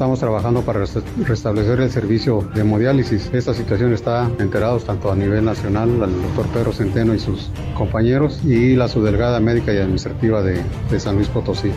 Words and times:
Estamos 0.00 0.18
trabajando 0.18 0.62
para 0.62 0.82
restablecer 1.26 1.78
el 1.78 1.90
servicio 1.90 2.48
de 2.54 2.62
hemodiálisis. 2.62 3.28
Esta 3.34 3.52
situación 3.52 3.92
está 3.92 4.30
enterados 4.38 4.86
tanto 4.86 5.12
a 5.12 5.14
nivel 5.14 5.44
nacional 5.44 6.02
al 6.02 6.22
doctor 6.22 6.46
Pedro 6.54 6.72
Centeno 6.72 7.12
y 7.12 7.18
sus 7.18 7.50
compañeros 7.76 8.40
y 8.42 8.76
la 8.76 8.88
subdelegada 8.88 9.40
médica 9.40 9.74
y 9.74 9.76
administrativa 9.76 10.40
de, 10.40 10.62
de 10.90 11.00
San 11.00 11.16
Luis 11.16 11.28
Potosí. 11.28 11.70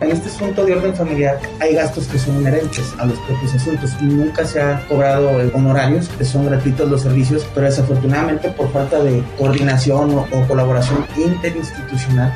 En 0.00 0.10
este 0.10 0.30
asunto 0.30 0.66
de 0.66 0.74
orden 0.74 0.96
familiar 0.96 1.38
hay 1.60 1.76
gastos 1.76 2.08
que 2.08 2.18
son 2.18 2.40
inherentes 2.40 2.92
a 2.98 3.06
los 3.06 3.20
propios 3.20 3.54
asuntos 3.54 4.02
nunca 4.02 4.44
se 4.44 4.60
ha 4.60 4.84
cobrado 4.88 5.30
honorarios, 5.54 6.08
que 6.08 6.24
son 6.24 6.46
gratuitos 6.46 6.90
los 6.90 7.02
servicios, 7.02 7.46
pero 7.54 7.66
desafortunadamente 7.66 8.48
por 8.48 8.72
falta 8.72 9.00
de 9.00 9.22
coordinación 9.38 10.10
o, 10.10 10.26
o 10.32 10.48
colaboración 10.48 11.06
interinstitucional 11.16 12.32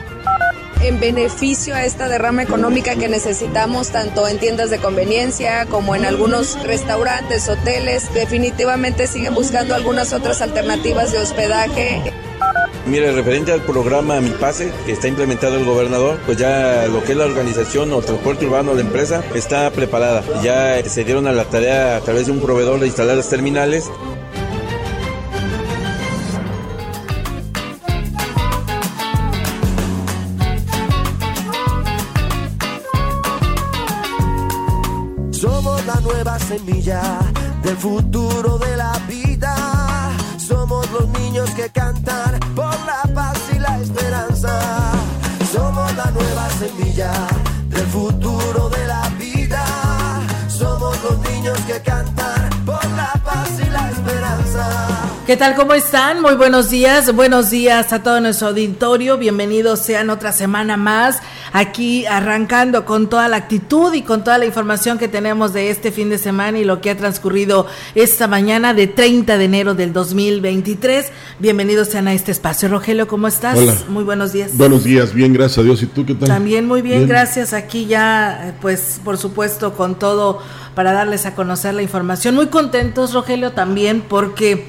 en 0.89 1.01
beneficio 1.01 1.75
a 1.75 1.85
esta 1.85 2.09
derrama 2.09 2.43
económica 2.43 2.97
que 2.97 3.09
necesitamos 3.09 3.91
tanto 3.91 4.27
en 4.27 4.39
tiendas 4.39 4.71
de 4.71 4.79
conveniencia 4.79 5.67
como 5.67 5.95
en 5.95 6.07
algunos 6.07 6.61
restaurantes, 6.65 7.49
hoteles. 7.49 8.13
Definitivamente 8.15 9.07
siguen 9.07 9.35
buscando 9.35 9.75
algunas 9.75 10.13
otras 10.13 10.41
alternativas 10.41 11.13
de 11.13 11.19
hospedaje. 11.19 12.13
Mire, 12.87 13.13
referente 13.13 13.53
al 13.53 13.61
programa 13.61 14.19
Mi 14.23 14.31
Pase 14.31 14.73
que 14.87 14.93
está 14.93 15.09
implementado 15.09 15.59
el 15.59 15.65
gobernador, 15.67 16.19
pues 16.25 16.39
ya 16.39 16.87
lo 16.87 17.05
que 17.05 17.13
es 17.13 17.19
la 17.19 17.27
organización 17.27 17.93
o 17.93 18.01
transporte 18.01 18.47
urbano 18.47 18.75
de 18.75 18.83
la 18.83 18.89
empresa 18.89 19.23
está 19.35 19.71
preparada. 19.71 20.25
Ya 20.43 20.83
se 20.89 21.05
dieron 21.05 21.27
a 21.27 21.33
la 21.33 21.45
tarea 21.45 21.97
a 21.97 22.01
través 22.01 22.27
de 22.27 22.33
un 22.33 22.41
proveedor 22.41 22.81
de 22.81 22.87
instalar 22.87 23.17
las 23.17 23.29
terminales 23.29 23.91
semilla 36.49 37.03
del 37.63 37.77
futuro 37.77 38.59
de 38.59 38.77
la 38.77 38.93
vida. 39.09 39.55
Somos 40.39 40.91
los 40.91 41.09
niños 41.09 41.51
que 41.51 41.69
cantan 41.69 42.41
por 42.55 42.75
la 42.87 43.03
paz 43.15 43.39
y 43.55 43.59
la 43.59 43.79
esperanza. 43.81 44.59
Somos 45.53 45.95
la 45.97 46.11
nueva 46.11 46.49
semilla 46.59 47.13
del 47.69 47.87
futuro 47.87 48.71
de 48.71 48.87
la 48.87 49.09
vida. 49.19 49.65
Somos 50.49 50.97
los 51.03 51.19
niños 51.31 51.59
que 51.67 51.81
cantan 51.83 52.49
por 52.65 52.85
la 52.93 53.13
paz 53.25 53.51
y 53.61 53.71
la 53.71 53.91
esperanza. 53.91 55.08
¿Qué 55.29 55.37
tal? 55.37 55.57
¿Cómo 55.57 55.75
están? 55.75 56.23
Muy 56.23 56.37
buenos 56.37 56.71
días. 56.71 57.15
Buenos 57.15 57.51
días 57.51 57.93
a 57.93 58.03
todo 58.03 58.19
nuestro 58.19 58.49
auditorio. 58.49 59.19
Bienvenidos 59.19 59.81
sean 59.81 60.09
otra 60.09 60.33
semana 60.33 60.79
más 60.79 61.19
aquí 61.53 62.07
arrancando 62.07 62.87
con 62.87 63.11
toda 63.11 63.29
la 63.29 63.37
actitud 63.37 63.93
y 63.93 64.01
con 64.01 64.25
toda 64.25 64.39
la 64.39 64.47
información 64.47 64.97
que 64.97 65.07
tenemos 65.07 65.53
de 65.53 65.69
este 65.69 65.93
fin 65.93 66.09
de 66.09 66.17
semana 66.17 66.59
y 66.59 66.65
lo 66.65 66.81
que 66.81 66.89
ha 66.89 66.97
transcurrido 66.97 67.67
esta 67.95 68.27
mañana 68.27 68.73
de 68.73 68.87
30 68.87 69.37
de 69.37 69.45
enero 69.45 69.75
del 69.75 69.93
2023. 69.93 71.13
Bienvenidos 71.39 71.89
sean 71.89 72.09
a 72.09 72.15
este 72.15 72.33
espacio. 72.33 72.71
Rogelio, 72.71 73.07
¿cómo 73.07 73.29
estás? 73.29 73.59
Hola. 73.59 73.75
Muy 73.91 74.05
buenos 74.05 74.33
días. 74.33 74.57
Buenos 74.57 74.83
días, 74.83 75.13
bien, 75.13 75.35
gracias 75.35 75.59
a 75.59 75.63
Dios. 75.63 75.83
¿Y 75.83 75.89
tú 75.89 76.07
qué 76.07 76.15
tal? 76.15 76.27
También 76.27 76.67
muy 76.67 76.81
bien, 76.81 77.01
bien. 77.01 77.09
gracias. 77.11 77.53
Aquí 77.53 77.85
ya, 77.85 78.55
pues, 78.63 78.99
por 79.05 79.19
supuesto, 79.19 79.75
con 79.75 79.99
todo 79.99 80.41
para 80.75 80.95
darles 80.95 81.27
a 81.27 81.35
conocer 81.35 81.75
la 81.75 81.83
información. 81.83 82.35
Muy 82.35 82.47
contentos, 82.47 83.13
Rogelio, 83.13 83.53
también 83.53 84.01
porque 84.01 84.65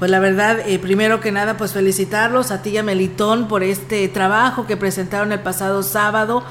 pues 0.00 0.10
la 0.10 0.18
verdad, 0.18 0.60
eh, 0.66 0.78
primero 0.78 1.20
que 1.20 1.30
nada, 1.30 1.58
pues 1.58 1.74
felicitarlos 1.74 2.50
a 2.50 2.62
ti 2.62 2.70
y 2.70 2.78
a 2.78 2.82
Melitón 2.82 3.48
por 3.48 3.62
este 3.62 4.08
trabajo 4.08 4.66
que 4.66 4.78
presentaron 4.78 5.30
el 5.30 5.40
pasado 5.40 5.82
sábado. 5.82 6.42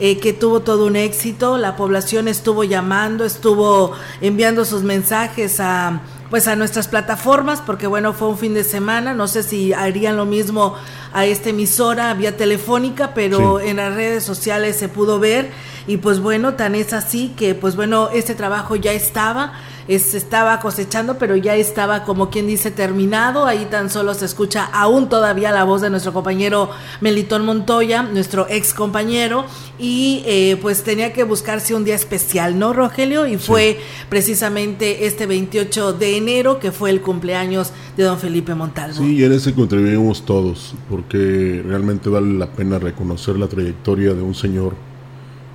Eh, 0.00 0.18
que 0.18 0.32
tuvo 0.32 0.58
todo 0.58 0.86
un 0.86 0.96
éxito, 0.96 1.56
la 1.56 1.76
población 1.76 2.26
estuvo 2.26 2.64
llamando, 2.64 3.24
estuvo 3.24 3.92
enviando 4.20 4.64
sus 4.64 4.82
mensajes 4.82 5.60
a 5.60 6.00
pues 6.30 6.48
a 6.48 6.56
nuestras 6.56 6.88
plataformas, 6.88 7.60
porque 7.64 7.86
bueno, 7.86 8.12
fue 8.12 8.26
un 8.26 8.36
fin 8.36 8.54
de 8.54 8.64
semana, 8.64 9.14
no 9.14 9.28
sé 9.28 9.44
si 9.44 9.72
harían 9.72 10.16
lo 10.16 10.24
mismo 10.24 10.74
a 11.12 11.26
esta 11.26 11.50
emisora 11.50 12.12
vía 12.14 12.36
telefónica, 12.36 13.12
pero 13.14 13.60
sí. 13.60 13.68
en 13.68 13.76
las 13.76 13.94
redes 13.94 14.24
sociales 14.24 14.76
se 14.76 14.88
pudo 14.88 15.20
ver 15.20 15.52
y 15.86 15.98
pues 15.98 16.18
bueno, 16.18 16.54
tan 16.54 16.74
es 16.74 16.92
así 16.92 17.32
que 17.36 17.54
pues 17.54 17.76
bueno, 17.76 18.08
este 18.12 18.34
trabajo 18.34 18.74
ya 18.74 18.90
estaba 18.90 19.52
se 19.86 20.16
estaba 20.16 20.60
cosechando, 20.60 21.18
pero 21.18 21.36
ya 21.36 21.56
estaba 21.56 22.04
como 22.04 22.30
quien 22.30 22.46
dice 22.46 22.70
terminado. 22.70 23.46
Ahí 23.46 23.66
tan 23.70 23.90
solo 23.90 24.14
se 24.14 24.24
escucha 24.24 24.64
aún 24.64 25.08
todavía 25.08 25.52
la 25.52 25.64
voz 25.64 25.82
de 25.82 25.90
nuestro 25.90 26.12
compañero 26.12 26.70
Melitón 27.00 27.44
Montoya, 27.44 28.02
nuestro 28.02 28.46
ex 28.48 28.72
compañero, 28.72 29.44
y 29.78 30.22
eh, 30.26 30.58
pues 30.62 30.82
tenía 30.82 31.12
que 31.12 31.24
buscarse 31.24 31.74
un 31.74 31.84
día 31.84 31.94
especial, 31.94 32.58
¿no, 32.58 32.72
Rogelio? 32.72 33.26
Y 33.26 33.36
fue 33.36 33.78
precisamente 34.08 35.06
este 35.06 35.26
28 35.26 35.92
de 35.92 36.16
enero 36.16 36.58
que 36.58 36.72
fue 36.72 36.90
el 36.90 37.02
cumpleaños 37.02 37.72
de 37.96 38.04
don 38.04 38.18
Felipe 38.18 38.54
Montalvo. 38.54 38.96
Sí, 38.96 39.16
y 39.16 39.24
en 39.24 39.32
ese 39.32 39.54
contribuimos 39.54 40.24
todos, 40.24 40.74
porque 40.88 41.62
realmente 41.66 42.08
vale 42.08 42.32
la 42.38 42.50
pena 42.50 42.78
reconocer 42.78 43.36
la 43.38 43.48
trayectoria 43.48 44.14
de 44.14 44.22
un 44.22 44.34
señor 44.34 44.74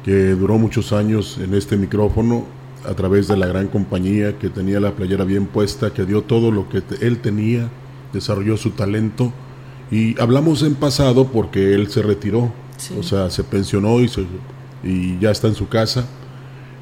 que 0.04 0.30
duró 0.30 0.58
muchos 0.58 0.94
años 0.94 1.40
en 1.42 1.54
este 1.54 1.76
micrófono 1.76 2.59
a 2.86 2.94
través 2.94 3.28
de 3.28 3.38
la 3.38 3.48
gran 3.48 3.68
compañía 3.68 4.38
que 4.38 4.50
tenía 4.50 4.80
la 4.80 4.96
playera 4.96 5.24
bien 5.26 5.46
puesta, 5.48 5.94
que 5.94 6.06
dio 6.06 6.24
todo 6.24 6.52
lo 6.52 6.70
que 6.70 6.82
él 7.02 7.20
tenía, 7.20 7.70
desarrolló 8.14 8.58
su 8.58 8.72
talento. 8.72 9.34
Y 9.92 10.20
hablamos 10.22 10.64
en 10.64 10.76
pasado 10.76 11.28
porque 11.28 11.74
él 11.74 11.90
se 11.90 12.02
retiró, 12.02 12.52
sí. 12.78 12.96
o 13.00 13.04
sea, 13.04 13.30
se 13.30 13.44
pensionó 13.44 14.00
y, 14.02 14.08
se, 14.08 14.26
y, 14.84 15.18
ya 15.20 15.32
está 15.32 15.48
en 15.48 15.56
su 15.56 15.68
casa, 15.68 16.06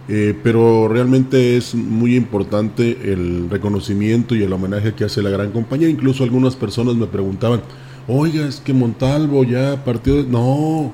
eh, 0.10 0.38
pero 0.44 0.88
realmente 0.88 1.58
es 1.58 1.74
muy 1.74 2.16
importante 2.16 3.12
el 3.12 3.50
reconocimiento 3.50 4.36
y 4.36 4.44
el 4.44 4.52
homenaje 4.52 4.94
que 4.94 5.06
hace 5.06 5.22
la 5.22 5.30
gran 5.30 5.52
compañía, 5.52 5.90
incluso 5.90 6.24
algunas 6.24 6.56
personas 6.56 6.96
me 6.96 7.08
preguntaban, 7.08 7.62
oiga, 8.08 8.46
es 8.46 8.60
que 8.60 8.74
Montalvo 8.74 9.44
ya 9.44 9.84
partió, 9.84 10.16
de... 10.16 10.24
no, 10.24 10.92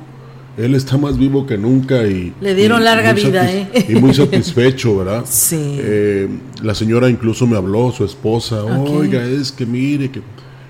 él 0.58 0.76
está 0.76 0.98
más 0.98 1.18
vivo 1.18 1.46
que 1.46 1.58
nunca 1.58 2.04
y 2.04 2.34
le 2.40 2.54
dieron 2.54 2.82
y, 2.82 2.86
larga 2.86 3.14
vida 3.14 3.52
¿eh? 3.52 3.68
y 3.90 3.96
muy 3.96 4.14
satisfecho 4.14 4.98
verdad 4.98 5.24
sí. 5.28 5.78
Eh, 5.80 6.30
la 6.62 6.76
señora 6.76 7.10
incluso 7.10 7.48
me 7.48 7.58
habló 7.58 7.92
su 7.92 8.06
esposa 8.06 8.64
okay. 8.64 8.96
oiga 8.96 9.24
es 9.24 9.52
que 9.52 9.66
mire 9.66 10.12
que 10.12 10.22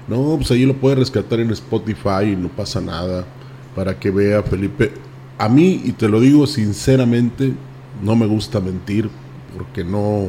no 0.07 0.35
pues 0.37 0.51
ahí 0.51 0.65
lo 0.65 0.75
puede 0.75 0.95
rescatar 0.95 1.39
en 1.39 1.51
Spotify 1.51 2.31
y 2.31 2.35
no 2.35 2.47
pasa 2.49 2.79
nada 2.81 3.25
para 3.73 3.97
que 3.97 4.11
vea 4.11 4.43
Felipe. 4.43 4.91
A 5.37 5.49
mí 5.49 5.81
y 5.83 5.93
te 5.93 6.07
lo 6.07 6.19
digo 6.19 6.45
sinceramente 6.47 7.53
no 8.01 8.15
me 8.15 8.25
gusta 8.25 8.59
mentir 8.59 9.09
porque 9.57 9.83
no 9.83 10.27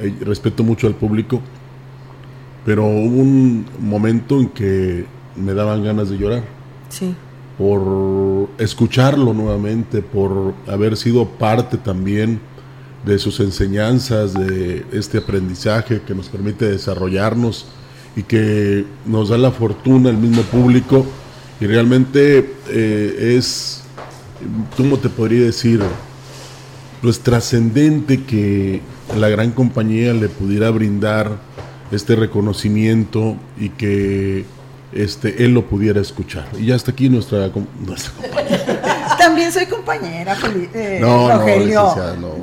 eh, 0.00 0.14
respeto 0.20 0.64
mucho 0.64 0.86
al 0.86 0.94
público 0.94 1.40
pero 2.64 2.84
hubo 2.84 3.20
un 3.20 3.66
momento 3.80 4.40
en 4.40 4.48
que 4.48 5.04
me 5.34 5.54
daban 5.54 5.82
ganas 5.82 6.10
de 6.10 6.18
llorar. 6.18 6.44
Sí 6.88 7.14
por 7.62 8.48
escucharlo 8.58 9.32
nuevamente, 9.32 10.02
por 10.02 10.52
haber 10.66 10.96
sido 10.96 11.28
parte 11.28 11.76
también 11.76 12.40
de 13.06 13.20
sus 13.20 13.38
enseñanzas, 13.38 14.34
de 14.34 14.84
este 14.92 15.18
aprendizaje 15.18 16.02
que 16.04 16.12
nos 16.12 16.28
permite 16.28 16.64
desarrollarnos 16.64 17.66
y 18.16 18.24
que 18.24 18.84
nos 19.06 19.28
da 19.28 19.38
la 19.38 19.52
fortuna 19.52 20.10
el 20.10 20.16
mismo 20.16 20.42
público 20.42 21.06
y 21.60 21.66
realmente 21.66 22.52
eh, 22.68 23.36
es, 23.38 23.84
¿cómo 24.76 24.98
te 24.98 25.08
podría 25.08 25.44
decir? 25.44 25.80
Pues 27.00 27.20
trascendente 27.20 28.24
que 28.24 28.80
la 29.16 29.28
gran 29.28 29.52
compañía 29.52 30.12
le 30.14 30.28
pudiera 30.28 30.68
brindar 30.70 31.38
este 31.92 32.16
reconocimiento 32.16 33.36
y 33.56 33.68
que 33.68 34.46
este, 34.94 35.44
él 35.44 35.54
lo 35.54 35.66
pudiera 35.66 36.00
escuchar. 36.00 36.46
Y 36.58 36.66
ya 36.66 36.74
está 36.74 36.90
aquí 36.90 37.08
nuestra, 37.08 37.50
nuestra 37.80 38.12
compañera. 38.20 38.92
También 39.18 39.52
soy 39.52 39.66
compañera, 39.66 40.36
eh, 40.74 41.00
Rogelio. 41.00 41.94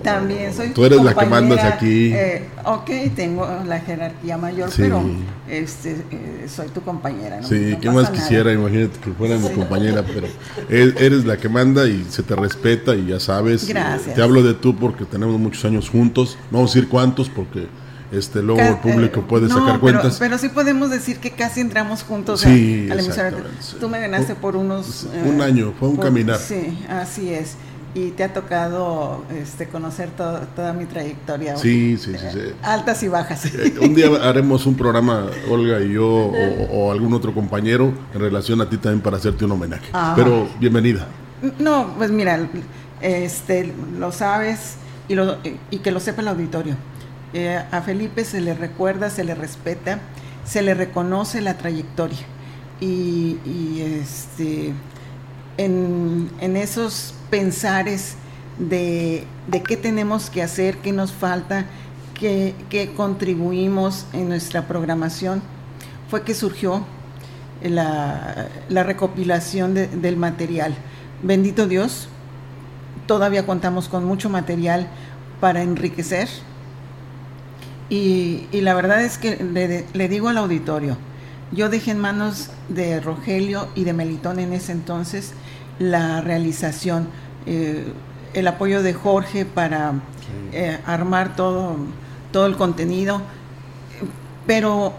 También 0.01 0.53
soy 0.53 0.69
Tú 0.69 0.85
eres 0.85 1.01
la 1.03 1.13
que 1.13 1.25
mandas 1.25 1.63
aquí. 1.63 2.13
Eh, 2.13 2.47
ok, 2.63 2.89
tengo 3.15 3.47
la 3.65 3.79
jerarquía 3.81 4.37
mayor, 4.37 4.69
pero 4.77 5.03
este, 5.49 5.91
eh, 6.11 6.47
soy 6.47 6.69
tu 6.69 6.81
compañera. 6.81 7.43
sí, 7.43 7.77
¿qué 7.81 7.91
más 7.91 8.09
quisiera? 8.09 8.53
Imagínate 8.53 8.97
que 8.99 9.11
fuera 9.11 9.37
mi 9.37 9.49
compañera, 9.49 10.03
pero 10.03 10.27
eres 10.69 11.25
la 11.25 11.37
que 11.37 11.49
manda 11.49 11.85
y 11.85 12.05
se 12.09 12.23
te 12.23 12.35
respeta 12.35 12.95
y 12.95 13.07
ya 13.07 13.19
sabes. 13.19 13.67
Gracias. 13.67 14.15
Te 14.15 14.21
hablo 14.21 14.41
de 14.41 14.53
tú 14.53 14.75
porque 14.75 15.05
tenemos 15.05 15.37
muchos 15.37 15.65
años 15.65 15.89
juntos. 15.89 16.37
No 16.49 16.59
vamos 16.59 16.71
a 16.71 16.75
decir 16.75 16.89
cuántos 16.89 17.29
porque 17.29 17.67
este 18.11 18.41
luego 18.41 18.61
el 18.61 18.77
público 18.77 19.21
puede 19.21 19.49
sacar 19.49 19.79
cuentas. 19.79 20.17
Pero 20.19 20.37
sí 20.37 20.49
podemos 20.49 20.89
decir 20.89 21.17
que 21.19 21.31
casi 21.31 21.61
entramos 21.61 22.03
juntos 22.03 22.41
sí, 22.41 22.87
a, 22.91 22.95
la 22.95 23.01
emisora. 23.01 23.33
Tú 23.79 23.89
me 23.89 23.99
ganaste 23.99 24.35
por 24.35 24.55
unos... 24.55 25.07
un 25.25 25.41
eh, 25.41 25.43
año, 25.43 25.73
fue 25.79 25.89
un 25.89 25.97
caminar. 25.97 26.37
Sí, 26.37 26.77
así 26.89 27.33
es. 27.33 27.55
Y 27.95 28.11
te 28.11 28.23
ha 28.23 28.33
tocado 28.33 29.23
este, 29.35 29.67
conocer 29.67 30.09
toda 30.11 30.73
mi 30.73 30.85
trayectoria. 30.85 31.57
Sí, 31.57 31.97
sí, 31.97 32.13
sí, 32.13 32.39
Altas 32.61 33.01
y 33.01 33.07
bajas. 33.07 33.45
Eh, 33.45 33.75
un 33.81 33.95
día 33.95 34.09
haremos 34.23 34.65
un 34.67 34.75
programa, 34.75 35.25
Olga 35.49 35.79
y 35.81 35.93
yo, 35.93 36.31
o, 36.71 36.91
algún 36.91 37.13
otro 37.13 37.33
compañero, 37.33 37.91
en 38.13 38.21
relación 38.21 38.61
a 38.61 38.69
ti 38.69 38.77
también 38.77 39.01
para 39.01 39.17
hacerte 39.17 39.45
un 39.45 39.51
homenaje. 39.51 39.87
Pero 40.15 40.47
bienvenida. 40.59 41.07
No, 41.57 41.95
pues 41.97 42.11
mira, 42.11 42.47
este, 43.01 43.73
lo 43.97 44.11
sabes 44.11 44.75
y, 45.07 45.15
lo, 45.15 45.37
y 45.71 45.79
que 45.79 45.91
lo 45.91 45.99
sepa 45.99 46.21
el 46.21 46.27
auditorio 46.27 46.75
eh, 47.33 47.63
a 47.71 47.81
Felipe 47.81 48.25
se 48.25 48.41
le 48.41 48.53
recuerda, 48.53 49.09
se 49.09 49.23
le 49.23 49.35
respeta, 49.35 49.99
se 50.45 50.61
le 50.61 50.73
reconoce 50.73 51.41
la 51.41 51.55
trayectoria. 51.55 52.25
Y, 52.81 53.37
este, 53.81 54.73
en, 55.57 56.29
esos 56.55 57.13
pensares 57.29 58.15
de, 58.57 59.27
qué 59.67 59.77
tenemos 59.77 60.29
que 60.29 60.41
hacer, 60.41 60.77
qué 60.77 60.91
nos 60.91 61.11
falta, 61.11 61.65
qué, 62.13 62.55
contribuimos 62.95 64.05
en 64.13 64.29
nuestra 64.29 64.67
programación, 64.67 65.41
fue 66.09 66.23
que 66.23 66.33
surgió 66.33 66.83
la, 67.61 68.47
recopilación 68.69 69.73
del 69.73 70.17
material. 70.17 70.73
Bendito 71.21 71.67
Dios, 71.67 72.07
todavía 73.05 73.45
contamos 73.45 73.87
con 73.87 74.05
mucho 74.05 74.29
material 74.29 74.87
para 75.41 75.61
enriquecer 75.61 76.29
y, 77.89 78.47
la 78.53 78.73
verdad 78.73 79.03
es 79.03 79.17
que 79.17 79.85
le, 79.93 80.07
digo 80.09 80.29
al 80.29 80.37
auditorio, 80.37 80.97
yo 81.51 81.69
dejé 81.69 81.91
en 81.91 81.99
manos 81.99 82.51
de 82.69 82.99
Rogelio 82.99 83.67
y 83.73 83.83
de 83.83 83.93
Melitón 83.93 84.39
en 84.39 84.53
ese 84.53 84.71
entonces 84.71 85.33
la 85.79 86.21
realización, 86.21 87.07
eh, 87.47 87.91
el 88.33 88.47
apoyo 88.47 88.83
de 88.83 88.93
Jorge 88.93 89.45
para 89.45 89.93
eh, 90.53 90.77
armar 90.85 91.35
todo, 91.35 91.77
todo 92.31 92.45
el 92.45 92.55
contenido, 92.55 93.21
pero 94.45 94.93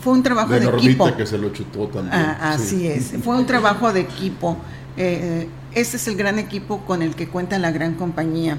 fue 0.00 0.12
un 0.12 0.22
trabajo 0.22 0.52
de, 0.52 0.66
equipo. 0.66 1.16
que 1.16 1.24
se 1.24 1.38
lo 1.38 1.50
chutó 1.50 1.86
también. 1.88 2.14
Ah, 2.14 2.52
así 2.52 2.86
es, 2.86 3.14
fue 3.24 3.36
un 3.36 3.46
trabajo 3.46 3.92
de 3.92 4.00
equipo. 4.00 4.58
Eh, 4.98 5.48
este 5.74 5.96
es 5.96 6.08
el 6.08 6.16
gran 6.16 6.38
equipo 6.38 6.80
con 6.84 7.02
el 7.02 7.14
que 7.14 7.28
cuenta 7.28 7.58
la 7.58 7.70
gran 7.70 7.94
compañía 7.94 8.58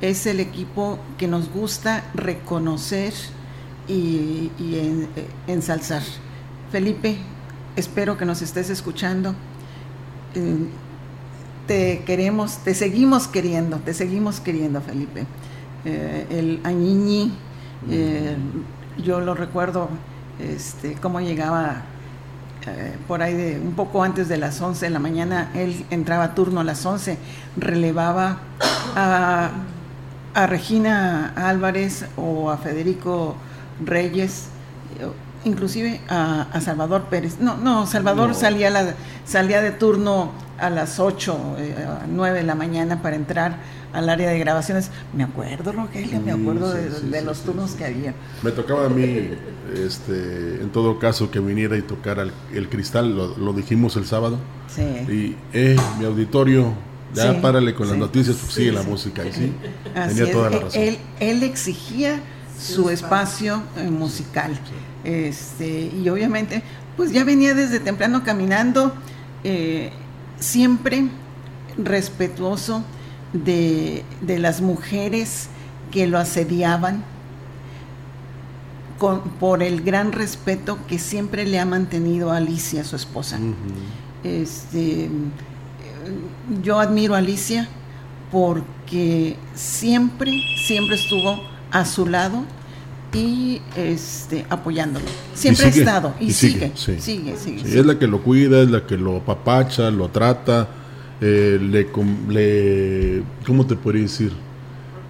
es 0.00 0.26
el 0.26 0.40
equipo 0.40 0.98
que 1.16 1.26
nos 1.26 1.50
gusta 1.50 2.04
reconocer 2.14 3.12
y, 3.88 4.50
ensalzar. 5.46 6.02
Felipe, 6.70 7.16
espero 7.76 8.16
que 8.16 8.24
nos 8.24 8.42
estés 8.42 8.70
escuchando. 8.70 9.34
Eh, 10.34 10.56
te 11.66 12.02
queremos, 12.06 12.58
te 12.58 12.74
seguimos 12.74 13.28
queriendo, 13.28 13.78
te 13.78 13.94
seguimos 13.94 14.40
queriendo, 14.40 14.80
Felipe. 14.80 15.26
Eh, 15.84 16.26
el 16.30 16.60
Añiñi, 16.64 17.32
eh, 17.90 18.36
yo 19.02 19.20
lo 19.20 19.34
recuerdo, 19.34 19.88
este, 20.38 20.94
cómo 20.94 21.20
llegaba 21.20 21.82
por 23.06 23.22
ahí 23.22 23.32
de 23.32 23.58
un 23.58 23.72
poco 23.72 24.02
antes 24.02 24.28
de 24.28 24.36
las 24.36 24.60
11 24.60 24.84
de 24.86 24.90
la 24.90 24.98
mañana, 24.98 25.50
él 25.54 25.86
entraba 25.88 26.24
a 26.24 26.34
turno 26.34 26.60
a 26.60 26.64
las 26.64 26.84
11, 26.84 27.16
relevaba 27.56 28.40
a 28.94 29.52
a 30.34 30.46
Regina 30.46 31.32
Álvarez 31.36 32.06
o 32.16 32.50
a 32.50 32.58
Federico 32.58 33.36
Reyes, 33.84 34.48
inclusive 35.44 36.00
a, 36.08 36.60
Salvador 36.60 37.04
Pérez. 37.04 37.38
No, 37.40 37.56
no, 37.56 37.86
Salvador 37.86 38.34
Salía, 38.34 38.70
la, 38.70 38.94
salía 39.24 39.60
de 39.60 39.70
turno 39.70 40.32
a 40.58 40.70
las 40.70 40.98
8, 40.98 41.38
9 42.08 42.36
eh, 42.36 42.40
de 42.40 42.46
la 42.46 42.54
mañana 42.54 43.00
para 43.02 43.16
entrar 43.16 43.58
al 43.92 44.08
área 44.08 44.30
de 44.30 44.38
grabaciones. 44.38 44.90
Me 45.14 45.24
acuerdo, 45.24 45.72
Rogelio, 45.72 46.20
me 46.20 46.32
acuerdo 46.32 46.72
de, 46.72 47.22
los 47.22 47.40
turnos 47.40 47.72
que 47.72 47.84
había. 47.84 48.14
Me 48.42 48.50
tocaba 48.50 48.86
a 48.86 48.88
mí, 48.88 49.30
este, 49.74 50.60
en 50.60 50.70
todo 50.70 50.98
caso, 50.98 51.30
que 51.30 51.40
viniera 51.40 51.76
y 51.76 51.82
tocara 51.82 52.26
el, 52.52 52.68
cristal, 52.68 53.16
lo, 53.16 53.52
dijimos 53.52 53.96
el 53.96 54.06
sábado. 54.06 54.38
Sí. 54.68 54.82
Y, 54.82 55.36
eh, 55.52 55.76
mi 55.98 56.04
auditorio, 56.04 56.74
ya 57.14 57.40
párale 57.40 57.74
con 57.74 57.88
las 57.88 57.96
noticias, 57.96 58.36
pues 58.36 58.52
sigue 58.52 58.72
la 58.72 58.82
música. 58.82 59.24
Y 59.24 59.32
sí, 59.32 59.52
tenía 59.94 60.32
toda 60.32 60.50
la 60.50 60.58
razón. 60.60 60.82
Él, 61.20 61.42
exigía 61.42 62.20
su 62.58 62.90
espacio 62.90 63.62
eh, 63.76 63.90
musical. 63.90 64.58
Este, 65.04 65.90
y 65.94 66.08
obviamente, 66.08 66.62
pues 66.96 67.12
ya 67.12 67.24
venía 67.24 67.54
desde 67.54 67.80
temprano 67.80 68.24
caminando, 68.24 68.92
eh, 69.44 69.90
siempre 70.38 71.08
respetuoso 71.76 72.84
de, 73.32 74.04
las 74.26 74.60
mujeres 74.60 75.48
que 75.90 76.06
lo 76.06 76.18
asediaban, 76.18 77.04
con, 78.98 79.20
por 79.20 79.62
el 79.62 79.82
gran 79.82 80.10
respeto 80.12 80.78
que 80.88 80.98
siempre 80.98 81.46
le 81.46 81.60
ha 81.60 81.64
mantenido 81.64 82.32
a 82.32 82.38
Alicia, 82.38 82.82
su 82.82 82.96
esposa. 82.96 83.38
Este 84.24 85.08
yo 86.62 86.80
admiro 86.80 87.14
a 87.14 87.18
Alicia 87.18 87.68
porque 88.30 89.36
siempre, 89.54 90.32
siempre 90.66 90.96
estuvo 90.96 91.42
a 91.70 91.84
su 91.84 92.06
lado 92.06 92.44
y 93.12 93.60
este 93.76 94.44
apoyándolo. 94.50 95.06
Siempre 95.34 95.66
ha 95.66 95.68
estado 95.68 96.14
y, 96.20 96.32
sigue, 96.32 96.72
sigue, 96.74 97.36
sigue, 97.36 97.78
Es 97.78 97.86
la 97.86 97.98
que 97.98 98.06
lo 98.06 98.22
cuida, 98.22 98.62
es 98.62 98.70
la 98.70 98.86
que 98.86 98.96
lo 98.98 99.16
apapacha, 99.16 99.90
lo 99.90 100.08
trata, 100.08 100.68
eh, 101.20 101.58
le, 101.60 101.86
le, 102.28 103.22
¿cómo 103.46 103.66
te 103.66 103.76
podría 103.76 104.02
decir? 104.02 104.32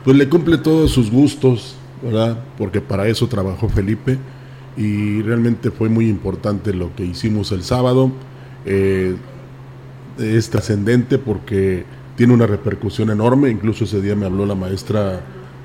Pues 0.05 0.17
le 0.17 0.29
cumple 0.29 0.59
todos 0.59 0.93
sus 0.93 1.11
gustos, 1.11 1.75
¿verdad? 2.03 2.39
Porque 2.57 2.81
para 2.81 3.09
eso 3.09 3.27
trabajó 3.27 3.69
Felipe 3.69 4.17
y 4.77 5.23
realmente 5.23 5.71
fue 5.71 5.89
muy 5.89 6.09
importante 6.09 6.73
lo 6.73 6.95
que 6.95 7.05
hicimos 7.05 7.51
el 7.53 7.65
sábado. 7.65 8.13
Eh, 8.65 9.17
es 10.19 10.51
trascendente 10.51 11.19
porque 11.19 11.85
tiene 12.17 12.35
una 12.35 12.47
repercusión 12.47 13.11
enorme. 13.11 13.51
Incluso 13.51 13.85
ese 13.85 14.01
día 14.01 14.17
me 14.17 14.27
habló 14.27 14.47
la 14.47 14.55
maestra 14.55 15.21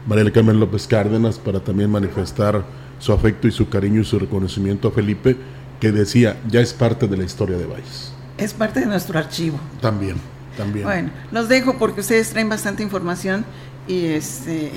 María 0.08 0.32
Carmen 0.32 0.60
López 0.60 0.88
Cárdenas 0.88 1.40
para 1.40 1.60
también 1.60 1.90
manifestar 1.90 2.64
su 3.00 3.12
afecto 3.12 3.48
y 3.48 3.52
su 3.52 3.70
cariño 3.70 4.02
y 4.02 4.06
su 4.06 4.20
reconocimiento 4.20 4.88
a 4.88 4.92
Felipe, 4.92 5.36
que 5.80 5.92
decía, 5.92 6.40
ya 6.48 6.62
es 6.62 6.74
parte 6.74 7.08
de 7.08 7.18
la 7.18 7.24
historia 7.24 7.58
de 7.58 7.66
Valles. 7.66 8.14
Es 8.38 8.54
parte 8.54 8.80
de 8.80 8.86
nuestro 8.86 9.20
archivo. 9.20 9.60
También, 9.82 10.16
también. 10.58 10.86
Bueno, 10.86 11.10
los 11.32 11.50
dejo 11.50 11.78
porque 11.78 12.02
ustedes 12.02 12.30
traen 12.30 12.50
bastante 12.50 12.84
información 12.84 13.46
y, 13.88 14.06
este, 14.06 14.72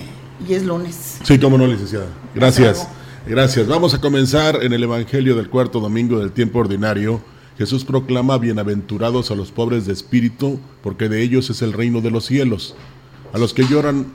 y 0.47 0.55
es 0.55 0.65
lunes. 0.65 1.19
Sí, 1.23 1.39
cómo 1.39 1.57
no, 1.57 1.67
licenciada. 1.67 2.07
Gracias. 2.35 2.89
Gracias. 3.27 3.67
Vamos 3.67 3.93
a 3.93 4.01
comenzar 4.01 4.63
en 4.63 4.73
el 4.73 4.85
Evangelio 4.85 5.35
del 5.35 5.49
cuarto 5.49 5.81
domingo 5.81 6.21
del 6.21 6.31
tiempo 6.31 6.61
ordinario 6.61 7.21
Jesús 7.59 7.85
proclama 7.85 8.37
bienaventurados 8.37 9.31
a 9.31 9.35
los 9.35 9.51
pobres 9.51 9.87
de 9.87 9.93
espíritu, 9.95 10.61
porque 10.83 11.09
de 11.09 11.23
ellos 11.23 11.49
es 11.49 11.63
el 11.63 11.73
reino 11.73 12.03
de 12.03 12.11
los 12.11 12.27
cielos. 12.27 12.75
A 13.33 13.39
los 13.39 13.55
que 13.55 13.67
lloran, 13.67 14.09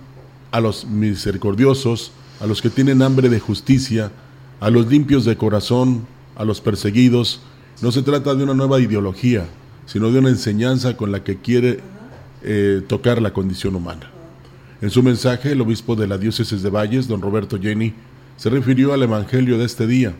a 0.51 0.59
los 0.59 0.85
misericordiosos, 0.85 2.11
a 2.39 2.45
los 2.45 2.61
que 2.61 2.69
tienen 2.69 3.01
hambre 3.01 3.29
de 3.29 3.39
justicia, 3.39 4.11
a 4.59 4.69
los 4.69 4.87
limpios 4.87 5.25
de 5.25 5.37
corazón, 5.37 6.05
a 6.35 6.45
los 6.45 6.61
perseguidos. 6.61 7.41
No 7.81 7.91
se 7.91 8.03
trata 8.03 8.35
de 8.35 8.43
una 8.43 8.53
nueva 8.53 8.79
ideología, 8.79 9.47
sino 9.87 10.11
de 10.11 10.19
una 10.19 10.29
enseñanza 10.29 10.95
con 10.95 11.11
la 11.11 11.23
que 11.23 11.37
quiere 11.37 11.79
eh, 12.43 12.83
tocar 12.87 13.21
la 13.23 13.33
condición 13.33 13.75
humana. 13.75 14.11
En 14.81 14.91
su 14.91 15.01
mensaje, 15.01 15.53
el 15.53 15.61
obispo 15.61 15.95
de 15.95 16.07
la 16.07 16.19
diócesis 16.19 16.61
de 16.61 16.69
Valles, 16.69 17.07
don 17.07 17.21
Roberto 17.21 17.59
Jenny, 17.59 17.95
se 18.37 18.51
refirió 18.51 18.93
al 18.93 19.01
Evangelio 19.01 19.57
de 19.57 19.65
este 19.65 19.87
día 19.87 20.13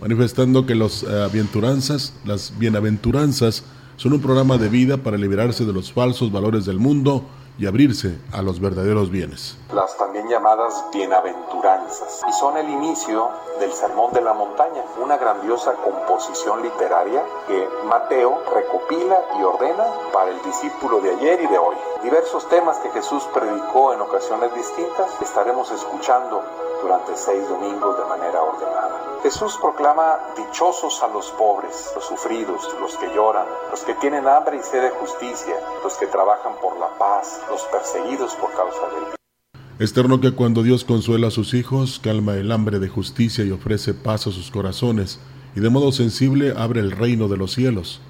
manifestando 0.00 0.66
que 0.66 0.74
las 0.74 1.02
eh, 1.02 1.24
aventuranzas, 1.24 2.12
las 2.24 2.56
bienaventuranzas, 2.58 3.64
son 3.96 4.12
un 4.12 4.20
programa 4.20 4.58
de 4.58 4.68
vida 4.68 4.98
para 4.98 5.16
liberarse 5.16 5.64
de 5.64 5.72
los 5.72 5.92
falsos 5.92 6.30
valores 6.30 6.66
del 6.66 6.78
mundo 6.78 7.24
y 7.58 7.66
abrirse 7.66 8.18
a 8.32 8.42
los 8.42 8.60
verdaderos 8.60 9.10
bienes. 9.10 9.56
Las 9.72 9.96
también 9.96 10.28
llamadas 10.28 10.84
bienaventuranzas, 10.92 12.20
y 12.28 12.32
son 12.34 12.56
el 12.58 12.68
inicio 12.68 13.30
del 13.58 13.72
Sermón 13.72 14.12
de 14.12 14.20
la 14.20 14.34
Montaña, 14.34 14.82
una 15.02 15.16
grandiosa 15.16 15.72
composición 15.72 16.62
literaria 16.62 17.22
que 17.46 17.66
Mateo 17.88 18.42
recopila 18.54 19.18
y 19.40 19.42
ordena 19.42 19.84
para 20.12 20.30
el 20.30 20.42
discípulo 20.42 21.00
de 21.00 21.14
ayer 21.14 21.40
y 21.42 21.46
de 21.46 21.58
hoy. 21.58 21.76
Diversos 22.02 22.46
temas 22.48 22.78
que 22.78 22.90
Jesús 22.90 23.26
predicó 23.32 23.94
en 23.94 24.00
ocasiones 24.02 24.54
distintas 24.54 25.10
estaremos 25.22 25.70
escuchando 25.70 26.42
durante 26.86 27.16
seis 27.16 27.42
domingos 27.48 27.98
de 27.98 28.04
manera 28.06 28.40
ordenada. 28.40 29.18
Jesús 29.24 29.58
proclama 29.60 30.18
dichosos 30.36 31.02
a 31.02 31.08
los 31.08 31.26
pobres, 31.32 31.90
los 31.96 32.06
sufridos, 32.06 32.62
los 32.80 32.96
que 32.96 33.12
lloran, 33.12 33.46
los 33.72 33.80
que 33.82 33.94
tienen 33.94 34.28
hambre 34.28 34.58
y 34.58 34.62
sed 34.62 34.82
de 34.82 34.90
justicia, 34.90 35.56
los 35.82 35.94
que 35.94 36.06
trabajan 36.06 36.52
por 36.62 36.78
la 36.78 36.96
paz, 36.96 37.40
los 37.50 37.62
perseguidos 37.64 38.36
por 38.36 38.52
causa 38.54 38.86
del 38.94 39.04
bien. 39.06 39.16
Es 39.80 39.92
terno 39.92 40.20
que 40.20 40.32
cuando 40.32 40.62
Dios 40.62 40.84
consuela 40.84 41.26
a 41.26 41.32
sus 41.32 41.54
hijos, 41.54 41.98
calma 41.98 42.34
el 42.34 42.52
hambre 42.52 42.78
de 42.78 42.88
justicia 42.88 43.44
y 43.44 43.50
ofrece 43.50 43.92
paz 43.92 44.28
a 44.28 44.30
sus 44.30 44.52
corazones, 44.52 45.18
y 45.56 45.60
de 45.60 45.70
modo 45.70 45.90
sensible 45.90 46.54
abre 46.56 46.78
el 46.78 46.92
reino 46.92 47.26
de 47.26 47.36
los 47.36 47.52
cielos. 47.52 48.00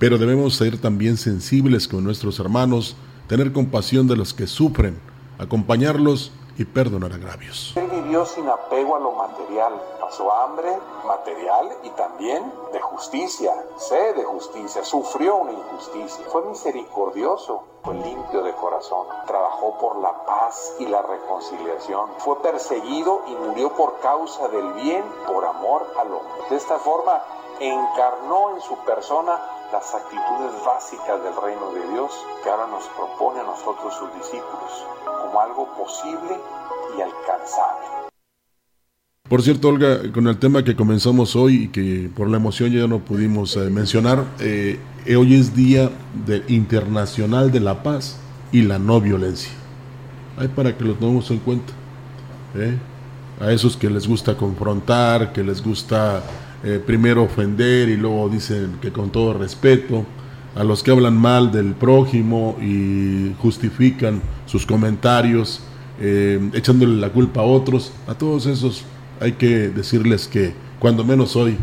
Pero 0.00 0.18
debemos 0.18 0.56
ser 0.56 0.78
también 0.78 1.18
sensibles 1.18 1.86
con 1.86 2.02
nuestros 2.02 2.40
hermanos, 2.40 2.96
tener 3.28 3.52
compasión 3.52 4.08
de 4.08 4.16
los 4.16 4.34
que 4.34 4.48
sufren, 4.48 4.98
acompañarlos 5.38 6.32
y 6.56 6.64
perdonar 6.64 7.12
agravios. 7.12 7.72
Él 7.76 7.88
vivió 7.88 8.24
sin 8.24 8.48
apego 8.48 8.96
a 8.96 9.00
lo 9.00 9.12
material, 9.12 9.72
pasó 10.00 10.32
hambre 10.32 10.78
material 11.06 11.68
y 11.82 11.90
también 11.90 12.52
de 12.72 12.80
justicia, 12.80 13.52
sed 13.76 14.16
de 14.16 14.24
justicia, 14.24 14.84
sufrió 14.84 15.36
una 15.36 15.52
injusticia, 15.52 16.24
fue 16.28 16.44
misericordioso, 16.44 17.64
fue 17.82 17.94
limpio 17.94 18.42
de 18.42 18.52
corazón, 18.54 19.06
trabajó 19.26 19.78
por 19.78 19.96
la 19.98 20.24
paz 20.24 20.74
y 20.78 20.86
la 20.86 21.02
reconciliación, 21.02 22.10
fue 22.18 22.40
perseguido 22.40 23.22
y 23.26 23.34
murió 23.34 23.72
por 23.74 23.98
causa 24.00 24.48
del 24.48 24.72
bien, 24.74 25.04
por 25.26 25.44
amor 25.44 25.86
al 25.98 26.12
hombre. 26.12 26.48
De 26.50 26.56
esta 26.56 26.78
forma, 26.78 27.22
encarnó 27.60 28.50
en 28.54 28.60
su 28.60 28.76
persona 28.78 29.40
las 29.74 29.92
actitudes 29.92 30.54
básicas 30.64 31.20
del 31.24 31.34
reino 31.34 31.72
de 31.74 31.92
Dios 31.92 32.12
que 32.44 32.48
ahora 32.48 32.68
nos 32.68 32.84
propone 32.94 33.40
a 33.40 33.42
nosotros 33.42 33.92
sus 33.98 34.08
discípulos 34.14 34.70
como 35.02 35.40
algo 35.40 35.68
posible 35.76 36.38
y 36.96 37.00
alcanzable. 37.02 37.84
Por 39.28 39.42
cierto, 39.42 39.68
Olga, 39.70 40.12
con 40.12 40.28
el 40.28 40.38
tema 40.38 40.62
que 40.62 40.76
comenzamos 40.76 41.34
hoy 41.34 41.64
y 41.64 41.68
que 41.68 42.08
por 42.14 42.30
la 42.30 42.36
emoción 42.36 42.70
ya 42.70 42.86
no 42.86 43.00
pudimos 43.00 43.56
eh, 43.56 43.68
mencionar, 43.68 44.24
eh, 44.38 44.78
hoy 45.08 45.34
es 45.34 45.56
Día 45.56 45.90
de 46.24 46.44
Internacional 46.46 47.50
de 47.50 47.58
la 47.58 47.82
Paz 47.82 48.20
y 48.52 48.62
la 48.62 48.78
No 48.78 49.00
Violencia. 49.00 49.50
Hay 50.36 50.46
para 50.46 50.76
que 50.78 50.84
lo 50.84 50.94
tomemos 50.94 51.28
en 51.32 51.38
cuenta. 51.40 51.72
¿eh? 52.54 52.78
A 53.40 53.50
esos 53.50 53.76
que 53.76 53.90
les 53.90 54.06
gusta 54.06 54.36
confrontar, 54.36 55.32
que 55.32 55.42
les 55.42 55.60
gusta 55.64 56.22
eh, 56.64 56.82
primero 56.84 57.24
ofender 57.24 57.90
y 57.90 57.96
luego 57.96 58.28
dicen 58.28 58.78
que 58.80 58.90
con 58.90 59.10
todo 59.10 59.34
respeto, 59.34 60.06
a 60.54 60.64
los 60.64 60.82
que 60.82 60.90
hablan 60.90 61.16
mal 61.16 61.52
del 61.52 61.74
prójimo 61.74 62.56
y 62.62 63.34
justifican 63.40 64.22
sus 64.46 64.64
comentarios, 64.64 65.60
eh, 66.00 66.40
echándole 66.54 66.96
la 66.96 67.10
culpa 67.10 67.40
a 67.40 67.44
otros, 67.44 67.92
a 68.06 68.14
todos 68.14 68.46
esos 68.46 68.84
hay 69.20 69.32
que 69.32 69.68
decirles 69.68 70.26
que 70.26 70.54
cuando 70.78 71.04
menos 71.04 71.36
hoy 71.36 71.56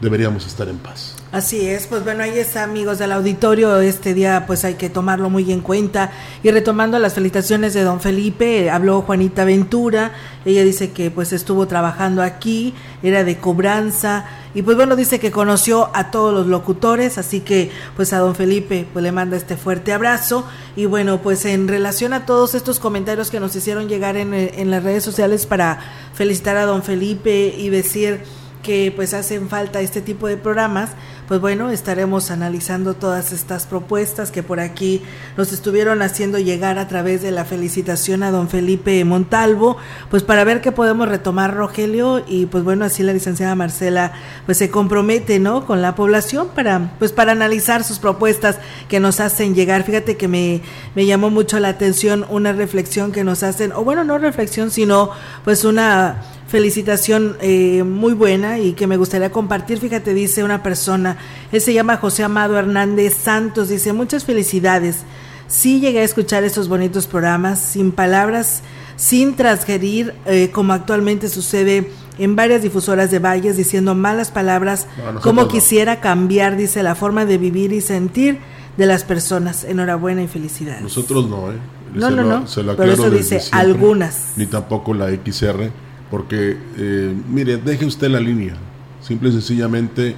deberíamos 0.00 0.46
estar 0.46 0.68
en 0.68 0.78
paz. 0.78 1.17
Así 1.30 1.68
es, 1.68 1.86
pues 1.86 2.04
bueno, 2.04 2.22
ahí 2.22 2.38
está 2.38 2.62
amigos 2.62 2.98
del 2.98 3.12
auditorio, 3.12 3.80
este 3.80 4.14
día 4.14 4.44
pues 4.46 4.64
hay 4.64 4.76
que 4.76 4.88
tomarlo 4.88 5.28
muy 5.28 5.52
en 5.52 5.60
cuenta. 5.60 6.10
Y 6.42 6.50
retomando 6.50 6.98
las 6.98 7.12
felicitaciones 7.12 7.74
de 7.74 7.82
don 7.82 8.00
Felipe, 8.00 8.70
habló 8.70 9.02
Juanita 9.02 9.44
Ventura, 9.44 10.12
ella 10.46 10.64
dice 10.64 10.92
que 10.92 11.10
pues 11.10 11.34
estuvo 11.34 11.66
trabajando 11.66 12.22
aquí, 12.22 12.72
era 13.02 13.24
de 13.24 13.36
cobranza 13.36 14.24
y 14.54 14.62
pues 14.62 14.78
bueno, 14.78 14.96
dice 14.96 15.20
que 15.20 15.30
conoció 15.30 15.90
a 15.92 16.10
todos 16.10 16.32
los 16.32 16.46
locutores, 16.46 17.18
así 17.18 17.40
que 17.40 17.70
pues 17.94 18.14
a 18.14 18.20
don 18.20 18.34
Felipe 18.34 18.86
pues 18.90 19.02
le 19.02 19.12
manda 19.12 19.36
este 19.36 19.58
fuerte 19.58 19.92
abrazo. 19.92 20.46
Y 20.76 20.86
bueno, 20.86 21.20
pues 21.20 21.44
en 21.44 21.68
relación 21.68 22.14
a 22.14 22.24
todos 22.24 22.54
estos 22.54 22.80
comentarios 22.80 23.30
que 23.30 23.38
nos 23.38 23.54
hicieron 23.54 23.86
llegar 23.86 24.16
en, 24.16 24.32
en 24.32 24.70
las 24.70 24.82
redes 24.82 25.04
sociales 25.04 25.44
para 25.44 25.78
felicitar 26.14 26.56
a 26.56 26.64
don 26.64 26.82
Felipe 26.82 27.54
y 27.54 27.68
decir 27.68 28.22
que 28.68 28.92
pues 28.94 29.14
hacen 29.14 29.48
falta 29.48 29.80
este 29.80 30.02
tipo 30.02 30.26
de 30.26 30.36
programas, 30.36 30.90
pues 31.26 31.40
bueno, 31.40 31.70
estaremos 31.70 32.30
analizando 32.30 32.92
todas 32.92 33.32
estas 33.32 33.64
propuestas 33.64 34.30
que 34.30 34.42
por 34.42 34.60
aquí 34.60 35.00
nos 35.38 35.54
estuvieron 35.54 36.02
haciendo 36.02 36.38
llegar 36.38 36.78
a 36.78 36.86
través 36.86 37.22
de 37.22 37.30
la 37.30 37.46
felicitación 37.46 38.22
a 38.22 38.30
don 38.30 38.50
Felipe 38.50 39.02
Montalvo, 39.06 39.78
pues 40.10 40.22
para 40.22 40.44
ver 40.44 40.60
qué 40.60 40.70
podemos 40.70 41.08
retomar, 41.08 41.54
Rogelio, 41.54 42.22
y 42.28 42.44
pues 42.44 42.62
bueno, 42.62 42.84
así 42.84 43.02
la 43.02 43.14
licenciada 43.14 43.54
Marcela 43.54 44.12
pues 44.44 44.58
se 44.58 44.68
compromete, 44.68 45.38
¿no? 45.38 45.64
Con 45.64 45.80
la 45.80 45.94
población 45.94 46.48
para, 46.54 46.92
pues 46.98 47.12
para 47.12 47.32
analizar 47.32 47.84
sus 47.84 47.98
propuestas 47.98 48.58
que 48.90 49.00
nos 49.00 49.18
hacen 49.20 49.54
llegar. 49.54 49.82
Fíjate 49.84 50.18
que 50.18 50.28
me, 50.28 50.60
me 50.94 51.06
llamó 51.06 51.30
mucho 51.30 51.58
la 51.58 51.68
atención 51.68 52.26
una 52.28 52.52
reflexión 52.52 53.12
que 53.12 53.24
nos 53.24 53.42
hacen, 53.42 53.72
o 53.72 53.82
bueno, 53.82 54.04
no 54.04 54.18
reflexión, 54.18 54.70
sino 54.70 55.08
pues 55.42 55.64
una 55.64 56.20
felicitación 56.48 57.36
eh, 57.40 57.84
muy 57.84 58.14
buena 58.14 58.58
y 58.58 58.72
que 58.72 58.86
me 58.86 58.96
gustaría 58.96 59.30
compartir. 59.30 59.78
Fíjate, 59.78 60.14
dice 60.14 60.42
una 60.42 60.62
persona, 60.62 61.18
él 61.52 61.60
se 61.60 61.74
llama 61.74 61.98
José 61.98 62.24
Amado 62.24 62.58
Hernández 62.58 63.14
Santos, 63.14 63.68
dice 63.68 63.92
muchas 63.92 64.24
felicidades. 64.24 65.00
Sí 65.46 65.80
llegué 65.80 66.00
a 66.00 66.04
escuchar 66.04 66.44
esos 66.44 66.68
bonitos 66.68 67.06
programas, 67.06 67.58
sin 67.58 67.92
palabras, 67.92 68.62
sin 68.96 69.36
transgredir, 69.36 70.14
eh, 70.26 70.50
como 70.52 70.72
actualmente 70.72 71.28
sucede 71.28 71.90
en 72.18 72.34
varias 72.34 72.62
difusoras 72.62 73.10
de 73.10 73.18
valles, 73.18 73.56
diciendo 73.56 73.94
malas 73.94 74.30
palabras, 74.30 74.86
como 75.22 75.48
quisiera 75.48 76.00
cambiar, 76.00 76.56
dice, 76.56 76.82
la 76.82 76.94
forma 76.94 77.24
de 77.24 77.38
vivir 77.38 77.72
y 77.72 77.80
sentir 77.80 78.40
de 78.76 78.86
las 78.86 79.04
personas. 79.04 79.64
Enhorabuena 79.64 80.22
y 80.22 80.28
felicidades. 80.28 80.82
Nosotros 80.82 81.28
no, 81.28 81.52
¿eh? 81.52 81.56
No, 81.94 82.10
no, 82.10 82.24
no. 82.24 82.44
Pero 82.76 82.92
eso 82.92 83.10
dice 83.10 83.40
algunas. 83.52 84.32
Ni 84.36 84.46
tampoco 84.46 84.92
la 84.92 85.08
XR 85.10 85.70
porque, 86.10 86.56
eh, 86.76 87.14
mire, 87.28 87.56
deje 87.58 87.84
usted 87.84 88.08
la 88.08 88.20
línea. 88.20 88.56
Simple 89.00 89.28
y 89.28 89.32
sencillamente 89.32 90.16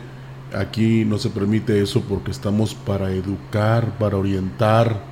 aquí 0.54 1.04
no 1.04 1.18
se 1.18 1.30
permite 1.30 1.80
eso 1.80 2.02
porque 2.02 2.30
estamos 2.30 2.74
para 2.74 3.12
educar, 3.12 3.98
para 3.98 4.16
orientar, 4.16 5.04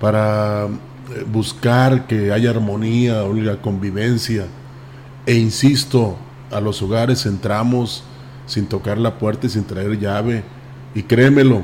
para 0.00 0.66
eh, 0.66 1.24
buscar 1.30 2.06
que 2.06 2.32
haya 2.32 2.50
armonía, 2.50 3.22
la 3.22 3.60
convivencia. 3.60 4.46
E 5.26 5.34
insisto, 5.34 6.16
a 6.50 6.60
los 6.60 6.82
hogares 6.82 7.26
entramos 7.26 8.04
sin 8.46 8.66
tocar 8.66 8.98
la 8.98 9.18
puerta 9.18 9.46
y 9.46 9.50
sin 9.50 9.64
traer 9.64 9.98
llave. 9.98 10.44
Y 10.94 11.02
créemelo, 11.02 11.62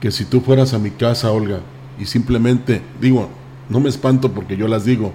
que 0.00 0.10
si 0.10 0.24
tú 0.24 0.40
fueras 0.40 0.74
a 0.74 0.78
mi 0.78 0.90
casa, 0.90 1.30
Olga, 1.30 1.60
y 1.98 2.06
simplemente, 2.06 2.82
digo, 3.00 3.28
no 3.68 3.80
me 3.80 3.88
espanto 3.88 4.32
porque 4.32 4.56
yo 4.56 4.68
las 4.68 4.84
digo, 4.84 5.12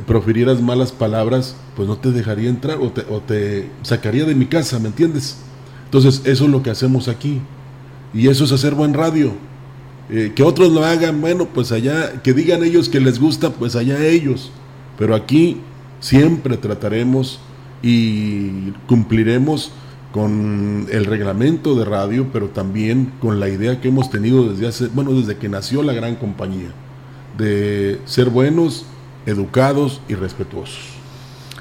profirieras 0.00 0.60
malas 0.60 0.92
palabras, 0.92 1.56
pues 1.76 1.88
no 1.88 1.96
te 1.96 2.10
dejaría 2.12 2.48
entrar 2.48 2.78
o 2.78 2.90
te, 2.90 3.70
sacaría 3.82 4.24
de 4.24 4.34
mi 4.34 4.46
casa, 4.46 4.78
¿me 4.78 4.88
entiendes? 4.88 5.38
Entonces 5.84 6.22
eso 6.24 6.44
es 6.44 6.50
lo 6.50 6.62
que 6.62 6.70
hacemos 6.70 7.08
aquí. 7.08 7.40
Y 8.14 8.28
eso 8.28 8.44
es 8.44 8.52
hacer 8.52 8.74
buen 8.74 8.94
radio. 8.94 9.32
Eh, 10.10 10.32
que 10.34 10.42
otros 10.42 10.72
lo 10.72 10.84
hagan, 10.84 11.20
bueno, 11.20 11.48
pues 11.52 11.72
allá, 11.72 12.22
que 12.22 12.32
digan 12.32 12.62
ellos 12.64 12.88
que 12.88 13.00
les 13.00 13.18
gusta, 13.18 13.50
pues 13.50 13.76
allá 13.76 14.04
ellos. 14.04 14.50
Pero 14.98 15.14
aquí 15.14 15.60
siempre 16.00 16.56
trataremos 16.56 17.40
y 17.82 18.70
cumpliremos 18.86 19.72
con 20.12 20.86
el 20.90 21.06
reglamento 21.06 21.74
de 21.74 21.84
radio, 21.84 22.28
pero 22.32 22.48
también 22.48 23.12
con 23.20 23.40
la 23.40 23.48
idea 23.48 23.80
que 23.80 23.88
hemos 23.88 24.10
tenido 24.10 24.50
desde 24.50 24.68
hace, 24.68 24.88
bueno, 24.88 25.12
desde 25.12 25.38
que 25.38 25.48
nació 25.48 25.82
la 25.82 25.94
gran 25.94 26.16
compañía, 26.16 26.68
de 27.38 27.98
ser 28.04 28.28
buenos, 28.28 28.84
educados 29.26 30.00
y 30.08 30.14
respetuosos. 30.14 31.02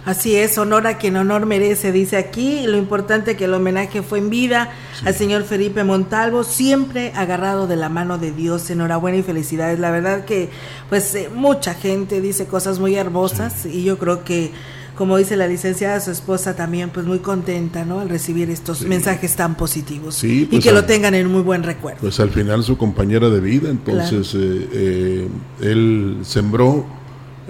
Así 0.04 0.36
es, 0.36 0.58
honor 0.58 0.88
a 0.88 0.98
quien 0.98 1.16
honor 1.16 1.46
merece, 1.46 1.92
dice 1.92 2.18
aquí. 2.18 2.66
Lo 2.66 2.78
importante 2.78 3.36
que 3.36 3.46
el 3.46 3.54
homenaje 3.54 4.02
fue 4.02 4.18
en 4.18 4.32
vida 4.32 4.72
al 5.06 5.14
señor 5.14 5.44
Felipe 5.44 5.84
Montalvo, 5.84 6.44
siempre 6.44 7.12
agarrado 7.16 7.68
de 7.68 7.76
la 7.76 7.90
mano 7.90 8.18
de 8.18 8.32
Dios. 8.32 8.70
Enhorabuena 8.72 9.18
y 9.18 9.24
felicidades. 9.24 9.80
La 9.80 9.92
verdad 9.92 10.26
que, 10.26 10.50
pues, 10.90 11.14
eh, 11.14 11.30
mucha 11.34 11.76
gente 11.76 12.20
dice 12.20 12.48
cosas 12.48 12.80
muy 12.80 12.96
hermosas 12.96 13.68
y 13.68 13.84
yo 13.84 14.00
creo 14.00 14.24
que, 14.24 14.52
como 14.98 15.18
dice 15.18 15.38
la 15.38 15.48
licenciada, 15.48 16.00
su 16.00 16.10
esposa 16.10 16.56
también, 16.56 16.90
pues, 16.90 17.06
muy 17.06 17.20
contenta, 17.20 17.86
¿no? 17.86 18.00
Al 18.00 18.10
recibir 18.10 18.50
estos 18.50 18.82
mensajes 18.82 19.36
tan 19.36 19.54
positivos 19.54 20.24
y 20.24 20.46
pues, 20.46 20.64
que 20.64 20.72
lo 20.72 20.84
tengan 20.84 21.14
en 21.14 21.28
muy 21.28 21.44
buen 21.44 21.62
recuerdo. 21.62 22.00
Pues 22.02 22.20
al 22.20 22.32
final 22.32 22.64
su 22.64 22.76
compañera 22.76 23.30
de 23.30 23.40
vida, 23.40 23.70
entonces 23.70 24.34
eh, 24.34 24.68
eh, 24.74 25.28
él 25.62 26.18
sembró 26.24 27.01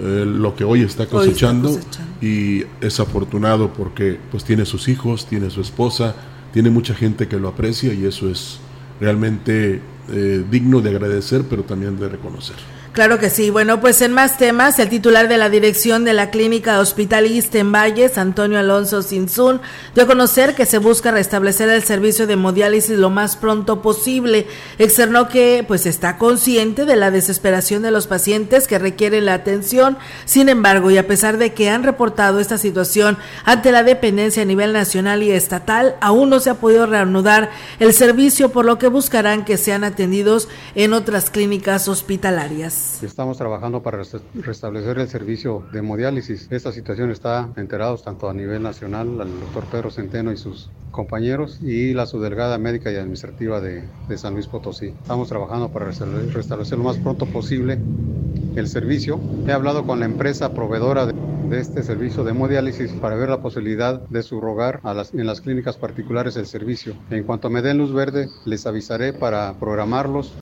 eh, 0.02 0.24
lo 0.26 0.56
que 0.56 0.64
hoy 0.64 0.82
está, 0.82 1.06
cosechando, 1.06 1.78
y 2.20 2.64
es 2.80 2.98
afortunado 2.98 3.72
porque 3.72 4.18
pues 4.32 4.42
tiene 4.42 4.64
sus 4.64 4.88
hijos, 4.88 5.26
tiene 5.26 5.48
su 5.48 5.60
esposa, 5.60 6.16
tiene 6.52 6.70
mucha 6.70 6.92
gente 6.92 7.28
que 7.28 7.38
lo 7.38 7.46
aprecia 7.46 7.94
y 7.94 8.04
eso 8.04 8.28
es 8.28 8.58
realmente 9.00 9.80
eh, 10.10 10.44
digno 10.50 10.80
de 10.80 10.90
agradecer 10.90 11.44
pero 11.48 11.62
también 11.62 12.00
de 12.00 12.08
reconocer. 12.08 12.56
Claro 12.92 13.18
que 13.18 13.30
sí. 13.30 13.48
Bueno, 13.48 13.80
pues 13.80 14.02
en 14.02 14.12
más 14.12 14.36
temas, 14.36 14.78
el 14.78 14.90
titular 14.90 15.26
de 15.26 15.38
la 15.38 15.48
dirección 15.48 16.04
de 16.04 16.12
la 16.12 16.28
clínica 16.28 16.78
hospitalista 16.78 17.56
en 17.56 17.72
Valles, 17.72 18.18
Antonio 18.18 18.58
Alonso 18.58 19.00
Sinzún, 19.00 19.62
dio 19.94 20.04
a 20.04 20.06
conocer 20.06 20.54
que 20.54 20.66
se 20.66 20.76
busca 20.76 21.10
restablecer 21.10 21.70
el 21.70 21.82
servicio 21.84 22.26
de 22.26 22.34
hemodiálisis 22.34 22.98
lo 22.98 23.08
más 23.08 23.36
pronto 23.36 23.80
posible. 23.80 24.46
Externó 24.78 25.30
que 25.30 25.64
pues 25.66 25.86
está 25.86 26.18
consciente 26.18 26.84
de 26.84 26.96
la 26.96 27.10
desesperación 27.10 27.80
de 27.80 27.92
los 27.92 28.06
pacientes 28.06 28.68
que 28.68 28.78
requieren 28.78 29.24
la 29.24 29.32
atención. 29.32 29.96
Sin 30.26 30.50
embargo, 30.50 30.90
y 30.90 30.98
a 30.98 31.06
pesar 31.06 31.38
de 31.38 31.54
que 31.54 31.70
han 31.70 31.84
reportado 31.84 32.40
esta 32.40 32.58
situación 32.58 33.16
ante 33.46 33.72
la 33.72 33.84
dependencia 33.84 34.42
a 34.42 34.46
nivel 34.46 34.74
nacional 34.74 35.22
y 35.22 35.30
estatal, 35.30 35.96
aún 36.02 36.28
no 36.28 36.40
se 36.40 36.50
ha 36.50 36.60
podido 36.60 36.84
reanudar 36.84 37.52
el 37.78 37.94
servicio, 37.94 38.50
por 38.50 38.66
lo 38.66 38.76
que 38.76 38.88
buscarán 38.88 39.46
que 39.46 39.56
sean 39.56 39.82
atendidos 39.82 40.50
en 40.74 40.92
otras 40.92 41.30
clínicas 41.30 41.88
hospitalarias. 41.88 42.81
Estamos 43.02 43.36
trabajando 43.36 43.82
para 43.82 44.02
restablecer 44.34 44.98
el 44.98 45.08
servicio 45.08 45.64
de 45.72 45.80
hemodiálisis. 45.80 46.48
Esta 46.50 46.72
situación 46.72 47.10
está 47.10 47.48
enterados 47.56 48.04
tanto 48.04 48.28
a 48.28 48.34
nivel 48.34 48.62
nacional, 48.62 49.20
al 49.20 49.40
doctor 49.40 49.64
Pedro 49.70 49.90
Centeno 49.90 50.32
y 50.32 50.36
sus 50.36 50.70
compañeros 50.90 51.58
y 51.62 51.94
la 51.94 52.06
subdelegada 52.06 52.58
médica 52.58 52.92
y 52.92 52.96
administrativa 52.96 53.60
de, 53.60 53.84
de 54.08 54.18
San 54.18 54.34
Luis 54.34 54.46
Potosí. 54.46 54.94
Estamos 55.02 55.28
trabajando 55.28 55.70
para 55.70 55.86
restablecer 55.86 56.78
lo 56.78 56.84
más 56.84 56.96
pronto 56.98 57.26
posible 57.26 57.78
el 58.56 58.68
servicio. 58.68 59.18
He 59.46 59.52
hablado 59.52 59.84
con 59.84 60.00
la 60.00 60.06
empresa 60.06 60.52
proveedora 60.52 61.06
de, 61.06 61.14
de 61.48 61.60
este 61.60 61.82
servicio 61.82 62.24
de 62.24 62.30
hemodiálisis 62.30 62.92
para 62.92 63.16
ver 63.16 63.30
la 63.30 63.42
posibilidad 63.42 64.00
de 64.08 64.22
subrogar 64.22 64.80
a 64.82 64.94
las, 64.94 65.12
en 65.14 65.26
las 65.26 65.40
clínicas 65.40 65.76
particulares 65.76 66.36
el 66.36 66.46
servicio. 66.46 66.94
En 67.10 67.24
cuanto 67.24 67.50
me 67.50 67.62
den 67.62 67.78
luz 67.78 67.92
verde, 67.92 68.28
les 68.44 68.66
avisaré 68.66 69.12
para 69.12 69.54
programarlos 69.58 70.34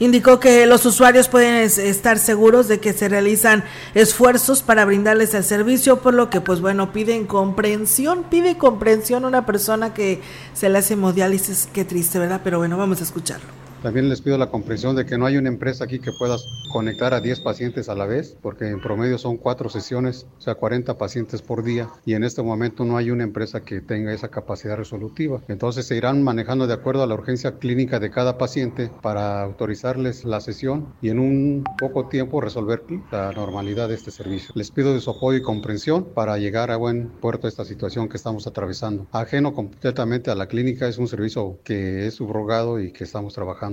Indicó 0.00 0.38
que 0.38 0.66
los 0.66 0.86
usuarios 0.86 1.28
pueden 1.28 1.56
estar 1.56 2.18
seguros 2.18 2.68
de 2.68 2.78
que 2.78 2.92
se 2.92 3.08
realizan 3.08 3.64
esfuerzos 3.94 4.62
para 4.62 4.84
brindarles 4.84 5.34
el 5.34 5.44
servicio, 5.44 6.00
por 6.00 6.14
lo 6.14 6.30
que 6.30 6.40
pues 6.40 6.60
bueno, 6.60 6.92
piden 6.92 7.26
comprensión, 7.26 8.24
pide 8.30 8.56
comprensión 8.56 9.24
a 9.24 9.28
una 9.28 9.46
persona 9.46 9.94
que 9.94 10.20
se 10.54 10.68
le 10.68 10.78
hace 10.78 10.94
hemodiálisis, 10.94 11.68
qué 11.72 11.84
triste, 11.84 12.18
¿verdad? 12.18 12.40
Pero 12.44 12.58
bueno, 12.58 12.76
vamos 12.76 13.00
a 13.00 13.04
escucharlo. 13.04 13.67
También 13.82 14.08
les 14.08 14.20
pido 14.20 14.36
la 14.38 14.50
comprensión 14.50 14.96
de 14.96 15.06
que 15.06 15.16
no 15.16 15.26
hay 15.26 15.36
una 15.36 15.48
empresa 15.48 15.84
aquí 15.84 16.00
que 16.00 16.10
pueda 16.18 16.36
conectar 16.72 17.14
a 17.14 17.20
10 17.20 17.40
pacientes 17.40 17.88
a 17.88 17.94
la 17.94 18.06
vez, 18.06 18.36
porque 18.42 18.68
en 18.68 18.80
promedio 18.80 19.18
son 19.18 19.36
cuatro 19.36 19.68
sesiones, 19.68 20.26
o 20.36 20.40
sea, 20.40 20.56
40 20.56 20.98
pacientes 20.98 21.42
por 21.42 21.62
día, 21.62 21.88
y 22.04 22.14
en 22.14 22.24
este 22.24 22.42
momento 22.42 22.84
no 22.84 22.96
hay 22.96 23.12
una 23.12 23.22
empresa 23.22 23.60
que 23.60 23.80
tenga 23.80 24.12
esa 24.12 24.28
capacidad 24.28 24.76
resolutiva. 24.76 25.42
Entonces 25.46 25.86
se 25.86 25.96
irán 25.96 26.24
manejando 26.24 26.66
de 26.66 26.74
acuerdo 26.74 27.04
a 27.04 27.06
la 27.06 27.14
urgencia 27.14 27.58
clínica 27.58 28.00
de 28.00 28.10
cada 28.10 28.36
paciente 28.36 28.90
para 29.00 29.42
autorizarles 29.42 30.24
la 30.24 30.40
sesión 30.40 30.94
y 31.00 31.10
en 31.10 31.20
un 31.20 31.64
poco 31.78 32.08
tiempo 32.08 32.40
resolver 32.40 32.82
la 33.12 33.32
normalidad 33.32 33.88
de 33.88 33.94
este 33.94 34.10
servicio. 34.10 34.50
Les 34.54 34.72
pido 34.72 34.92
de 34.92 35.00
su 35.00 35.10
apoyo 35.10 35.38
y 35.38 35.42
comprensión 35.42 36.04
para 36.14 36.36
llegar 36.38 36.72
a 36.72 36.76
buen 36.76 37.08
puerto 37.08 37.46
esta 37.46 37.64
situación 37.64 38.08
que 38.08 38.16
estamos 38.16 38.46
atravesando. 38.48 39.06
Ajeno 39.12 39.54
completamente 39.54 40.32
a 40.32 40.34
la 40.34 40.48
clínica, 40.48 40.88
es 40.88 40.98
un 40.98 41.06
servicio 41.06 41.58
que 41.62 42.06
es 42.06 42.14
subrogado 42.14 42.80
y 42.80 42.92
que 42.92 43.04
estamos 43.04 43.34
trabajando 43.34 43.67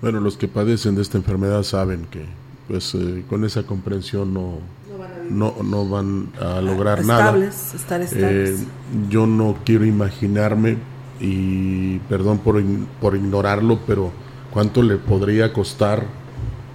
bueno, 0.00 0.20
los 0.20 0.36
que 0.36 0.48
padecen 0.48 0.94
de 0.96 1.02
esta 1.02 1.18
enfermedad 1.18 1.62
saben 1.62 2.06
que 2.10 2.26
pues 2.68 2.94
eh, 2.94 3.24
con 3.28 3.44
esa 3.44 3.64
comprensión 3.64 4.32
no, 4.32 4.58
no, 5.30 5.54
no 5.62 5.88
van 5.88 6.28
a 6.40 6.60
lograr 6.60 7.00
estables, 7.00 7.74
Estar 7.74 8.00
eh, 8.00 8.04
estables. 8.04 8.66
yo 9.08 9.26
no 9.26 9.56
quiero 9.64 9.84
imaginarme, 9.84 10.78
y 11.20 11.98
perdón 12.08 12.38
por, 12.38 12.62
por 13.00 13.14
ignorarlo, 13.14 13.78
pero 13.86 14.10
cuánto 14.52 14.82
le 14.82 14.96
podría 14.96 15.52
costar 15.52 16.04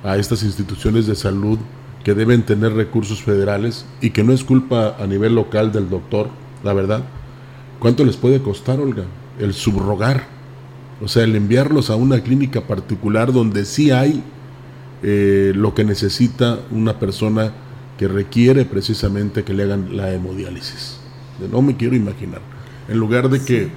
a 0.03 0.17
estas 0.17 0.43
instituciones 0.43 1.05
de 1.07 1.15
salud 1.15 1.59
que 2.03 2.13
deben 2.13 2.43
tener 2.43 2.74
recursos 2.74 3.21
federales 3.21 3.86
y 4.00 4.12
que 4.12 4.24
no 4.24 4.31
es 4.31 4.43
culpa 4.43 4.95
a 4.97 5.05
nivel 5.05 5.36
local 5.36 5.71
del 5.74 5.89
doctor, 5.89 6.29
la 6.63 6.74
verdad. 6.74 7.03
¿Cuánto 7.79 8.05
les 8.05 8.15
puede 8.15 8.41
costar, 8.41 8.79
Olga, 8.79 9.03
el 9.39 9.53
subrogar 9.53 10.37
o 11.01 11.08
sea, 11.08 11.24
el 11.24 11.36
enviarlos 11.36 11.89
a 11.89 11.95
una 11.95 12.21
clínica 12.21 12.62
particular 12.62 13.32
donde 13.32 13.65
sí 13.65 13.91
hay 13.91 14.24
eh, 15.04 15.52
lo 15.56 15.76
que 15.76 15.84
necesita 15.84 16.60
una 16.71 16.98
persona 16.98 17.52
que 17.98 18.08
requiere 18.08 18.65
precisamente 18.65 19.43
que 19.43 19.54
le 19.54 19.63
hagan 19.63 19.95
la 19.95 20.12
hemodiálisis. 20.12 21.00
No 21.52 21.62
me 21.62 21.78
quiero 21.78 21.95
imaginar. 21.95 22.41
En 22.88 22.98
lugar 22.98 23.30
de 23.30 23.41
que 23.41 23.69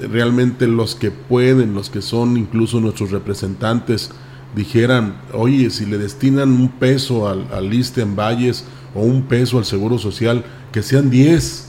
realmente 0.00 0.66
los 0.66 0.96
que 0.96 1.12
pueden, 1.12 1.74
los 1.74 1.90
que 1.90 2.02
son 2.02 2.36
incluso 2.36 2.80
nuestros 2.80 3.12
representantes, 3.12 4.10
dijeran, 4.56 5.16
oye, 5.32 5.70
si 5.70 5.86
le 5.86 5.98
destinan 5.98 6.50
un 6.50 6.68
peso 6.68 7.28
al, 7.28 7.46
al 7.52 7.72
ISTE 7.72 8.02
en 8.02 8.16
Valles 8.16 8.64
o 8.94 9.02
un 9.02 9.22
peso 9.22 9.58
al 9.58 9.64
Seguro 9.64 9.98
Social, 9.98 10.44
que 10.72 10.82
sean 10.82 11.08
10 11.10 11.68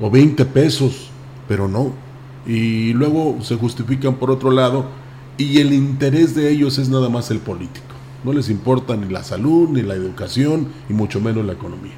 o 0.00 0.10
20 0.10 0.44
pesos, 0.46 1.10
pero 1.46 1.68
no 1.68 2.09
y 2.46 2.92
luego 2.92 3.38
se 3.42 3.56
justifican 3.56 4.14
por 4.14 4.30
otro 4.30 4.50
lado 4.50 4.86
y 5.36 5.58
el 5.58 5.72
interés 5.72 6.34
de 6.34 6.50
ellos 6.50 6.78
es 6.78 6.88
nada 6.88 7.08
más 7.08 7.30
el 7.30 7.38
político. 7.38 7.86
No 8.24 8.32
les 8.32 8.50
importa 8.50 8.96
ni 8.96 9.10
la 9.10 9.24
salud, 9.24 9.68
ni 9.70 9.82
la 9.82 9.94
educación 9.94 10.68
y 10.88 10.92
mucho 10.92 11.20
menos 11.20 11.44
la 11.46 11.54
economía. 11.54 11.94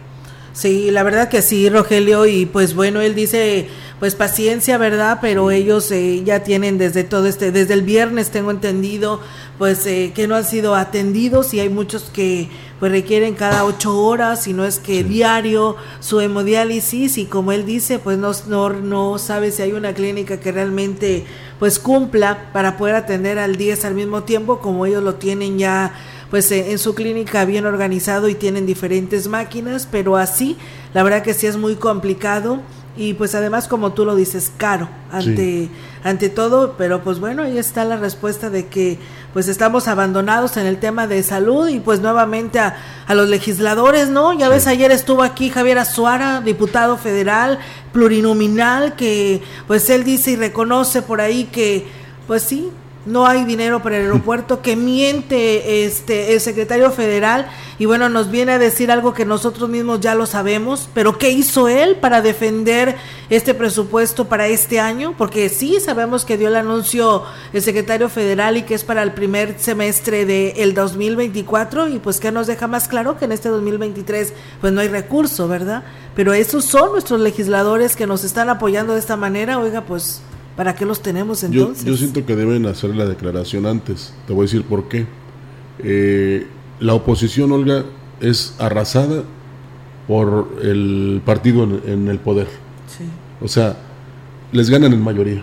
Sí, 0.52 0.90
la 0.90 1.02
verdad 1.02 1.30
que 1.30 1.40
sí, 1.40 1.70
Rogelio, 1.70 2.26
y 2.26 2.44
pues 2.44 2.74
bueno, 2.74 3.00
él 3.00 3.14
dice, 3.14 3.68
pues 3.98 4.14
paciencia, 4.14 4.76
¿verdad? 4.76 5.18
Pero 5.22 5.50
ellos 5.50 5.90
eh, 5.90 6.22
ya 6.24 6.44
tienen 6.44 6.76
desde 6.76 7.04
todo 7.04 7.26
este, 7.26 7.52
desde 7.52 7.72
el 7.72 7.82
viernes 7.82 8.30
tengo 8.30 8.50
entendido, 8.50 9.20
pues 9.56 9.86
eh, 9.86 10.12
que 10.14 10.28
no 10.28 10.36
han 10.36 10.44
sido 10.44 10.74
atendidos 10.74 11.54
y 11.54 11.60
hay 11.60 11.70
muchos 11.70 12.10
que 12.12 12.50
pues 12.82 12.90
requieren 12.90 13.36
cada 13.36 13.64
ocho 13.64 13.96
horas, 13.96 14.42
si 14.42 14.52
no 14.52 14.64
es 14.64 14.80
que 14.80 15.04
diario 15.04 15.76
su 16.00 16.20
hemodiálisis 16.20 17.16
y 17.16 17.26
como 17.26 17.52
él 17.52 17.64
dice, 17.64 18.00
pues 18.00 18.18
no, 18.18 18.32
no, 18.48 18.70
no 18.70 19.18
sabe 19.18 19.52
si 19.52 19.62
hay 19.62 19.72
una 19.72 19.94
clínica 19.94 20.40
que 20.40 20.50
realmente 20.50 21.24
pues 21.60 21.78
cumpla 21.78 22.50
para 22.52 22.76
poder 22.76 22.96
atender 22.96 23.38
al 23.38 23.54
10 23.54 23.84
al 23.84 23.94
mismo 23.94 24.24
tiempo 24.24 24.58
como 24.58 24.84
ellos 24.84 25.00
lo 25.00 25.14
tienen 25.14 25.60
ya 25.60 25.94
pues 26.28 26.50
en 26.50 26.76
su 26.80 26.96
clínica 26.96 27.44
bien 27.44 27.66
organizado 27.66 28.28
y 28.28 28.34
tienen 28.34 28.66
diferentes 28.66 29.28
máquinas, 29.28 29.86
pero 29.88 30.16
así 30.16 30.56
la 30.92 31.04
verdad 31.04 31.22
que 31.22 31.34
sí 31.34 31.46
es 31.46 31.56
muy 31.56 31.76
complicado 31.76 32.62
y 32.96 33.14
pues 33.14 33.36
además 33.36 33.68
como 33.68 33.92
tú 33.92 34.04
lo 34.04 34.16
dices 34.16 34.52
caro 34.56 34.88
ante 35.10 35.70
ante 36.04 36.28
todo 36.28 36.74
pero 36.76 37.02
pues 37.02 37.20
bueno 37.20 37.42
ahí 37.42 37.56
está 37.56 37.84
la 37.84 37.96
respuesta 37.96 38.50
de 38.50 38.66
que 38.66 38.98
pues 39.32 39.48
estamos 39.48 39.88
abandonados 39.88 40.56
en 40.56 40.66
el 40.66 40.78
tema 40.78 41.06
de 41.06 41.22
salud 41.22 41.68
y 41.68 41.80
pues 41.80 42.00
nuevamente 42.00 42.58
a, 42.58 42.76
a 43.06 43.14
los 43.14 43.28
legisladores 43.28 44.08
no 44.08 44.32
ya 44.32 44.48
ves 44.48 44.66
ayer 44.66 44.90
estuvo 44.90 45.22
aquí 45.22 45.50
Javier 45.50 45.78
Azuara 45.78 46.40
diputado 46.40 46.96
federal 46.98 47.58
plurinominal 47.92 48.94
que 48.94 49.42
pues 49.66 49.88
él 49.90 50.04
dice 50.04 50.32
y 50.32 50.36
reconoce 50.36 51.02
por 51.02 51.20
ahí 51.20 51.44
que 51.44 51.86
pues 52.26 52.42
sí 52.42 52.70
no 53.04 53.26
hay 53.26 53.44
dinero 53.44 53.82
para 53.82 53.96
el 53.96 54.04
aeropuerto, 54.04 54.62
que 54.62 54.76
miente 54.76 55.84
este 55.84 56.34
el 56.34 56.40
secretario 56.40 56.90
federal 56.90 57.48
y 57.78 57.86
bueno, 57.86 58.08
nos 58.08 58.30
viene 58.30 58.52
a 58.52 58.58
decir 58.58 58.92
algo 58.92 59.12
que 59.12 59.24
nosotros 59.24 59.68
mismos 59.68 60.00
ya 60.00 60.14
lo 60.14 60.26
sabemos, 60.26 60.88
pero 60.94 61.18
¿qué 61.18 61.30
hizo 61.30 61.68
él 61.68 61.96
para 61.96 62.22
defender 62.22 62.96
este 63.28 63.54
presupuesto 63.54 64.28
para 64.28 64.46
este 64.46 64.78
año? 64.78 65.14
Porque 65.18 65.48
sí 65.48 65.80
sabemos 65.80 66.24
que 66.24 66.36
dio 66.36 66.48
el 66.48 66.56
anuncio 66.56 67.24
el 67.52 67.62
secretario 67.62 68.08
federal 68.08 68.56
y 68.56 68.62
que 68.62 68.74
es 68.74 68.84
para 68.84 69.02
el 69.02 69.12
primer 69.12 69.58
semestre 69.58 70.24
del 70.24 70.52
el 70.56 70.74
2024 70.74 71.88
y 71.88 71.98
pues 71.98 72.20
que 72.20 72.30
nos 72.30 72.46
deja 72.46 72.68
más 72.68 72.86
claro 72.86 73.18
que 73.18 73.24
en 73.24 73.32
este 73.32 73.48
2023 73.48 74.32
pues 74.60 74.72
no 74.72 74.80
hay 74.80 74.88
recurso, 74.88 75.48
¿verdad? 75.48 75.82
Pero 76.14 76.34
esos 76.34 76.64
son 76.64 76.92
nuestros 76.92 77.20
legisladores 77.20 77.96
que 77.96 78.06
nos 78.06 78.22
están 78.22 78.48
apoyando 78.48 78.92
de 78.92 79.00
esta 79.00 79.16
manera, 79.16 79.58
oiga, 79.58 79.80
pues 79.80 80.22
¿Para 80.56 80.74
qué 80.74 80.84
los 80.84 81.00
tenemos 81.00 81.42
entonces? 81.44 81.84
Yo, 81.84 81.96
siento 81.96 82.26
que 82.26 82.36
deben 82.36 82.66
hacer 82.66 82.94
la 82.94 83.06
declaración 83.06 83.66
antes. 83.66 84.12
Te 84.26 84.32
voy 84.34 84.42
a 84.42 84.46
decir 84.46 84.64
por 84.64 84.88
qué. 84.88 85.06
Eh, 85.78 86.46
la 86.78 86.94
oposición, 86.94 87.52
Olga, 87.52 87.84
es 88.20 88.54
arrasada 88.58 89.24
por 90.06 90.58
el 90.62 91.22
partido 91.24 91.64
en, 91.64 92.08
el 92.08 92.18
poder. 92.18 92.48
Sí. 92.86 93.04
O 93.40 93.48
sea, 93.48 93.78
les 94.52 94.68
ganan 94.68 94.92
en 94.92 95.00
mayoría. 95.00 95.42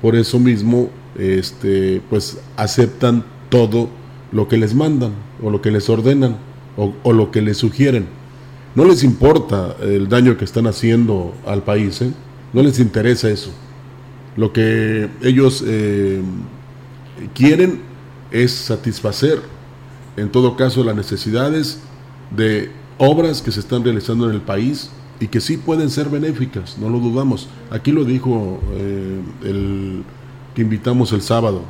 Por 0.00 0.16
eso 0.16 0.38
mismo, 0.38 0.88
este, 1.18 2.00
pues 2.08 2.38
aceptan 2.56 3.24
todo 3.50 3.90
lo 4.32 4.48
que 4.48 4.56
les 4.56 4.74
mandan 4.74 5.12
o 5.42 5.50
lo 5.50 5.60
que 5.60 5.70
les 5.70 5.88
ordenan 5.90 6.36
o, 6.78 6.94
o 7.02 7.12
lo 7.12 7.30
que 7.30 7.42
les 7.42 7.58
sugieren. 7.58 8.06
No 8.74 8.86
les 8.86 9.04
importa 9.04 9.76
el 9.82 10.08
daño 10.08 10.36
que 10.38 10.44
están 10.44 10.66
haciendo 10.66 11.34
al 11.46 11.62
país, 11.62 12.00
¿eh? 12.02 12.10
no 12.52 12.62
les 12.62 12.80
interesa 12.80 13.28
eso 13.28 13.52
lo 14.36 14.52
que 14.52 15.08
ellos 15.22 15.64
eh, 15.66 16.20
quieren 17.34 17.80
es 18.30 18.52
satisfacer, 18.52 19.40
en 20.16 20.30
todo 20.30 20.56
caso, 20.56 20.84
las 20.84 20.96
necesidades 20.96 21.80
de 22.34 22.70
obras 22.98 23.42
que 23.42 23.52
se 23.52 23.60
están 23.60 23.84
realizando 23.84 24.28
en 24.28 24.34
el 24.34 24.40
país 24.40 24.90
y 25.20 25.28
que 25.28 25.40
sí 25.40 25.56
pueden 25.56 25.90
ser 25.90 26.08
benéficas, 26.08 26.78
no 26.78 26.88
lo 26.88 26.98
dudamos. 26.98 27.48
Aquí 27.70 27.92
lo 27.92 28.04
dijo 28.04 28.60
eh, 28.74 29.20
el 29.44 30.04
que 30.54 30.62
invitamos 30.62 31.12
el 31.12 31.22
sábado. 31.22 31.62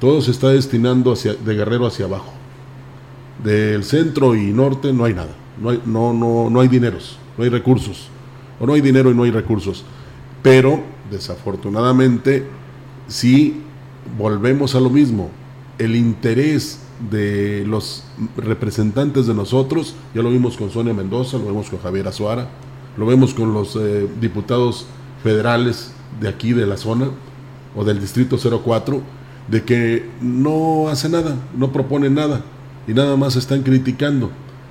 Todo 0.00 0.20
se 0.20 0.30
está 0.30 0.48
destinando 0.48 1.12
hacia, 1.12 1.34
de 1.34 1.54
Guerrero 1.54 1.86
hacia 1.86 2.06
abajo. 2.06 2.32
del 3.42 3.84
centro 3.84 4.34
y 4.34 4.52
norte 4.52 4.92
no 4.92 5.04
hay 5.04 5.14
nada. 5.14 5.34
No 5.60 5.70
hay, 5.70 5.82
no, 5.86 6.12
no, 6.12 6.50
no 6.50 6.60
hay 6.60 6.68
dineros, 6.68 7.18
no 7.36 7.44
hay 7.44 7.50
recursos. 7.50 8.08
O 8.60 8.66
no 8.66 8.74
hay 8.74 8.80
dinero 8.80 9.10
y 9.10 9.14
no 9.14 9.22
hay 9.22 9.30
recursos. 9.30 9.84
Pero, 10.42 10.82
desafortunadamente, 11.10 12.46
si 13.06 13.62
volvemos 14.16 14.74
a 14.74 14.80
lo 14.80 14.90
mismo. 14.90 15.30
El 15.78 15.94
interés 15.94 16.80
de 17.10 17.64
los 17.66 18.04
representantes 18.36 19.26
de 19.26 19.34
nosotros, 19.34 19.94
ya 20.14 20.22
lo 20.22 20.30
vimos 20.30 20.56
con 20.56 20.70
Sonia 20.70 20.94
Mendoza, 20.94 21.38
lo 21.38 21.46
vemos 21.46 21.70
con 21.70 21.80
Javier 21.80 22.08
Azuara, 22.08 22.48
lo 22.96 23.06
vemos 23.06 23.34
con 23.34 23.52
los 23.54 23.76
eh, 23.76 24.08
diputados 24.20 24.86
federales 25.22 25.92
de 26.20 26.28
aquí 26.28 26.52
de 26.52 26.66
la 26.66 26.76
zona 26.76 27.10
o 27.76 27.84
del 27.84 28.00
distrito 28.00 28.36
04, 28.38 29.00
de 29.48 29.62
que 29.62 30.10
no 30.20 30.88
hace 30.88 31.08
nada, 31.08 31.36
no 31.56 31.72
propone 31.72 32.10
nada 32.10 32.42
y 32.88 32.92
nada 32.92 33.16
más 33.16 33.36
están 33.36 33.62
criticando. 33.62 34.30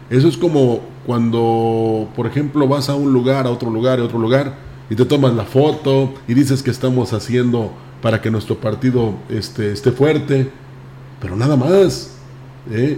Eso 0.09 0.27
es 0.27 0.37
como 0.37 0.81
cuando, 1.05 2.09
por 2.15 2.27
ejemplo, 2.27 2.67
vas 2.67 2.89
a 2.89 2.95
un 2.95 3.13
lugar, 3.13 3.47
a 3.47 3.49
otro 3.49 3.69
lugar, 3.69 3.99
a 3.99 4.03
otro 4.03 4.19
lugar 4.19 4.66
y 4.89 4.95
te 4.95 5.05
tomas 5.05 5.33
la 5.33 5.43
foto 5.43 6.13
y 6.27 6.33
dices 6.33 6.63
que 6.63 6.71
estamos 6.71 7.13
haciendo 7.13 7.73
para 8.01 8.21
que 8.21 8.31
nuestro 8.31 8.55
partido 8.57 9.15
este, 9.29 9.71
esté 9.71 9.91
fuerte, 9.91 10.49
pero 11.19 11.35
nada 11.35 11.55
más. 11.55 12.11
¿eh? 12.71 12.97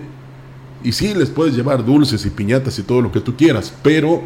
Y 0.83 0.91
sí, 0.91 1.13
les 1.13 1.29
puedes 1.29 1.55
llevar 1.55 1.85
dulces 1.85 2.25
y 2.25 2.29
piñatas 2.29 2.77
y 2.79 2.83
todo 2.83 3.01
lo 3.01 3.11
que 3.11 3.21
tú 3.21 3.35
quieras, 3.35 3.73
pero 3.81 4.21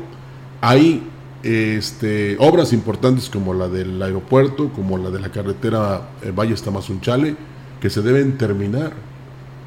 hay 0.62 1.04
este, 1.42 2.36
obras 2.40 2.74
importantes 2.74 3.30
como 3.30 3.54
la 3.54 3.68
del 3.68 4.02
aeropuerto, 4.02 4.70
como 4.70 4.98
la 4.98 5.10
de 5.10 5.20
la 5.20 5.30
carretera 5.30 6.10
eh, 6.22 6.32
Valle 6.32 6.56
Tamazunchale, 6.56 7.36
que 7.80 7.90
se 7.90 8.02
deben 8.02 8.38
terminar, 8.38 8.94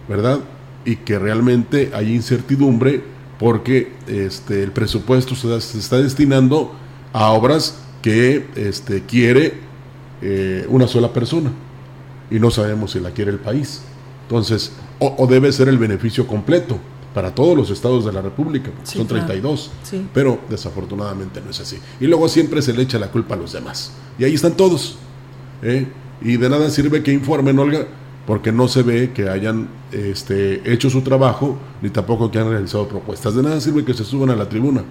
¿verdad? 0.09 0.40
Y 0.85 0.96
que 0.96 1.18
realmente 1.18 1.90
hay 1.94 2.14
incertidumbre 2.14 3.02
porque 3.38 3.92
este, 4.06 4.62
el 4.62 4.72
presupuesto 4.72 5.35
se, 5.35 5.61
se 5.61 5.78
está 5.78 5.98
destinando 5.98 6.72
a 7.12 7.30
obras 7.30 7.86
que 8.02 8.46
este, 8.56 9.02
quiere 9.02 9.54
eh, 10.22 10.66
una 10.68 10.87
sola 10.87 11.12
persona 11.12 11.52
y 12.30 12.38
no 12.38 12.50
sabemos 12.50 12.92
si 12.92 13.00
la 13.00 13.11
quiere 13.11 13.30
el 13.30 13.38
país. 13.38 13.82
Entonces, 14.22 14.72
o, 14.98 15.26
debe 15.26 15.52
ser 15.52 15.68
el 15.68 15.78
beneficio 15.78 16.26
completo 16.26 16.78
para 17.14 17.35
todos 17.35 17.56
los 17.56 17.70
estados 17.70 18.04
de 18.04 18.12
la 18.12 18.20
República, 18.20 18.70
son 18.82 19.06
32, 19.06 19.70
pero 20.12 20.40
desafortunadamente 20.50 21.40
no 21.40 21.50
es 21.50 21.61
así. 21.61 21.78
Y 22.00 22.06
luego 22.06 22.28
siempre 22.28 22.61
se 22.61 22.72
le 22.74 22.82
echa 22.82 22.98
la 22.98 23.11
culpa 23.11 23.35
a 23.35 23.38
los 23.38 23.52
demás. 23.52 23.92
Y 24.18 24.24
ahí 24.24 24.35
están 24.35 24.56
todos. 24.56 24.98
¿eh? 25.62 25.87
Y 26.20 26.37
de 26.37 26.48
nada 26.50 26.68
sirve 26.68 27.02
que 27.02 27.12
informen, 27.12 27.59
Olga, 27.59 27.87
porque 28.26 28.52
no 28.52 28.68
se 28.68 28.82
ve 28.82 29.12
que 29.12 29.28
hayan 29.30 29.68
este, 29.92 30.70
hecho 30.70 30.90
su 30.90 31.02
trabajo, 31.02 31.56
ni 31.80 31.88
tampoco 31.90 32.30
que 32.30 32.38
han 32.38 32.50
realizado 32.50 32.88
propuestas. 32.88 33.35
De 33.35 33.42
nada 33.42 33.61
sirve 33.61 33.85
que 33.85 33.94
se 33.94 34.04
suban 34.04 34.30
a 34.30 34.37
la 34.37 34.48
tribuna, 34.48 34.82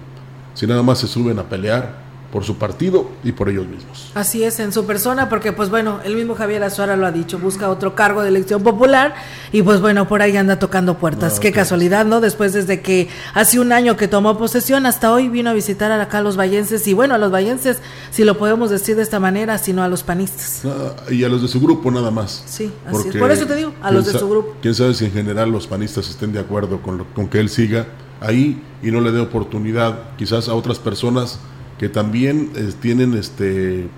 si 0.54 0.66
nada 0.66 0.82
más 0.82 0.98
se 0.98 1.06
suben 1.06 1.38
a 1.38 1.44
pelear 1.44 2.05
por 2.32 2.44
su 2.44 2.56
partido 2.56 3.08
y 3.22 3.32
por 3.32 3.48
ellos 3.48 3.66
mismos. 3.66 4.10
Así 4.14 4.44
es, 4.44 4.58
en 4.60 4.72
su 4.72 4.84
persona, 4.84 5.28
porque 5.28 5.52
pues 5.52 5.70
bueno, 5.70 6.00
el 6.04 6.14
mismo 6.16 6.34
Javier 6.34 6.62
Azuara 6.64 6.96
lo 6.96 7.06
ha 7.06 7.12
dicho, 7.12 7.38
busca 7.38 7.70
otro 7.70 7.94
cargo 7.94 8.22
de 8.22 8.28
elección 8.28 8.62
popular 8.62 9.14
y 9.52 9.62
pues 9.62 9.80
bueno, 9.80 10.08
por 10.08 10.22
ahí 10.22 10.36
anda 10.36 10.58
tocando 10.58 10.98
puertas. 10.98 11.40
Qué 11.40 11.52
casualidad, 11.52 12.04
¿no? 12.04 12.20
Después 12.20 12.52
desde 12.52 12.80
que 12.80 13.08
hace 13.34 13.60
un 13.60 13.72
año 13.72 13.96
que 13.96 14.08
tomó 14.08 14.36
posesión, 14.36 14.86
hasta 14.86 15.12
hoy 15.12 15.28
vino 15.28 15.50
a 15.50 15.52
visitar 15.52 15.92
acá 15.92 16.18
a 16.18 16.22
los 16.22 16.36
vallenses 16.36 16.86
y 16.86 16.94
bueno, 16.94 17.14
a 17.14 17.18
los 17.18 17.32
vallenses, 17.32 17.78
si 18.10 18.24
lo 18.24 18.36
podemos 18.38 18.70
decir 18.70 18.96
de 18.96 19.02
esta 19.02 19.20
manera, 19.20 19.58
sino 19.58 19.82
a 19.82 19.88
los 19.88 20.02
panistas. 20.02 20.62
Ah, 20.64 21.10
y 21.10 21.24
a 21.24 21.28
los 21.28 21.42
de 21.42 21.48
su 21.48 21.60
grupo 21.60 21.90
nada 21.90 22.10
más. 22.10 22.42
Sí, 22.46 22.72
así 22.86 23.08
es. 23.08 23.16
Por 23.16 23.30
eso 23.30 23.46
te 23.46 23.56
digo, 23.56 23.72
a 23.82 23.90
los 23.90 24.06
de 24.06 24.18
su 24.18 24.28
grupo. 24.28 24.56
Quién 24.60 24.74
sabe 24.74 24.94
si 24.94 25.04
en 25.04 25.12
general 25.12 25.50
los 25.50 25.66
panistas 25.66 26.08
estén 26.08 26.32
de 26.32 26.40
acuerdo 26.40 26.82
con, 26.82 27.04
con 27.14 27.28
que 27.28 27.38
él 27.38 27.48
siga 27.48 27.86
ahí 28.20 28.62
y 28.82 28.90
no 28.90 29.00
le 29.00 29.12
dé 29.12 29.20
oportunidad 29.20 30.16
quizás 30.16 30.48
a 30.48 30.54
otras 30.54 30.78
personas 30.78 31.38
que 31.78 31.88
también 31.88 32.50
eh, 32.56 32.72
tienen 32.80 33.14
este 33.14 33.88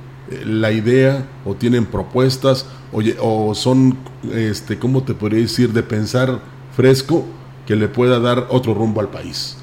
la 0.45 0.73
idea 0.73 1.27
o 1.45 1.55
tienen 1.55 1.87
propuestas 1.87 2.67
o, 2.93 3.01
o 3.21 3.55
son, 3.55 3.97
este, 4.33 4.79
¿cómo 4.79 5.03
te 5.03 5.15
podría 5.15 5.41
decir?, 5.41 5.73
de 5.73 5.83
pensar 5.83 6.41
fresco 6.77 7.25
que 7.67 7.77
le 7.77 7.89
pueda 7.89 8.21
dar 8.21 8.47
otro 8.51 8.75
rumbo 8.75 9.01
al 9.01 9.09
país. 9.09 9.57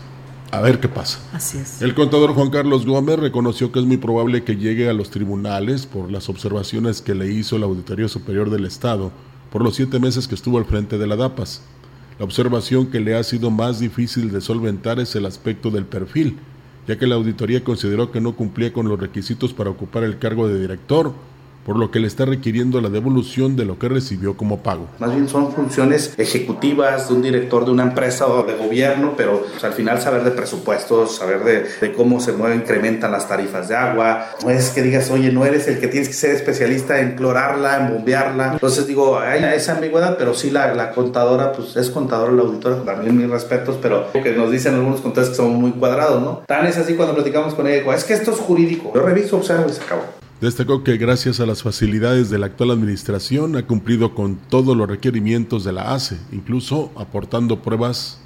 A 0.52 0.62
ver 0.62 0.80
qué 0.80 0.88
pasa. 0.88 1.20
Así 1.34 1.58
es. 1.58 1.82
El 1.82 1.96
contador 1.96 2.34
Juan 2.34 2.50
Carlos 2.50 2.86
Gómez 2.86 3.20
reconoció 3.20 3.72
que 3.72 3.80
es 3.80 3.86
muy 3.86 3.98
probable 3.98 4.44
que 4.44 4.56
llegue 4.56 4.90
a 4.90 4.94
los 4.94 5.10
tribunales 5.10 5.86
por 5.86 6.12
las 6.12 6.30
observaciones 6.30 7.02
que 7.02 7.16
le 7.16 7.32
hizo 7.32 7.58
la 7.58 7.66
Auditoría 7.66 8.08
Superior 8.08 8.50
del 8.50 8.66
Estado 8.66 9.12
por 9.52 9.64
los 9.64 9.76
siete 9.76 10.00
meses 10.00 10.28
que 10.28 10.36
estuvo 10.36 10.58
al 10.58 10.66
frente 10.66 10.98
de 10.98 11.08
la 11.08 11.16
DAPAS. 11.16 11.62
La 12.20 12.26
observación 12.26 12.88
que 12.88 13.02
le 13.02 13.16
ha 13.16 13.24
sido 13.24 13.52
más 13.52 13.80
difícil 13.80 14.32
de 14.32 14.40
solventar 14.40 15.00
es 15.00 15.16
el 15.16 15.26
aspecto 15.26 15.72
del 15.72 15.86
perfil, 15.86 16.38
ya 16.88 16.98
que 16.98 17.08
la 17.08 17.16
auditoría 17.16 17.64
consideró 17.64 18.12
que 18.12 18.22
no 18.22 18.36
cumplía 18.36 18.74
con 18.74 18.88
los 18.88 19.00
requisitos 19.00 19.54
para 19.54 19.70
ocupar 19.70 20.04
el 20.04 20.20
cargo 20.20 20.48
de 20.48 20.60
director 20.60 21.14
por 21.66 21.78
lo 21.78 21.90
que 21.90 22.00
le 22.00 22.08
está 22.08 22.26
requiriendo 22.26 22.80
la 22.80 22.90
devolución 22.90 23.56
de 23.56 23.66
lo 23.66 23.80
que 23.80 23.90
recibió 23.90 24.38
como 24.38 24.60
pago. 24.60 24.88
Más 25.00 25.12
bien 25.12 25.28
son 25.28 25.52
funciones 25.52 26.14
ejecutivas 26.18 27.10
de 27.10 27.16
un 27.16 27.24
director 27.24 27.66
de 27.66 27.72
una 27.72 27.84
empresa 27.84 28.28
o 28.28 28.44
de 28.44 28.54
gobierno, 28.54 29.14
pero 29.18 29.42
pues, 29.42 29.64
al 29.64 29.74
final 29.74 30.00
saber 30.00 30.24
de 30.24 30.32
presupuestos, 30.32 31.16
saber 31.16 31.44
de, 31.44 31.94
cómo 31.94 32.20
se 32.20 32.34
mueven, 32.34 32.60
incrementan 32.60 33.12
las 33.12 33.28
tarifas 33.28 33.68
de 33.68 33.76
agua. 33.76 34.28
No 34.44 34.52
es 34.52 34.70
que 34.70 34.84
digas, 34.84 35.10
oye, 35.10 35.32
no 35.32 35.44
eres 35.46 35.68
el 35.68 35.80
que 35.80 35.88
tienes 35.88 36.08
que 36.08 36.14
ser 36.14 36.36
especialista 36.36 37.00
en 37.00 37.16
clorarla, 37.16 37.78
en 37.80 37.94
bombearla. 37.96 38.54
Entonces 38.54 38.86
digo, 38.86 39.18
hay 39.20 39.44
esa 39.56 39.74
ambigüedad, 39.74 40.18
pero 40.18 40.36
sí 40.36 40.52
la, 40.52 40.92
contadora, 40.92 41.52
pues 41.52 41.76
es 41.76 41.90
contadora 41.90 42.32
la 42.32 42.44
auditora, 42.44 42.84
también 42.84 43.18
mis 43.18 43.30
respetos, 43.30 43.78
pero 43.82 44.12
que 44.14 44.34
nos 44.34 44.52
dicen 44.52 44.76
algunos 44.76 45.02
contadores 45.02 45.32
que 45.32 45.36
somos 45.36 45.60
muy 45.60 45.72
cuadrados, 45.72 46.22
¿no? 46.22 46.44
Tan 46.46 46.68
es 46.68 46.78
así 46.78 46.94
cuando 46.94 47.16
platicamos 47.16 47.56
con 47.56 47.68
ella, 47.68 47.96
es 47.96 48.04
que 48.04 48.14
esto 48.14 48.32
es 48.32 48.38
jurídico. 48.38 48.92
Yo 48.94 49.02
reviso, 49.02 49.38
observo 49.38 49.66
y 49.68 49.74
se 49.74 49.82
acabó. 49.82 50.04
Destacó 50.42 50.84
que 50.84 50.98
gracias 50.98 51.40
a 51.40 51.46
las 51.46 51.64
facilidades 51.64 52.30
de 52.30 52.38
la 52.38 52.48
actual 52.48 52.72
administración 52.72 53.56
ha 53.56 53.66
cumplido 53.66 54.14
con 54.14 54.36
todos 54.36 54.76
los 54.76 54.90
requerimientos 54.90 55.64
de 55.64 55.72
la 55.72 55.94
ACE, 55.94 56.18
incluso 56.34 56.92
aportando 56.98 57.62
pruebas 57.62 58.20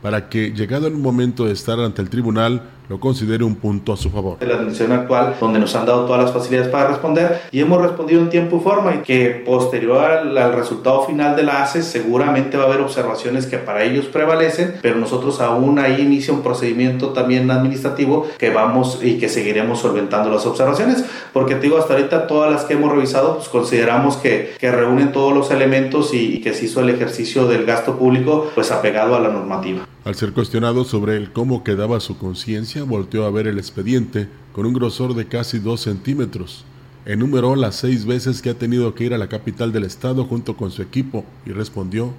para 0.00 0.28
que, 0.28 0.52
llegado 0.52 0.86
el 0.86 0.94
momento 0.94 1.46
de 1.46 1.52
estar 1.52 1.80
ante 1.80 2.00
el 2.00 2.10
tribunal, 2.10 2.70
lo 2.88 2.98
considere 2.98 3.44
un 3.44 3.56
punto 3.56 3.92
a 3.92 3.96
su 3.96 4.10
favor. 4.10 4.38
La 4.40 4.54
administración 4.54 4.98
actual, 4.98 5.36
donde 5.40 5.58
nos 5.58 5.74
han 5.74 5.86
dado 5.86 6.04
todas 6.06 6.22
las 6.22 6.32
facilidades 6.32 6.68
para 6.70 6.88
responder 6.88 7.42
y 7.52 7.60
hemos 7.60 7.80
respondido 7.82 8.20
en 8.20 8.30
tiempo 8.30 8.56
y 8.56 8.60
forma 8.60 8.94
y 8.94 8.98
que 8.98 9.42
posterior 9.44 10.00
al, 10.00 10.52
resultado 10.52 11.04
final 11.04 11.36
de 11.36 11.42
la 11.42 11.62
ACE 11.62 11.82
seguramente 11.82 12.56
va 12.56 12.64
a 12.64 12.66
haber 12.66 12.80
observaciones 12.80 13.46
que 13.46 13.58
para 13.58 13.84
ellos 13.84 14.06
prevalecen, 14.06 14.76
pero 14.80 14.96
nosotros 14.96 15.40
aún 15.40 15.78
ahí 15.78 16.00
inicia 16.00 16.32
un 16.32 16.42
procedimiento 16.42 17.10
también 17.10 17.50
administrativo 17.50 18.26
que 18.38 18.50
vamos 18.50 19.00
y 19.02 19.18
que 19.18 19.28
seguiremos 19.28 19.80
solventando 19.80 20.30
las 20.30 20.46
observaciones, 20.46 21.04
porque 21.32 21.54
te 21.54 21.62
digo, 21.62 21.78
hasta 21.78 21.94
ahorita 21.94 22.26
todas 22.26 22.50
las 22.50 22.64
que 22.64 22.74
hemos 22.74 22.92
revisado, 22.92 23.36
pues 23.36 23.48
consideramos 23.48 24.16
que, 24.16 24.54
que 24.58 24.70
reúnen 24.70 25.12
todos 25.12 25.34
los 25.34 25.50
elementos 25.50 26.14
y, 26.14 26.36
y 26.36 26.40
que 26.40 26.54
se 26.54 26.64
hizo 26.64 26.80
el 26.80 26.90
ejercicio 26.90 27.46
del 27.46 27.66
gasto 27.66 27.98
público 27.98 28.50
pues 28.54 28.72
apegado 28.72 29.14
a 29.14 29.20
la 29.20 29.28
normativa. 29.28 29.86
Al 30.04 30.14
ser 30.14 30.32
cuestionado 30.32 30.84
sobre 30.84 31.16
el 31.16 31.32
cómo 31.32 31.64
quedaba 31.64 32.00
su 32.00 32.16
conciencia, 32.18 32.84
volteó 32.84 33.24
a 33.24 33.30
ver 33.30 33.46
el 33.46 33.58
expediente 33.58 34.28
con 34.52 34.64
un 34.64 34.72
grosor 34.72 35.14
de 35.14 35.26
casi 35.26 35.58
dos 35.58 35.80
centímetros. 35.82 36.64
Enumeró 37.04 37.56
las 37.56 37.76
seis 37.76 38.06
veces 38.06 38.40
que 38.40 38.50
ha 38.50 38.54
tenido 38.54 38.94
que 38.94 39.04
ir 39.04 39.14
a 39.14 39.18
la 39.18 39.28
capital 39.28 39.72
del 39.72 39.84
estado 39.84 40.24
junto 40.24 40.56
con 40.56 40.70
su 40.70 40.82
equipo 40.82 41.24
y 41.46 41.52
respondió 41.52 42.12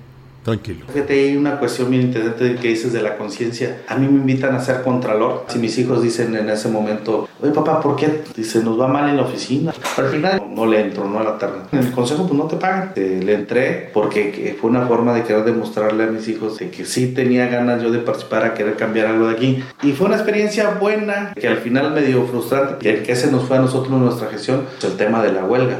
Tranquilo. 0.49 0.85
Fíjate, 0.91 1.13
hay 1.13 1.37
una 1.37 1.59
cuestión 1.59 1.91
bien 1.91 2.01
interesante 2.03 2.55
que 2.55 2.69
dices 2.69 2.91
de 2.91 3.01
la 3.03 3.17
conciencia. 3.17 3.81
A 3.87 3.95
mí 3.95 4.07
me 4.07 4.19
invitan 4.19 4.55
a 4.55 4.59
ser 4.59 4.81
contralor. 4.81 5.45
Si 5.47 5.59
mis 5.59 5.77
hijos 5.77 6.01
dicen 6.01 6.35
en 6.35 6.49
ese 6.49 6.69
momento, 6.69 7.29
oye 7.39 7.51
papá, 7.51 7.79
¿por 7.79 7.95
qué? 7.95 8.21
Dice, 8.35 8.63
nos 8.63 8.79
va 8.79 8.87
mal 8.87 9.09
en 9.09 9.17
la 9.17 9.23
oficina. 9.23 9.73
Al 9.97 10.07
final 10.07 10.41
no, 10.55 10.65
le 10.65 10.81
entro, 10.81 11.05
no 11.05 11.19
a 11.19 11.23
la 11.23 11.37
tarde. 11.37 11.59
En 11.71 11.79
el 11.79 11.91
consejo 11.91 12.23
pues 12.25 12.33
no 12.33 12.45
te 12.45 12.55
pagan. 12.55 12.93
Eh, 12.95 13.21
le 13.23 13.35
entré 13.35 13.91
porque 13.93 14.57
fue 14.59 14.71
una 14.71 14.87
forma 14.87 15.13
de 15.13 15.23
querer 15.23 15.43
demostrarle 15.43 16.05
a 16.05 16.07
mis 16.07 16.27
hijos 16.27 16.57
de 16.57 16.71
que 16.71 16.83
sí 16.83 17.13
tenía 17.13 17.47
ganas 17.47 17.83
yo 17.83 17.91
de 17.91 17.99
participar 17.99 18.43
a 18.43 18.55
querer 18.55 18.75
cambiar 18.75 19.05
algo 19.05 19.27
de 19.27 19.33
aquí. 19.33 19.63
Y 19.83 19.91
fue 19.91 20.07
una 20.07 20.15
experiencia 20.15 20.71
buena 20.71 21.33
que 21.39 21.47
al 21.47 21.57
final 21.57 21.91
medio 21.91 22.25
frustrante. 22.25 23.03
Que, 23.03 23.15
se 23.15 23.31
nos 23.31 23.43
fue 23.43 23.57
a 23.57 23.59
nosotros 23.59 23.91
nuestra 23.99 24.29
gestión, 24.29 24.65
el 24.81 24.95
tema 24.97 25.21
de 25.21 25.31
la 25.31 25.43
huelga. 25.43 25.77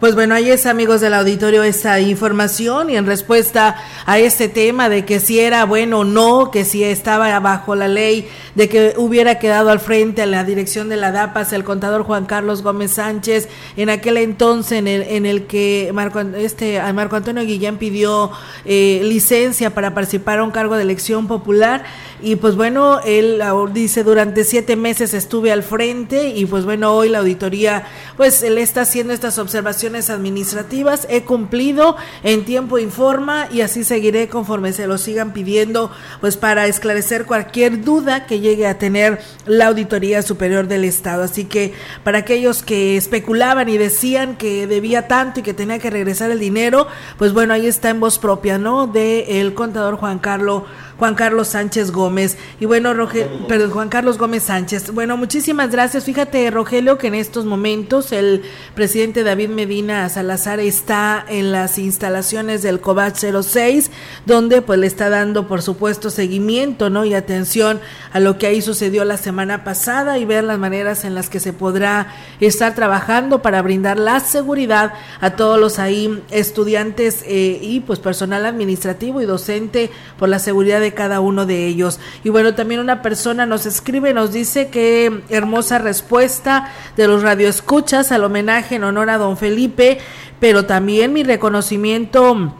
Pues 0.00 0.14
bueno, 0.14 0.34
ahí 0.34 0.50
es, 0.50 0.64
amigos 0.64 1.02
del 1.02 1.12
auditorio, 1.12 1.62
esta 1.62 2.00
información 2.00 2.88
y 2.88 2.96
en 2.96 3.04
respuesta 3.04 3.76
a 4.06 4.18
este 4.18 4.48
tema 4.48 4.88
de 4.88 5.04
que 5.04 5.20
si 5.20 5.38
era 5.40 5.66
bueno 5.66 5.98
o 5.98 6.04
no, 6.04 6.50
que 6.50 6.64
si 6.64 6.82
estaba 6.82 7.38
bajo 7.38 7.74
la 7.74 7.86
ley, 7.86 8.26
de 8.54 8.70
que 8.70 8.94
hubiera 8.96 9.38
quedado 9.38 9.68
al 9.68 9.78
frente 9.78 10.22
a 10.22 10.26
la 10.26 10.42
dirección 10.42 10.88
de 10.88 10.96
la 10.96 11.12
DAPAS 11.12 11.52
el 11.52 11.64
contador 11.64 12.04
Juan 12.04 12.24
Carlos 12.24 12.62
Gómez 12.62 12.92
Sánchez, 12.92 13.50
en 13.76 13.90
aquel 13.90 14.16
entonces 14.16 14.78
en 14.78 14.88
el, 14.88 15.02
en 15.02 15.26
el 15.26 15.46
que 15.46 15.90
Marco, 15.92 16.20
este, 16.20 16.80
Marco 16.94 17.16
Antonio 17.16 17.44
Guillén 17.44 17.76
pidió 17.76 18.30
eh, 18.64 19.02
licencia 19.04 19.74
para 19.74 19.92
participar 19.92 20.38
a 20.38 20.44
un 20.44 20.50
cargo 20.50 20.76
de 20.76 20.82
elección 20.82 21.28
popular 21.28 21.84
y 22.22 22.36
pues 22.36 22.56
bueno, 22.56 23.00
él 23.04 23.42
dice 23.72 24.02
durante 24.02 24.44
siete 24.44 24.76
meses 24.76 25.12
estuve 25.12 25.52
al 25.52 25.62
frente 25.62 26.28
y 26.28 26.46
pues 26.46 26.64
bueno, 26.64 26.94
hoy 26.94 27.10
la 27.10 27.18
auditoría 27.18 27.84
pues 28.16 28.42
él 28.42 28.56
está 28.56 28.82
haciendo 28.82 29.12
estas 29.12 29.38
observaciones 29.38 29.89
administrativas. 29.94 31.06
He 31.10 31.24
cumplido 31.24 31.96
en 32.22 32.44
tiempo 32.44 32.78
y 32.78 32.86
forma 32.86 33.48
y 33.52 33.62
así 33.62 33.84
seguiré 33.84 34.28
conforme 34.28 34.72
se 34.72 34.86
lo 34.86 34.98
sigan 34.98 35.32
pidiendo, 35.32 35.90
pues 36.20 36.36
para 36.36 36.66
esclarecer 36.66 37.26
cualquier 37.26 37.82
duda 37.82 38.26
que 38.26 38.40
llegue 38.40 38.66
a 38.66 38.78
tener 38.78 39.20
la 39.46 39.66
Auditoría 39.66 40.22
Superior 40.22 40.68
del 40.68 40.84
Estado. 40.84 41.24
Así 41.24 41.44
que 41.44 41.74
para 42.04 42.18
aquellos 42.18 42.62
que 42.62 42.96
especulaban 42.96 43.68
y 43.68 43.78
decían 43.78 44.36
que 44.36 44.66
debía 44.66 45.08
tanto 45.08 45.40
y 45.40 45.42
que 45.42 45.54
tenía 45.54 45.78
que 45.78 45.90
regresar 45.90 46.30
el 46.30 46.38
dinero, 46.38 46.86
pues 47.18 47.32
bueno, 47.32 47.54
ahí 47.54 47.66
está 47.66 47.90
en 47.90 48.00
voz 48.00 48.18
propia, 48.18 48.58
¿no? 48.58 48.86
De 48.86 49.40
el 49.40 49.54
contador 49.54 49.96
Juan 49.96 50.18
Carlos 50.18 50.62
Juan 51.00 51.14
Carlos 51.14 51.48
Sánchez 51.48 51.92
Gómez. 51.92 52.36
Y 52.60 52.66
bueno, 52.66 52.92
Rogelio, 52.92 53.48
perdón, 53.48 53.70
Juan 53.70 53.88
Carlos 53.88 54.18
Gómez 54.18 54.42
Sánchez. 54.42 54.92
Bueno, 54.92 55.16
muchísimas 55.16 55.70
gracias. 55.70 56.04
Fíjate, 56.04 56.50
Rogelio, 56.50 56.98
que 56.98 57.06
en 57.06 57.14
estos 57.14 57.46
momentos 57.46 58.12
el 58.12 58.42
presidente 58.74 59.24
David 59.24 59.48
Medina 59.48 60.06
Salazar 60.10 60.60
está 60.60 61.24
en 61.26 61.52
las 61.52 61.78
instalaciones 61.78 62.60
del 62.60 62.80
COVAC 62.82 63.16
06, 63.16 63.90
donde 64.26 64.60
pues 64.60 64.78
le 64.78 64.86
está 64.86 65.08
dando, 65.08 65.48
por 65.48 65.62
supuesto, 65.62 66.10
seguimiento, 66.10 66.90
¿no? 66.90 67.06
Y 67.06 67.14
atención 67.14 67.80
a 68.12 68.20
lo 68.20 68.36
que 68.36 68.48
ahí 68.48 68.60
sucedió 68.60 69.06
la 69.06 69.16
semana 69.16 69.64
pasada 69.64 70.18
y 70.18 70.26
ver 70.26 70.44
las 70.44 70.58
maneras 70.58 71.06
en 71.06 71.14
las 71.14 71.30
que 71.30 71.40
se 71.40 71.54
podrá 71.54 72.08
estar 72.40 72.74
trabajando 72.74 73.40
para 73.40 73.62
brindar 73.62 73.98
la 73.98 74.20
seguridad 74.20 74.92
a 75.22 75.30
todos 75.30 75.58
los 75.58 75.78
ahí 75.78 76.22
estudiantes 76.30 77.24
eh, 77.26 77.58
y 77.62 77.80
pues 77.80 78.00
personal 78.00 78.44
administrativo 78.44 79.22
y 79.22 79.24
docente 79.24 79.90
por 80.18 80.28
la 80.28 80.38
seguridad 80.38 80.80
de 80.80 80.89
cada 80.92 81.20
uno 81.20 81.46
de 81.46 81.66
ellos. 81.66 82.00
Y 82.24 82.28
bueno, 82.28 82.54
también 82.54 82.80
una 82.80 83.02
persona 83.02 83.46
nos 83.46 83.66
escribe, 83.66 84.14
nos 84.14 84.32
dice 84.32 84.68
que 84.68 85.22
hermosa 85.28 85.78
respuesta 85.78 86.72
de 86.96 87.06
los 87.06 87.22
radioescuchas 87.22 88.12
al 88.12 88.24
homenaje 88.24 88.76
en 88.76 88.84
honor 88.84 89.10
a 89.10 89.18
don 89.18 89.36
Felipe, 89.36 89.98
pero 90.38 90.66
también 90.66 91.12
mi 91.12 91.22
reconocimiento 91.22 92.54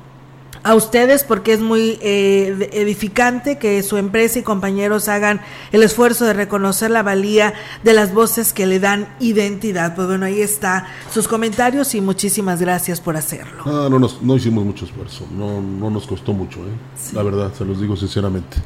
a 0.63 0.75
ustedes 0.75 1.25
porque 1.25 1.53
es 1.53 1.61
muy 1.61 1.99
eh, 2.03 2.71
edificante 2.73 3.59
que 3.59 3.83
su 3.83 3.97
empresa 3.97 4.39
y 4.39 4.43
compañeros 4.43 5.09
hagan 5.09 5.41
el 5.73 5.83
esfuerzo 5.83 6.25
de 6.27 6.33
reconocer 6.33 6.91
la 6.91 7.03
valía 7.03 7.55
de 7.83 7.95
las 7.95 8.13
voces 8.13 8.53
que 8.53 8.67
le 8.67 8.79
dan 8.79 9.09
identidad. 9.21 9.95
Pues 9.95 10.07
bueno, 10.07 10.27
ahí 10.27 10.41
está 10.41 10.87
sus 11.13 11.29
comentarios 11.29 11.95
y 11.95 12.01
muchísimas 12.01 12.61
gracias 12.61 13.01
por 13.01 13.17
hacerlo. 13.17 13.63
Ah, 13.65 13.89
no, 13.91 13.99
nos, 13.99 14.23
no 14.23 14.37
hicimos 14.37 14.65
mucho 14.65 14.85
esfuerzo, 14.85 15.27
no, 15.37 15.61
no 15.61 15.91
nos 15.91 16.07
costó 16.07 16.33
mucho, 16.33 16.61
¿eh? 16.61 17.13
la 17.15 17.23
verdad, 17.23 17.53
se 17.57 17.65
los 17.65 17.81
digo 17.81 17.97
sinceramente. 17.97 18.59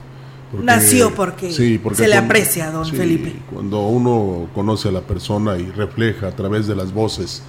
Nació 0.62 1.14
porque, 1.14 1.52
se 1.52 2.09
le 2.09 2.16
aprecia 2.16 2.70
don 2.70 2.87
Felipe. 2.87 3.35
Cuando 3.52 3.80
uno 3.88 4.48
conoce 4.54 4.88
a 4.88 4.92
la 4.92 5.00
persona 5.00 5.59
y 5.59 5.64
refleja 5.70 6.28
a 6.28 6.33
través 6.33 6.66
de 6.66 6.76
las 6.76 6.92
voces 6.92 7.42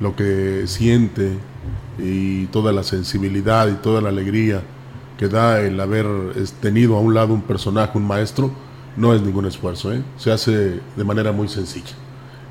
lo 0.00 0.14
que 0.16 0.64
siente, 0.66 1.38
y 1.98 2.46
toda 2.46 2.72
la 2.72 2.82
sensibilidad 2.82 3.68
y 3.68 3.74
toda 3.74 4.00
la 4.00 4.08
alegría 4.08 4.62
que 5.18 5.28
da 5.28 5.60
el 5.60 5.80
haber 5.80 6.06
tenido 6.60 6.96
a 6.96 7.00
un 7.00 7.12
lado 7.12 7.34
un 7.34 7.42
personaje, 7.42 7.98
un 7.98 8.06
maestro, 8.06 8.52
no 8.96 9.14
es 9.14 9.22
ningún 9.22 9.46
esfuerzo, 9.46 9.92
¿eh? 9.92 10.02
se 10.16 10.30
hace 10.32 10.80
de 10.96 11.04
manera 11.04 11.32
muy 11.32 11.48
sencilla 11.48 11.94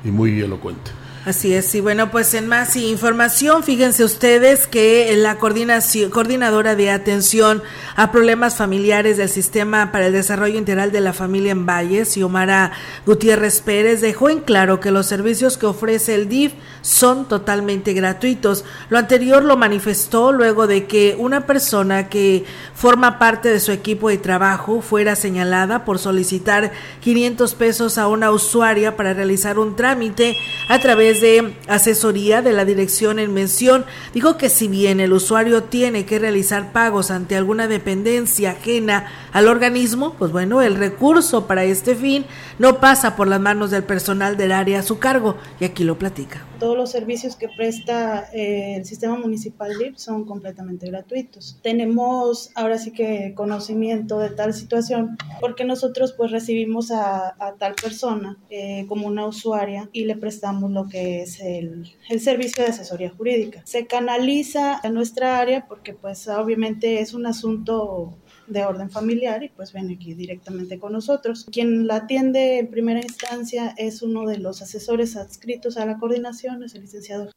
y 0.04 0.10
muy 0.10 0.40
elocuente. 0.40 0.90
Así 1.28 1.52
es, 1.52 1.74
y 1.74 1.82
bueno, 1.82 2.10
pues 2.10 2.32
en 2.32 2.46
más 2.46 2.74
información, 2.74 3.62
fíjense 3.62 4.02
ustedes 4.02 4.66
que 4.66 5.14
la 5.14 5.36
coordinación, 5.36 6.10
coordinadora 6.10 6.74
de 6.74 6.90
atención 6.90 7.62
a 7.96 8.10
problemas 8.10 8.56
familiares 8.56 9.18
del 9.18 9.28
Sistema 9.28 9.92
para 9.92 10.06
el 10.06 10.14
Desarrollo 10.14 10.56
Integral 10.56 10.90
de 10.90 11.02
la 11.02 11.12
Familia 11.12 11.52
en 11.52 11.66
Valles, 11.66 12.14
Xiomara 12.14 12.72
Gutiérrez 13.04 13.60
Pérez, 13.60 14.00
dejó 14.00 14.30
en 14.30 14.40
claro 14.40 14.80
que 14.80 14.90
los 14.90 15.04
servicios 15.04 15.58
que 15.58 15.66
ofrece 15.66 16.14
el 16.14 16.30
DIF 16.30 16.54
son 16.80 17.28
totalmente 17.28 17.92
gratuitos. 17.92 18.64
Lo 18.88 18.96
anterior 18.96 19.44
lo 19.44 19.58
manifestó 19.58 20.32
luego 20.32 20.66
de 20.66 20.86
que 20.86 21.14
una 21.18 21.44
persona 21.44 22.08
que 22.08 22.46
forma 22.74 23.18
parte 23.18 23.50
de 23.50 23.60
su 23.60 23.70
equipo 23.72 24.08
de 24.08 24.16
trabajo 24.16 24.80
fuera 24.80 25.14
señalada 25.14 25.84
por 25.84 25.98
solicitar 25.98 26.72
500 27.02 27.54
pesos 27.54 27.98
a 27.98 28.08
una 28.08 28.30
usuaria 28.30 28.96
para 28.96 29.12
realizar 29.12 29.58
un 29.58 29.76
trámite 29.76 30.38
a 30.70 30.78
través 30.78 31.17
de 31.20 31.54
asesoría 31.66 32.42
de 32.42 32.52
la 32.52 32.64
dirección 32.64 33.18
en 33.18 33.34
mención, 33.34 33.84
dijo 34.14 34.36
que 34.36 34.48
si 34.48 34.68
bien 34.68 35.00
el 35.00 35.12
usuario 35.12 35.64
tiene 35.64 36.06
que 36.06 36.18
realizar 36.18 36.72
pagos 36.72 37.10
ante 37.10 37.36
alguna 37.36 37.68
dependencia 37.68 38.52
ajena 38.52 39.06
al 39.32 39.48
organismo, 39.48 40.14
pues 40.18 40.32
bueno, 40.32 40.62
el 40.62 40.76
recurso 40.76 41.46
para 41.46 41.64
este 41.64 41.94
fin 41.94 42.24
no 42.58 42.80
pasa 42.80 43.16
por 43.16 43.28
las 43.28 43.40
manos 43.40 43.70
del 43.70 43.84
personal 43.84 44.36
del 44.36 44.52
área 44.52 44.80
a 44.80 44.82
su 44.82 44.98
cargo, 44.98 45.36
y 45.60 45.64
aquí 45.64 45.84
lo 45.84 45.98
platica 45.98 46.44
todos 46.58 46.76
los 46.76 46.90
servicios 46.90 47.36
que 47.36 47.48
presta 47.48 48.28
eh, 48.32 48.76
el 48.76 48.84
sistema 48.84 49.16
municipal 49.16 49.76
VIP 49.78 49.96
son 49.96 50.24
completamente 50.24 50.86
gratuitos. 50.88 51.58
Tenemos 51.62 52.50
ahora 52.54 52.78
sí 52.78 52.92
que 52.92 53.32
conocimiento 53.34 54.18
de 54.18 54.30
tal 54.30 54.52
situación 54.52 55.16
porque 55.40 55.64
nosotros 55.64 56.12
pues 56.12 56.30
recibimos 56.30 56.90
a, 56.90 57.34
tal 57.58 57.74
persona 57.74 58.36
eh, 58.50 58.84
como 58.88 59.06
una 59.06 59.26
usuaria 59.26 59.88
y 59.92 60.04
le 60.04 60.16
prestamos 60.16 60.70
lo 60.70 60.88
que 60.88 61.07
es 61.08 61.40
el, 61.40 61.92
el 62.08 62.20
servicio 62.20 62.64
de 62.64 62.70
asesoría 62.70 63.10
jurídica. 63.10 63.62
Se 63.64 63.86
canaliza 63.86 64.78
a 64.82 64.88
nuestra 64.90 65.38
área 65.38 65.66
porque 65.66 65.94
pues 65.94 66.28
obviamente 66.28 67.00
es 67.00 67.14
un 67.14 67.26
asunto 67.26 68.16
de 68.46 68.64
orden 68.64 68.90
familiar 68.90 69.42
y 69.42 69.48
pues 69.50 69.72
ven 69.72 69.90
aquí 69.90 70.14
directamente 70.14 70.78
con 70.78 70.92
nosotros. 70.92 71.46
Quien 71.50 71.86
la 71.86 71.96
atiende 71.96 72.58
en 72.58 72.68
primera 72.68 73.00
instancia 73.00 73.74
es 73.76 74.02
uno 74.02 74.26
de 74.26 74.38
los 74.38 74.62
asesores 74.62 75.16
adscritos 75.16 75.76
a 75.76 75.86
la 75.86 75.98
coordinación, 75.98 76.62
es 76.62 76.74
el 76.74 76.82
licenciado 76.82 77.30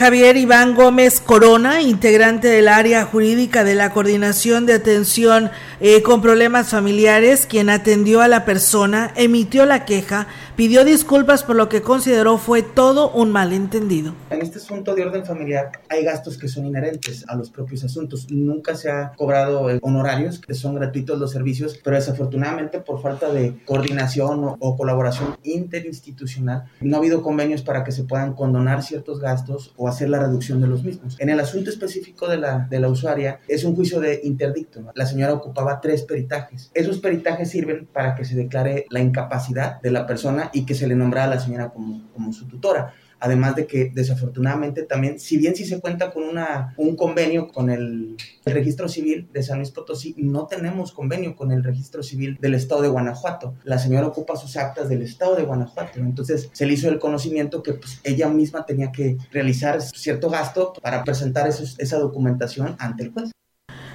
Javier 0.00 0.38
Iván 0.38 0.74
Gómez 0.74 1.20
Corona, 1.20 1.82
integrante 1.82 2.48
del 2.48 2.68
área 2.68 3.04
jurídica 3.04 3.64
de 3.64 3.74
la 3.74 3.92
Coordinación 3.92 4.64
de 4.64 4.72
Atención 4.72 5.50
eh, 5.80 6.00
con 6.00 6.22
Problemas 6.22 6.70
Familiares, 6.70 7.44
quien 7.44 7.68
atendió 7.68 8.22
a 8.22 8.28
la 8.28 8.46
persona, 8.46 9.12
emitió 9.14 9.66
la 9.66 9.84
queja, 9.84 10.26
pidió 10.60 10.84
disculpas 10.84 11.42
por 11.42 11.56
lo 11.56 11.70
que 11.70 11.80
consideró 11.80 12.36
fue 12.36 12.60
todo 12.62 13.10
un 13.12 13.32
malentendido. 13.32 14.12
En 14.28 14.42
este 14.42 14.58
asunto 14.58 14.94
de 14.94 15.06
orden 15.06 15.24
familiar 15.24 15.72
hay 15.88 16.04
gastos 16.04 16.36
que 16.36 16.48
son 16.48 16.66
inherentes 16.66 17.24
a 17.28 17.34
los 17.34 17.48
propios 17.48 17.82
asuntos. 17.82 18.26
Nunca 18.30 18.74
se 18.76 18.90
ha 18.90 19.12
cobrado 19.16 19.68
honorarios, 19.80 20.38
que 20.38 20.52
son 20.52 20.74
gratuitos 20.74 21.18
los 21.18 21.30
servicios, 21.30 21.80
pero 21.82 21.96
desafortunadamente 21.96 22.78
por 22.78 23.00
falta 23.00 23.32
de 23.32 23.56
coordinación 23.64 24.44
o, 24.44 24.58
o 24.60 24.76
colaboración 24.76 25.38
interinstitucional, 25.44 26.64
no 26.82 26.96
ha 26.96 26.98
habido 26.98 27.22
convenios 27.22 27.62
para 27.62 27.82
que 27.82 27.92
se 27.92 28.04
puedan 28.04 28.34
condonar 28.34 28.82
ciertos 28.82 29.18
gastos 29.18 29.72
o 29.78 29.88
hacer 29.88 30.10
la 30.10 30.18
reducción 30.18 30.60
de 30.60 30.66
los 30.66 30.84
mismos. 30.84 31.16
En 31.20 31.30
el 31.30 31.40
asunto 31.40 31.70
específico 31.70 32.28
de 32.28 32.36
la, 32.36 32.66
de 32.68 32.80
la 32.80 32.90
usuaria, 32.90 33.40
es 33.48 33.64
un 33.64 33.74
juicio 33.74 33.98
de 33.98 34.20
interdicto. 34.24 34.82
La 34.94 35.06
señora 35.06 35.32
ocupaba 35.32 35.80
tres 35.80 36.02
peritajes. 36.02 36.70
Esos 36.74 36.98
peritajes 36.98 37.48
sirven 37.48 37.88
para 37.90 38.14
que 38.14 38.26
se 38.26 38.36
declare 38.36 38.84
la 38.90 39.00
incapacidad 39.00 39.80
de 39.80 39.90
la 39.90 40.06
persona 40.06 40.49
y 40.52 40.64
que 40.64 40.74
se 40.74 40.86
le 40.86 40.94
nombra 40.94 41.24
a 41.24 41.28
la 41.28 41.40
señora 41.40 41.70
como, 41.70 42.10
como 42.12 42.32
su 42.32 42.46
tutora 42.46 42.94
además 43.20 43.54
de 43.54 43.66
que 43.66 43.90
desafortunadamente 43.94 44.82
también, 44.82 45.20
si 45.20 45.36
bien 45.36 45.54
sí 45.54 45.64
se 45.64 45.80
cuenta 45.80 46.10
con 46.10 46.24
una, 46.24 46.74
un 46.76 46.96
convenio 46.96 47.48
con 47.48 47.70
el, 47.70 48.16
registro 48.44 48.88
civil 48.88 49.28
de 49.32 49.44
San 49.44 49.58
Luis 49.58 49.70
Potosí, 49.70 50.14
no 50.18 50.46
tenemos 50.46 50.90
convenio 50.90 51.36
con 51.36 51.52
el 51.52 51.62
registro 51.62 52.02
civil 52.02 52.36
del 52.40 52.54
estado 52.54 52.82
de 52.82 52.88
Guanajuato. 52.88 53.54
La 53.62 53.78
señora 53.78 54.08
ocupa 54.08 54.34
sus 54.34 54.56
actas 54.56 54.88
del 54.88 55.02
estado 55.02 55.36
de 55.36 55.44
Guanajuato, 55.44 56.00
entonces 56.00 56.48
se 56.52 56.66
le 56.66 56.72
hizo 56.72 56.88
el 56.88 56.98
conocimiento 56.98 57.62
que 57.62 57.74
pues, 57.74 58.00
ella 58.02 58.28
misma 58.28 58.66
tenía 58.66 58.90
que 58.90 59.18
realizar 59.30 59.80
cierto 59.80 60.30
gasto 60.30 60.72
para 60.82 61.04
presentar 61.04 61.48
esa 61.48 61.98
documentación 61.98 62.74
ante 62.80 63.04
el 63.04 63.12
juez. 63.12 63.30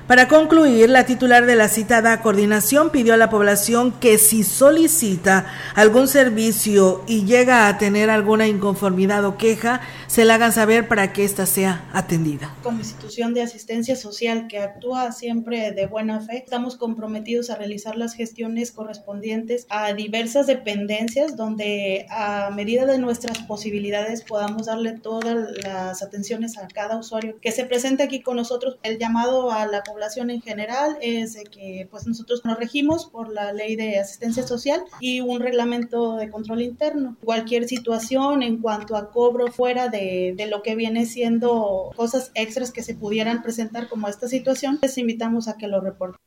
Para 0.08 0.28
concluir, 0.28 0.92
la 0.92 1.08
titular 1.08 1.48
de 1.48 1.56
la 1.56 1.68
citada 1.68 2.22
coordinación 2.22 2.92
pidió 2.92 3.16
a 3.16 3.18
la 3.18 3.32
población 3.32 3.92
que 3.92 4.20
si 4.20 4.44
solicita 4.44 5.48
algún 5.74 6.08
servicio 6.08 7.04
y 7.08 7.26
llega 7.26 7.68
a 7.68 7.80
tener 7.80 8.12
alguna 8.12 8.46
inconformidad 8.46 9.26
o 9.26 9.36
queja, 9.36 9.82
se 10.16 10.24
la 10.24 10.36
hagan 10.36 10.54
saber 10.54 10.88
para 10.88 11.12
que 11.12 11.26
ésta 11.26 11.46
sea 11.46 11.90
atendida. 11.92 12.56
Como 12.64 12.80
institución 12.80 13.34
de 13.34 13.42
asistencia 13.42 13.98
social 13.98 14.48
que 14.48 14.60
actúa 14.60 15.12
siempre 15.12 15.74
de 15.74 15.88
buena 15.88 16.22
fe, 16.22 16.38
estamos 16.38 16.78
comprometidos 16.78 17.50
a 17.50 17.58
realizar 17.58 17.98
las 17.98 18.14
gestiones 18.14 18.72
correspondientes 18.72 19.68
a 19.70 19.92
diversas 19.92 20.48
dependencias 20.48 21.36
donde 21.36 22.06
a 22.10 22.50
medida 22.52 22.86
de 22.86 22.98
nuestras 22.98 23.40
posibilidades 23.40 24.22
podamos 24.22 24.68
darle 24.68 24.94
todas 24.94 25.50
las 25.62 26.02
atenciones 26.02 26.58
a 26.58 26.70
cada 26.70 26.96
usuario 26.96 27.38
que 27.42 27.52
se 27.52 27.66
presente 27.66 28.02
aquí 28.02 28.22
con 28.22 28.38
nosotros. 28.38 28.78
El 28.84 28.98
llamado 28.98 29.52
a 29.52 29.68
la 29.68 29.84
población 29.84 30.30
en 30.30 30.42
general 30.42 30.98
es 31.02 31.34
de 31.34 31.44
que 31.44 31.90
pues 31.92 32.08
nosotros 32.08 32.46
nos 32.46 32.58
regimos 32.58 33.06
por 33.06 33.34
la 33.34 33.52
ley 33.52 33.76
de 33.76 34.00
asistencia 34.00 34.48
social 34.48 34.82
y 35.02 35.20
un 35.20 35.42
reglamento 35.42 36.16
de 36.16 36.30
control 36.30 36.62
interno. 36.62 37.18
Cualquier 37.22 37.68
situación 37.68 38.44
en 38.44 38.62
cuanto 38.62 38.96
a 38.96 39.12
cobro 39.12 39.52
fuera 39.52 39.90
de, 39.90 40.05
de 40.36 40.48
lo 40.48 40.62
que 40.62 40.76
viene 40.76 41.06
siendo 41.06 41.92
cosas 41.96 42.32
extras 42.36 42.72
que 42.72 42.84
se 42.84 42.96
pudieran 42.96 43.42
presentar 43.42 43.88
como 43.88 44.08
esta 44.08 44.28
situación, 44.28 44.80
les 44.82 44.98
invitamos 44.98 45.48
a 45.48 45.58
que 45.58 45.68
lo 45.68 45.82
reporten. 45.82 46.20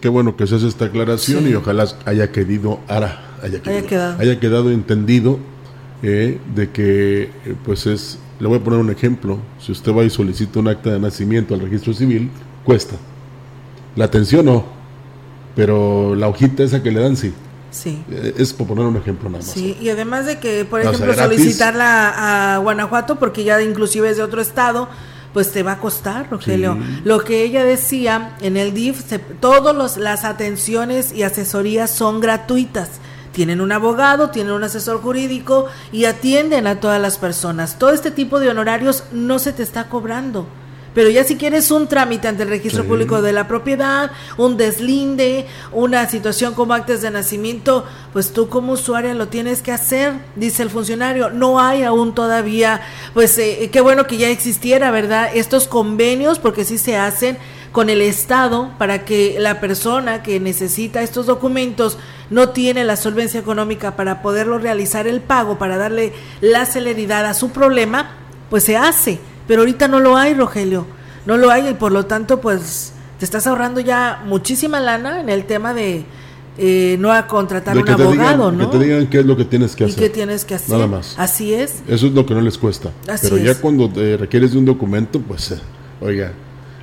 Qué 0.00 0.08
bueno 0.08 0.36
que 0.36 0.46
se 0.46 0.56
hace 0.56 0.68
esta 0.68 0.86
aclaración 0.86 1.48
y 1.48 1.54
ojalá 1.54 1.86
haya 2.04 2.30
quedado, 2.32 2.80
haya, 2.88 3.62
quedado, 3.82 4.18
haya 4.18 4.40
quedado 4.40 4.70
entendido 4.70 5.38
eh, 6.02 6.38
de 6.54 6.70
que 6.70 7.22
eh, 7.22 7.30
pues 7.64 7.86
es, 7.86 8.18
le 8.38 8.48
voy 8.48 8.58
a 8.58 8.64
poner 8.64 8.78
un 8.78 8.90
ejemplo, 8.90 9.38
si 9.58 9.72
usted 9.72 9.92
va 9.92 10.04
y 10.04 10.10
solicita 10.10 10.60
un 10.60 10.68
acta 10.68 10.92
de 10.92 11.00
nacimiento 11.00 11.54
al 11.54 11.60
registro 11.60 11.92
civil, 11.92 12.30
cuesta. 12.64 12.96
La 13.96 14.04
atención 14.04 14.46
no, 14.46 14.64
pero 15.54 16.14
la 16.14 16.28
hojita 16.28 16.62
esa 16.62 16.82
que 16.82 16.90
le 16.90 17.00
dan 17.00 17.16
sí. 17.16 17.32
Sí. 17.70 18.02
Eh, 18.10 18.34
Es 18.38 18.52
por 18.52 18.66
poner 18.66 18.84
un 18.86 18.96
ejemplo 18.96 19.28
nada 19.28 19.44
más. 19.44 19.52
Sí, 19.52 19.76
y 19.80 19.88
además 19.90 20.26
de 20.26 20.38
que, 20.38 20.64
por 20.64 20.80
O 20.80 20.84
ejemplo, 20.84 21.14
solicitarla 21.14 22.54
a 22.54 22.58
Guanajuato, 22.58 23.16
porque 23.16 23.44
ya 23.44 23.60
inclusive 23.62 24.10
es 24.10 24.16
de 24.16 24.22
otro 24.22 24.40
estado, 24.40 24.88
pues 25.32 25.52
te 25.52 25.62
va 25.62 25.72
a 25.72 25.78
costar, 25.78 26.28
Rogelio. 26.30 26.74
Sí. 26.80 27.00
Lo 27.04 27.20
que 27.20 27.42
ella 27.42 27.64
decía, 27.64 28.36
en 28.40 28.56
el 28.56 28.72
DIF, 28.72 29.02
todas 29.40 29.96
las 29.98 30.24
atenciones 30.24 31.12
y 31.12 31.22
asesorías 31.24 31.90
son 31.90 32.20
gratuitas. 32.20 32.88
Tienen 33.32 33.60
un 33.60 33.70
abogado, 33.70 34.30
tienen 34.30 34.54
un 34.54 34.64
asesor 34.64 35.02
jurídico 35.02 35.66
y 35.92 36.06
atienden 36.06 36.66
a 36.66 36.80
todas 36.80 36.98
las 37.02 37.18
personas. 37.18 37.78
Todo 37.78 37.90
este 37.90 38.10
tipo 38.10 38.40
de 38.40 38.48
honorarios 38.48 39.04
no 39.12 39.38
se 39.38 39.52
te 39.52 39.62
está 39.62 39.90
cobrando. 39.90 40.46
Pero 40.96 41.10
ya 41.10 41.24
si 41.24 41.36
quieres 41.36 41.70
un 41.70 41.88
trámite 41.88 42.26
ante 42.26 42.44
el 42.44 42.48
registro 42.48 42.82
Sí. 42.82 42.88
público 42.88 43.20
de 43.20 43.34
la 43.34 43.46
propiedad, 43.46 44.10
un 44.38 44.56
deslinde, 44.56 45.46
una 45.70 46.08
situación 46.08 46.54
como 46.54 46.72
actas 46.72 47.02
de 47.02 47.10
nacimiento, 47.10 47.84
pues 48.14 48.32
tú 48.32 48.48
como 48.48 48.72
usuaria 48.72 49.12
lo 49.12 49.28
tienes 49.28 49.60
que 49.60 49.72
hacer, 49.72 50.14
dice 50.36 50.62
el 50.62 50.70
funcionario. 50.70 51.28
No 51.28 51.60
hay 51.60 51.82
aún 51.82 52.14
todavía, 52.14 52.80
pues 53.12 53.36
eh, 53.36 53.68
qué 53.70 53.82
bueno 53.82 54.06
que 54.06 54.16
ya 54.16 54.30
existiera, 54.30 54.90
¿verdad? 54.90 55.28
Estos 55.34 55.68
convenios, 55.68 56.38
porque 56.38 56.64
sí 56.64 56.78
se 56.78 56.96
hacen 56.96 57.36
con 57.72 57.90
el 57.90 58.00
Estado 58.00 58.70
para 58.78 59.04
que 59.04 59.36
la 59.38 59.60
persona 59.60 60.22
que 60.22 60.40
necesita 60.40 61.02
estos 61.02 61.26
documentos 61.26 61.98
no 62.30 62.48
tiene 62.48 62.84
la 62.84 62.96
solvencia 62.96 63.38
económica 63.38 63.96
para 63.96 64.22
poderlo 64.22 64.58
realizar 64.58 65.06
el 65.06 65.20
pago, 65.20 65.58
para 65.58 65.76
darle 65.76 66.14
la 66.40 66.64
celeridad 66.64 67.26
a 67.26 67.34
su 67.34 67.50
problema, 67.50 68.12
pues 68.48 68.64
se 68.64 68.78
hace. 68.78 69.18
Pero 69.46 69.62
ahorita 69.62 69.88
no 69.88 70.00
lo 70.00 70.16
hay, 70.16 70.34
Rogelio. 70.34 70.86
No 71.24 71.36
lo 71.36 71.50
hay 71.50 71.68
y 71.68 71.74
por 71.74 71.92
lo 71.92 72.06
tanto, 72.06 72.40
pues 72.40 72.92
te 73.18 73.24
estás 73.24 73.46
ahorrando 73.46 73.80
ya 73.80 74.22
muchísima 74.26 74.80
lana 74.80 75.20
en 75.20 75.28
el 75.28 75.44
tema 75.44 75.74
de 75.74 76.04
eh, 76.58 76.96
no 77.00 77.12
a 77.12 77.26
contratar 77.26 77.76
un 77.76 77.88
abogado, 77.88 78.50
digan, 78.50 78.58
¿no? 78.58 78.70
Que 78.70 78.78
te 78.78 78.84
digan 78.84 79.06
qué 79.08 79.18
es 79.20 79.26
lo 79.26 79.36
que 79.36 79.44
tienes 79.44 79.76
que 79.76 79.84
y 79.84 79.86
hacer. 79.88 80.02
qué 80.02 80.08
tienes 80.08 80.44
que 80.44 80.54
hacer. 80.54 80.70
Nada 80.70 80.86
más. 80.86 81.14
Así 81.18 81.52
es. 81.52 81.82
Eso 81.86 82.06
es 82.06 82.12
lo 82.12 82.24
que 82.24 82.34
no 82.34 82.40
les 82.40 82.56
cuesta. 82.56 82.90
Así 83.08 83.28
Pero 83.28 83.42
ya 83.42 83.52
es. 83.52 83.58
cuando 83.58 83.90
te 83.90 84.16
requieres 84.16 84.52
de 84.52 84.58
un 84.58 84.64
documento, 84.64 85.20
pues, 85.20 85.50
eh, 85.50 85.58
oiga, 86.00 86.32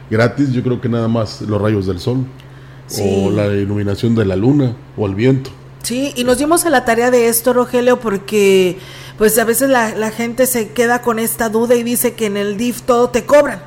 gratis 0.09 0.51
yo 0.51 0.61
creo 0.61 0.79
que 0.79 0.89
nada 0.89 1.07
más 1.07 1.41
los 1.41 1.59
rayos 1.59 1.87
del 1.87 1.99
sol. 1.99 2.25
Sí. 2.85 3.01
O 3.03 3.31
la 3.31 3.47
iluminación 3.47 4.13
de 4.13 4.25
la 4.25 4.35
luna, 4.35 4.75
o 4.97 5.07
el 5.07 5.15
viento. 5.15 5.49
Sí, 5.81 6.13
y 6.15 6.23
nos 6.23 6.37
dimos 6.37 6.65
a 6.65 6.69
la 6.69 6.85
tarea 6.85 7.09
de 7.11 7.27
esto, 7.27 7.53
Rogelio, 7.53 7.99
porque 7.99 8.77
pues 9.17 9.37
a 9.37 9.43
veces 9.43 9.69
la, 9.69 9.95
la 9.95 10.11
gente 10.11 10.45
se 10.47 10.69
queda 10.69 11.01
con 11.01 11.19
esta 11.19 11.49
duda 11.49 11.75
y 11.75 11.83
dice 11.83 12.13
que 12.13 12.25
en 12.25 12.37
el 12.37 12.57
DIF 12.57 12.81
todo 12.81 13.09
te 13.09 13.25
cobran. 13.25 13.61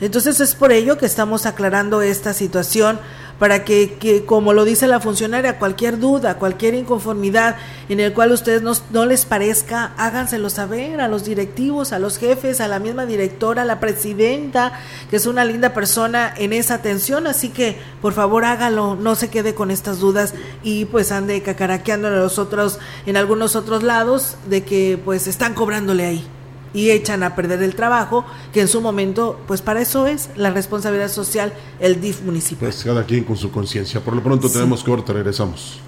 Entonces 0.00 0.40
es 0.40 0.54
por 0.54 0.72
ello 0.72 0.98
que 0.98 1.06
estamos 1.06 1.46
aclarando 1.46 2.02
esta 2.02 2.32
situación 2.34 3.00
para 3.38 3.64
que, 3.64 3.94
que, 3.94 4.24
como 4.24 4.52
lo 4.52 4.64
dice 4.64 4.86
la 4.86 5.00
funcionaria, 5.00 5.58
cualquier 5.58 5.98
duda, 5.98 6.38
cualquier 6.38 6.74
inconformidad 6.74 7.56
en 7.88 8.00
el 8.00 8.12
cual 8.12 8.32
ustedes 8.32 8.62
no, 8.62 8.72
no 8.90 9.06
les 9.06 9.24
parezca, 9.24 9.92
háganselo 9.96 10.50
saber 10.50 11.00
a 11.00 11.08
los 11.08 11.24
directivos, 11.24 11.92
a 11.92 11.98
los 11.98 12.18
jefes, 12.18 12.60
a 12.60 12.68
la 12.68 12.78
misma 12.78 13.06
directora, 13.06 13.62
a 13.62 13.64
la 13.66 13.80
presidenta, 13.80 14.72
que 15.10 15.16
es 15.16 15.26
una 15.26 15.44
linda 15.44 15.74
persona 15.74 16.32
en 16.36 16.52
esa 16.52 16.74
atención, 16.74 17.26
así 17.26 17.50
que 17.50 17.78
por 18.00 18.12
favor 18.12 18.44
hágalo, 18.44 18.96
no 18.96 19.14
se 19.14 19.28
quede 19.28 19.54
con 19.54 19.70
estas 19.70 19.98
dudas 19.98 20.34
y 20.62 20.86
pues 20.86 21.12
ande 21.12 21.42
cacaraqueando 21.42 22.08
en 22.08 22.16
los 22.16 22.38
otros, 22.38 22.78
en 23.06 23.16
algunos 23.16 23.56
otros 23.56 23.82
lados 23.82 24.36
de 24.48 24.64
que 24.64 24.98
pues 25.04 25.26
están 25.26 25.54
cobrándole 25.54 26.06
ahí 26.06 26.26
y 26.74 26.90
echan 26.90 27.22
a 27.22 27.34
perder 27.34 27.62
el 27.62 27.74
trabajo, 27.74 28.24
que 28.52 28.60
en 28.60 28.68
su 28.68 28.80
momento, 28.80 29.38
pues 29.46 29.62
para 29.62 29.80
eso 29.80 30.06
es 30.06 30.28
la 30.36 30.50
responsabilidad 30.50 31.08
social, 31.10 31.52
el 31.80 32.00
DIF 32.00 32.22
municipal. 32.22 32.68
Pues 32.68 32.84
cada 32.84 33.04
quien 33.04 33.24
con 33.24 33.36
su 33.36 33.50
conciencia. 33.50 34.00
Por 34.00 34.14
lo 34.14 34.22
pronto 34.22 34.48
Sí. 34.48 34.54
tenemos 34.54 34.84
corte, 34.84 35.12
regresamos. 35.12 35.80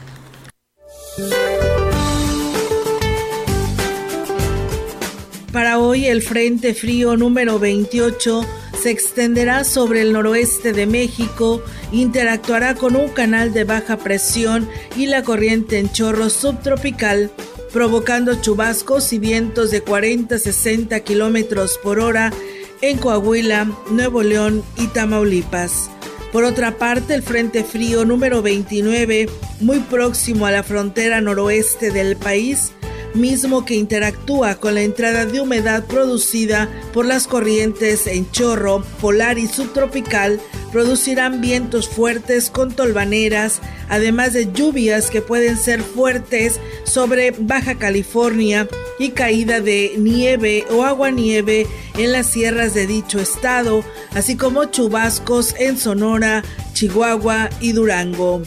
Para 5.53 5.79
hoy 5.79 6.07
el 6.07 6.23
Frente 6.23 6.75
Frío 6.75 7.17
número 7.17 7.59
28 7.59 8.43
se 8.81 8.91
extenderá 8.91 9.65
sobre 9.65 10.03
el 10.03 10.13
noroeste 10.13 10.73
de 10.73 10.87
México, 10.87 11.63
interactuará 11.91 12.75
con 12.75 12.95
un 12.97 13.09
canal 13.09 13.53
de 13.53 13.65
baja 13.65 13.97
presión 13.97 14.69
y 14.97 15.07
la 15.07 15.25
corriente 15.25 15.79
en 15.79 15.91
chorro 15.91 16.31
subtropical, 16.31 17.33
provocando 17.73 18.41
chubascos 18.41 19.13
y 19.13 19.19
vientos 19.19 19.71
de 19.71 19.85
40-60 19.85 21.03
kilómetros 21.03 21.79
por 21.83 22.01
hora 22.01 22.33
en 22.81 22.99
Coahuila, 22.99 23.71
Nuevo 23.91 24.23
León 24.23 24.63
y 24.77 24.87
Tamaulipas. 24.89 25.91
Por 26.33 26.45
otra 26.45 26.77
parte, 26.77 27.15
el 27.15 27.23
Frente 27.23 27.65
Frío 27.65 28.05
número 28.05 28.43
29, 28.43 29.29
muy 29.61 29.81
próximo 29.81 30.47
a 30.47 30.51
la 30.51 30.63
frontera 30.63 31.21
noroeste 31.21 31.91
del 31.91 32.17
país, 32.17 32.73
mismo 33.15 33.65
que 33.65 33.75
interactúa 33.75 34.57
con 34.57 34.75
la 34.75 34.83
entrada 34.83 35.25
de 35.25 35.41
humedad 35.41 35.87
producida 35.87 36.69
por 36.93 37.07
las 37.07 37.27
corrientes 37.27 38.07
en 38.07 38.31
chorro 38.31 38.85
polar 39.01 39.39
y 39.39 39.47
subtropical, 39.47 40.41
producirán 40.73 41.41
vientos 41.41 41.89
fuertes 41.89 42.51
con 42.51 42.73
tolvaneras, 42.73 43.61
además 43.89 44.33
de 44.33 44.53
lluvias 44.53 45.11
que 45.11 45.23
pueden 45.23 45.57
ser 45.57 45.83
fuertes 45.83 46.61
sobre 46.85 47.33
Baja 47.33 47.77
California 47.77 48.69
y 48.99 49.11
caída 49.11 49.61
de 49.61 49.95
nieve 49.99 50.65
o 50.71 50.85
aguanieve 50.85 51.67
en 51.97 52.13
las 52.13 52.27
sierras 52.27 52.75
de 52.75 52.87
dicho 52.87 53.21
estado, 53.21 53.83
así 54.15 54.37
como 54.37 54.67
chubascos 54.67 55.55
en 55.59 55.77
Sonora, 55.77 56.45
Chihuahua 56.73 57.51
y 57.61 57.73
Durango. 57.73 58.43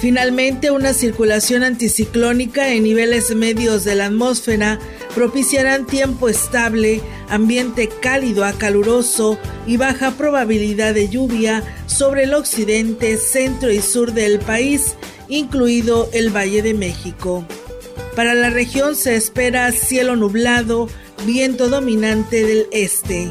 Finalmente, 0.00 0.70
una 0.70 0.94
circulación 0.94 1.62
anticiclónica 1.62 2.72
en 2.72 2.84
niveles 2.84 3.34
medios 3.36 3.84
de 3.84 3.94
la 3.94 4.06
atmósfera 4.06 4.78
propiciarán 5.14 5.86
tiempo 5.86 6.30
estable, 6.30 7.02
ambiente 7.28 7.90
cálido 8.00 8.46
a 8.46 8.54
caluroso 8.54 9.38
y 9.66 9.76
baja 9.76 10.12
probabilidad 10.12 10.94
de 10.94 11.10
lluvia 11.10 11.62
sobre 11.84 12.24
el 12.24 12.32
occidente, 12.32 13.18
centro 13.18 13.70
y 13.70 13.82
sur 13.82 14.14
del 14.14 14.38
país, 14.38 14.94
incluido 15.28 16.08
el 16.14 16.34
Valle 16.34 16.62
de 16.62 16.72
México. 16.72 17.44
Para 18.16 18.32
la 18.32 18.48
región 18.48 18.96
se 18.96 19.16
espera 19.16 19.70
cielo 19.70 20.16
nublado, 20.16 20.88
viento 21.26 21.68
dominante 21.68 22.46
del 22.46 22.66
este. 22.72 23.30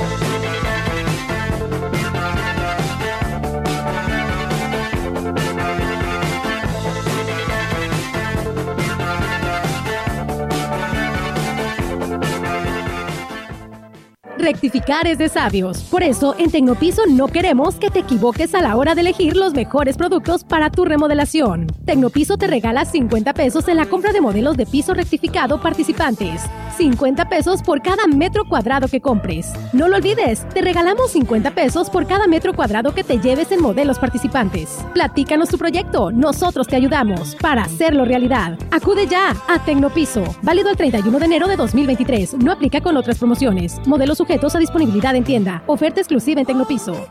rectificar 14.41 15.07
es 15.07 15.17
de 15.17 15.29
sabios. 15.29 15.83
Por 15.83 16.03
eso, 16.03 16.35
en 16.37 16.51
Tecnopiso 16.51 17.03
no 17.07 17.27
queremos 17.27 17.75
que 17.75 17.89
te 17.89 17.99
equivoques 17.99 18.53
a 18.55 18.61
la 18.61 18.75
hora 18.75 18.95
de 18.95 19.01
elegir 19.01 19.37
los 19.37 19.53
mejores 19.53 19.97
productos 19.97 20.43
para 20.43 20.69
tu 20.69 20.85
remodelación. 20.85 21.67
Tecnopiso 21.85 22.37
te 22.37 22.47
regala 22.47 22.85
50 22.85 23.33
pesos 23.33 23.67
en 23.67 23.77
la 23.77 23.85
compra 23.85 24.11
de 24.11 24.21
modelos 24.21 24.57
de 24.57 24.65
piso 24.65 24.93
rectificado 24.93 25.61
participantes. 25.61 26.41
50 26.77 27.29
pesos 27.29 27.61
por 27.61 27.81
cada 27.81 28.07
metro 28.07 28.45
cuadrado 28.45 28.87
que 28.87 29.01
compres. 29.01 29.53
No 29.71 29.87
lo 29.87 29.97
olvides, 29.97 30.47
te 30.49 30.61
regalamos 30.61 31.11
50 31.11 31.51
pesos 31.51 31.89
por 31.89 32.07
cada 32.07 32.27
metro 32.27 32.53
cuadrado 32.53 32.95
que 32.95 33.03
te 33.03 33.19
lleves 33.19 33.51
en 33.51 33.61
modelos 33.61 33.99
participantes. 33.99 34.79
Platícanos 34.93 35.49
tu 35.49 35.57
proyecto, 35.57 36.11
nosotros 36.11 36.67
te 36.67 36.77
ayudamos 36.77 37.35
para 37.35 37.63
hacerlo 37.63 38.05
realidad. 38.05 38.57
Acude 38.71 39.05
ya 39.05 39.35
a 39.47 39.63
Tecnopiso, 39.63 40.23
válido 40.41 40.69
el 40.69 40.77
31 40.77 41.19
de 41.19 41.25
enero 41.25 41.47
de 41.47 41.55
2023. 41.55 42.35
No 42.35 42.51
aplica 42.51 42.81
con 42.81 42.97
otras 42.97 43.19
promociones. 43.19 43.79
Modelos 43.85 44.17
sujetos 44.17 44.30
a 44.31 44.59
disponibilidad 44.59 45.15
en 45.15 45.23
tienda. 45.23 45.63
Oferta 45.67 45.99
exclusiva 45.99 46.39
en 46.39 46.47
Tecnopiso. 46.47 47.07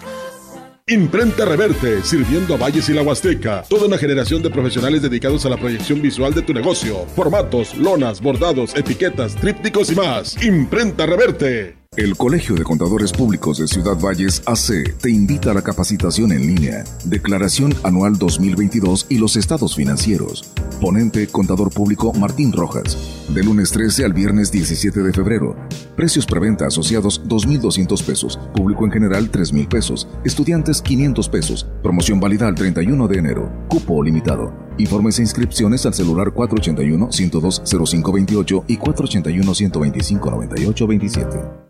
Imprenta 0.86 1.44
Reverte, 1.44 2.02
sirviendo 2.02 2.54
a 2.54 2.56
Valles 2.56 2.88
y 2.88 2.94
la 2.94 3.02
Huasteca. 3.02 3.62
Toda 3.68 3.86
una 3.86 3.98
generación 3.98 4.42
de 4.42 4.50
profesionales 4.50 5.02
dedicados 5.02 5.46
a 5.46 5.50
la 5.50 5.56
proyección 5.56 6.02
visual 6.02 6.34
de 6.34 6.42
tu 6.42 6.52
negocio. 6.52 7.06
Formatos, 7.14 7.76
lonas, 7.76 8.20
bordados, 8.20 8.74
etiquetas, 8.74 9.36
trípticos 9.36 9.92
y 9.92 9.94
más. 9.94 10.42
Imprenta 10.42 11.06
Reverte. 11.06 11.79
El 11.97 12.16
Colegio 12.16 12.55
de 12.55 12.62
Contadores 12.62 13.12
Públicos 13.12 13.59
de 13.59 13.66
Ciudad 13.66 13.99
Valles 13.99 14.45
AC 14.47 14.97
te 15.03 15.11
invita 15.11 15.51
a 15.51 15.55
la 15.55 15.62
capacitación 15.62 16.30
en 16.30 16.47
línea, 16.47 16.84
Declaración 17.05 17.74
Anual 17.82 18.16
2022 18.16 19.07
y 19.09 19.18
los 19.18 19.34
estados 19.34 19.74
financieros. 19.74 20.45
Ponente 20.80 21.26
Contador 21.26 21.72
Público 21.72 22.12
Martín 22.12 22.53
Rojas. 22.53 22.97
De 23.34 23.43
lunes 23.43 23.72
13 23.72 24.05
al 24.05 24.12
viernes 24.12 24.53
17 24.53 25.03
de 25.03 25.12
febrero. 25.12 25.57
Precios 25.97 26.26
preventa 26.26 26.68
asociados 26.68 27.24
2.200 27.24 28.05
pesos. 28.05 28.38
Público 28.55 28.84
en 28.84 28.93
general 28.93 29.32
3.000 29.32 29.66
pesos. 29.66 30.07
Estudiantes 30.24 30.82
500 30.82 31.28
pesos. 31.28 31.66
Promoción 31.82 32.20
válida 32.20 32.47
al 32.47 32.55
31 32.55 33.09
de 33.09 33.18
enero. 33.18 33.51
Cupo 33.68 34.01
limitado. 34.01 34.53
Informes 34.78 35.18
e 35.18 35.22
inscripciones 35.22 35.84
al 35.86 35.95
celular 35.95 36.28
481-102-0528 36.28 38.64
y 38.68 38.78
481-125-9827. 38.78 41.69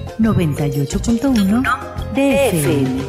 98.1 0.19 1.63
DFM. 2.13 3.01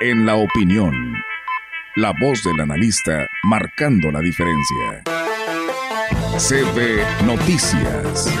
En 0.00 0.26
la 0.26 0.36
opinión, 0.36 0.94
la 1.96 2.12
voz 2.20 2.42
del 2.44 2.60
analista 2.60 3.26
marcando 3.44 4.10
la 4.12 4.20
diferencia. 4.20 5.02
CB 6.38 7.26
Noticias. 7.26 8.32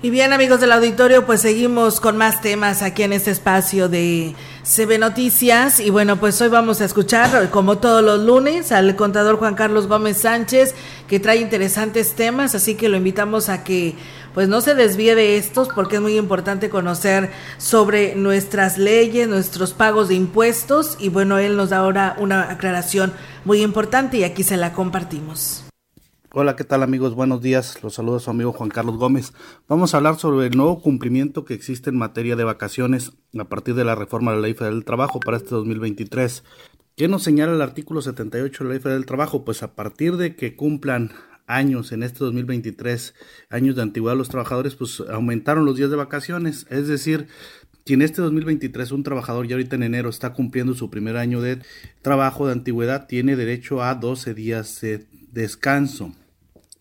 Y 0.00 0.10
bien 0.10 0.32
amigos 0.32 0.60
del 0.60 0.72
auditorio, 0.72 1.26
pues 1.26 1.40
seguimos 1.40 2.00
con 2.00 2.16
más 2.16 2.40
temas 2.40 2.82
aquí 2.82 3.02
en 3.02 3.12
este 3.12 3.30
espacio 3.30 3.88
de 3.88 4.34
CB 4.64 4.98
Noticias 4.98 5.78
y 5.78 5.90
bueno, 5.90 6.18
pues 6.18 6.40
hoy 6.40 6.48
vamos 6.48 6.80
a 6.80 6.86
escuchar, 6.86 7.50
como 7.50 7.76
todos 7.76 8.02
los 8.02 8.20
lunes, 8.20 8.72
al 8.72 8.96
contador 8.96 9.36
Juan 9.36 9.54
Carlos 9.54 9.88
Gómez 9.88 10.16
Sánchez, 10.22 10.74
que 11.06 11.20
trae 11.20 11.36
interesantes 11.36 12.14
temas, 12.14 12.54
así 12.54 12.74
que 12.74 12.88
lo 12.88 12.96
invitamos 12.96 13.50
a 13.50 13.62
que 13.62 13.94
pues 14.32 14.48
no 14.48 14.62
se 14.62 14.74
desvíe 14.74 15.14
de 15.14 15.36
estos 15.36 15.68
porque 15.68 15.96
es 15.96 16.02
muy 16.02 16.16
importante 16.16 16.70
conocer 16.70 17.30
sobre 17.58 18.16
nuestras 18.16 18.78
leyes, 18.78 19.28
nuestros 19.28 19.74
pagos 19.74 20.08
de 20.08 20.14
impuestos 20.14 20.96
y 20.98 21.10
bueno, 21.10 21.36
él 21.36 21.58
nos 21.58 21.68
da 21.68 21.78
ahora 21.78 22.16
una 22.18 22.50
aclaración 22.50 23.12
muy 23.44 23.60
importante 23.60 24.16
y 24.16 24.24
aquí 24.24 24.44
se 24.44 24.56
la 24.56 24.72
compartimos. 24.72 25.63
Hola, 26.36 26.56
¿qué 26.56 26.64
tal 26.64 26.82
amigos? 26.82 27.14
Buenos 27.14 27.42
días. 27.42 27.80
Los 27.84 27.94
saluda 27.94 28.18
su 28.18 28.28
amigo 28.28 28.52
Juan 28.52 28.68
Carlos 28.68 28.96
Gómez. 28.96 29.32
Vamos 29.68 29.94
a 29.94 29.98
hablar 29.98 30.18
sobre 30.18 30.48
el 30.48 30.56
nuevo 30.56 30.82
cumplimiento 30.82 31.44
que 31.44 31.54
existe 31.54 31.90
en 31.90 31.96
materia 31.96 32.34
de 32.34 32.42
vacaciones 32.42 33.12
a 33.38 33.44
partir 33.44 33.76
de 33.76 33.84
la 33.84 33.94
reforma 33.94 34.32
de 34.32 34.38
la 34.38 34.42
Ley 34.42 34.54
Federal 34.54 34.74
del 34.74 34.84
Trabajo 34.84 35.20
para 35.20 35.36
este 35.36 35.50
2023. 35.50 36.42
¿Qué 36.96 37.06
nos 37.06 37.22
señala 37.22 37.52
el 37.52 37.62
artículo 37.62 38.02
78 38.02 38.64
de 38.64 38.68
la 38.68 38.74
Ley 38.74 38.82
Federal 38.82 38.98
del 38.98 39.06
Trabajo? 39.06 39.44
Pues 39.44 39.62
a 39.62 39.76
partir 39.76 40.16
de 40.16 40.34
que 40.34 40.56
cumplan 40.56 41.12
años 41.46 41.92
en 41.92 42.02
este 42.02 42.24
2023, 42.24 43.14
años 43.50 43.76
de 43.76 43.82
antigüedad 43.82 44.16
los 44.16 44.28
trabajadores, 44.28 44.74
pues 44.74 45.04
aumentaron 45.08 45.64
los 45.64 45.76
días 45.76 45.90
de 45.90 45.96
vacaciones. 45.96 46.66
Es 46.68 46.88
decir, 46.88 47.28
si 47.86 47.94
en 47.94 48.02
este 48.02 48.22
2023 48.22 48.90
un 48.90 49.04
trabajador 49.04 49.46
ya 49.46 49.54
ahorita 49.54 49.76
en 49.76 49.84
enero 49.84 50.08
está 50.08 50.32
cumpliendo 50.32 50.74
su 50.74 50.90
primer 50.90 51.16
año 51.16 51.40
de 51.40 51.60
trabajo 52.02 52.48
de 52.48 52.54
antigüedad, 52.54 53.06
tiene 53.06 53.36
derecho 53.36 53.84
a 53.84 53.94
12 53.94 54.34
días 54.34 54.80
de 54.80 55.06
descanso. 55.30 56.12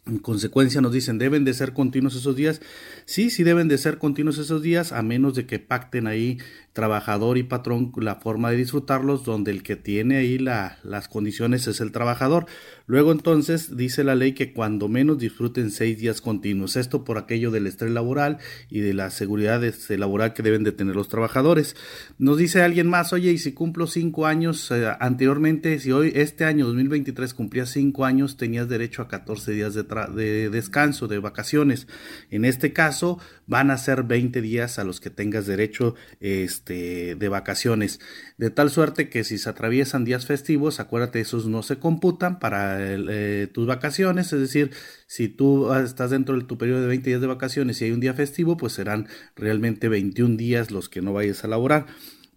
En 0.06 0.18
consecuencia 0.18 0.82
nos 0.82 0.92
dicen, 0.92 1.18
¿deben 1.18 1.46
de 1.46 1.54
ser 1.54 1.72
continuos 1.72 2.16
esos 2.16 2.36
días? 2.36 2.62
Sí, 3.06 3.30
sí 3.30 3.44
deben 3.44 3.70
de 3.70 3.78
ser 3.78 4.00
continuos 4.00 4.38
esos 4.38 4.62
días, 4.62 4.92
a 4.92 5.02
menos 5.02 5.34
de 5.34 5.46
que 5.46 5.60
pacten 5.60 6.08
ahí 6.08 6.40
trabajador 6.74 7.38
y 7.38 7.44
patrón 7.44 7.92
la 7.98 8.16
forma 8.16 8.50
de 8.50 8.58
disfrutarlos, 8.58 9.24
donde 9.24 9.52
el 9.52 9.62
que 9.62 9.76
tiene 9.76 10.18
ahí 10.18 10.40
la, 10.40 10.80
las 10.84 11.08
condiciones 11.08 11.68
es 11.68 11.80
el 11.80 11.92
trabajador. 11.92 12.48
Luego 12.88 13.12
entonces 13.12 13.78
dice 13.78 14.04
la 14.04 14.16
ley 14.16 14.34
que 14.34 14.52
cuando 14.52 14.90
menos 14.90 15.20
disfruten 15.20 15.72
seis 15.72 16.00
días 16.00 16.20
continuos. 16.20 16.76
Esto 16.76 17.06
por 17.06 17.18
aquello 17.18 17.52
del 17.52 17.68
estrés 17.68 17.92
laboral 17.92 18.40
y 18.70 18.82
de 18.82 18.94
la 18.94 19.12
seguridad 19.12 19.64
este, 19.64 19.98
laboral 19.98 20.34
que 20.34 20.44
deben 20.44 20.64
de 20.64 20.72
tener 20.72 20.96
los 20.96 21.08
trabajadores. 21.08 21.76
Nos 22.18 22.38
dice 22.38 22.62
alguien 22.64 22.88
más, 22.88 23.14
oye, 23.14 23.32
y 23.32 23.38
si 23.38 23.54
cumplo 23.54 23.86
cinco 23.86 24.26
años 24.26 24.70
eh, 24.72 24.92
anteriormente, 25.00 25.80
si 25.80 25.92
hoy 25.92 26.12
este 26.16 26.44
año 26.44 26.66
2023 26.66 27.34
cumplías 27.36 27.70
cinco 27.70 28.04
años, 28.04 28.36
tenías 28.36 28.68
derecho 28.68 29.04
a 29.04 29.08
14 29.08 29.52
días 29.52 29.76
de, 29.76 29.84
de 29.84 30.50
descanso, 30.50 31.08
de 31.08 31.20
vacaciones. 31.20 31.88
En 32.32 32.46
este 32.46 32.74
caso 32.74 33.20
van 33.46 33.70
a 33.70 33.78
ser 33.78 34.04
20 34.04 34.42
días 34.42 34.80
a 34.80 34.84
los 34.84 35.00
que 35.00 35.12
tengas 35.12 35.46
derecho. 35.46 35.96
Este, 36.20 36.63
este, 36.64 37.16
de 37.16 37.28
vacaciones. 37.28 38.00
De 38.38 38.50
tal 38.50 38.70
suerte 38.70 39.10
que 39.10 39.26
si 39.26 39.38
se 39.38 39.50
atraviesan 39.50 40.06
días 40.06 40.26
festivos, 40.26 40.80
acuérdate, 40.80 41.20
esos 41.20 41.46
no 41.46 41.62
se 41.62 41.78
computan 41.78 42.40
para 42.40 42.78
eh, 42.80 43.50
tus 43.52 43.68
vacaciones. 43.68 44.32
Es 44.32 44.40
decir, 44.40 44.72
si 45.06 45.28
tú 45.28 45.74
estás 45.74 46.12
dentro 46.12 46.38
de 46.38 46.46
tu 46.46 46.58
periodo 46.58 46.80
de 46.80 46.88
20 46.88 47.10
días 47.10 47.20
de 47.20 47.28
vacaciones 47.28 47.82
y 47.82 47.86
hay 47.86 47.92
un 47.92 48.00
día 48.00 48.14
festivo, 48.14 48.56
pues 48.56 48.72
serán 48.72 49.10
realmente 49.36 49.90
21 49.90 50.38
días 50.38 50.72
los 50.72 50.88
que 50.88 51.02
no 51.02 51.12
vayas 51.12 51.44
a 51.44 51.50
laborar. 51.50 51.88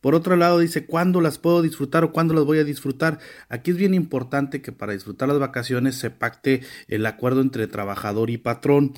Por 0.00 0.16
otro 0.16 0.34
lado, 0.34 0.58
dice, 0.58 0.86
¿cuándo 0.86 1.20
las 1.20 1.38
puedo 1.38 1.62
disfrutar 1.62 2.02
o 2.02 2.10
cuándo 2.10 2.34
las 2.34 2.44
voy 2.44 2.58
a 2.58 2.64
disfrutar? 2.64 3.20
Aquí 3.48 3.70
es 3.70 3.76
bien 3.76 3.94
importante 3.94 4.60
que 4.60 4.72
para 4.72 4.92
disfrutar 4.92 5.28
las 5.28 5.38
vacaciones 5.38 5.94
se 5.94 6.10
pacte 6.10 6.62
el 6.88 7.06
acuerdo 7.06 7.42
entre 7.42 7.68
trabajador 7.68 8.30
y 8.30 8.38
patrón. 8.38 8.92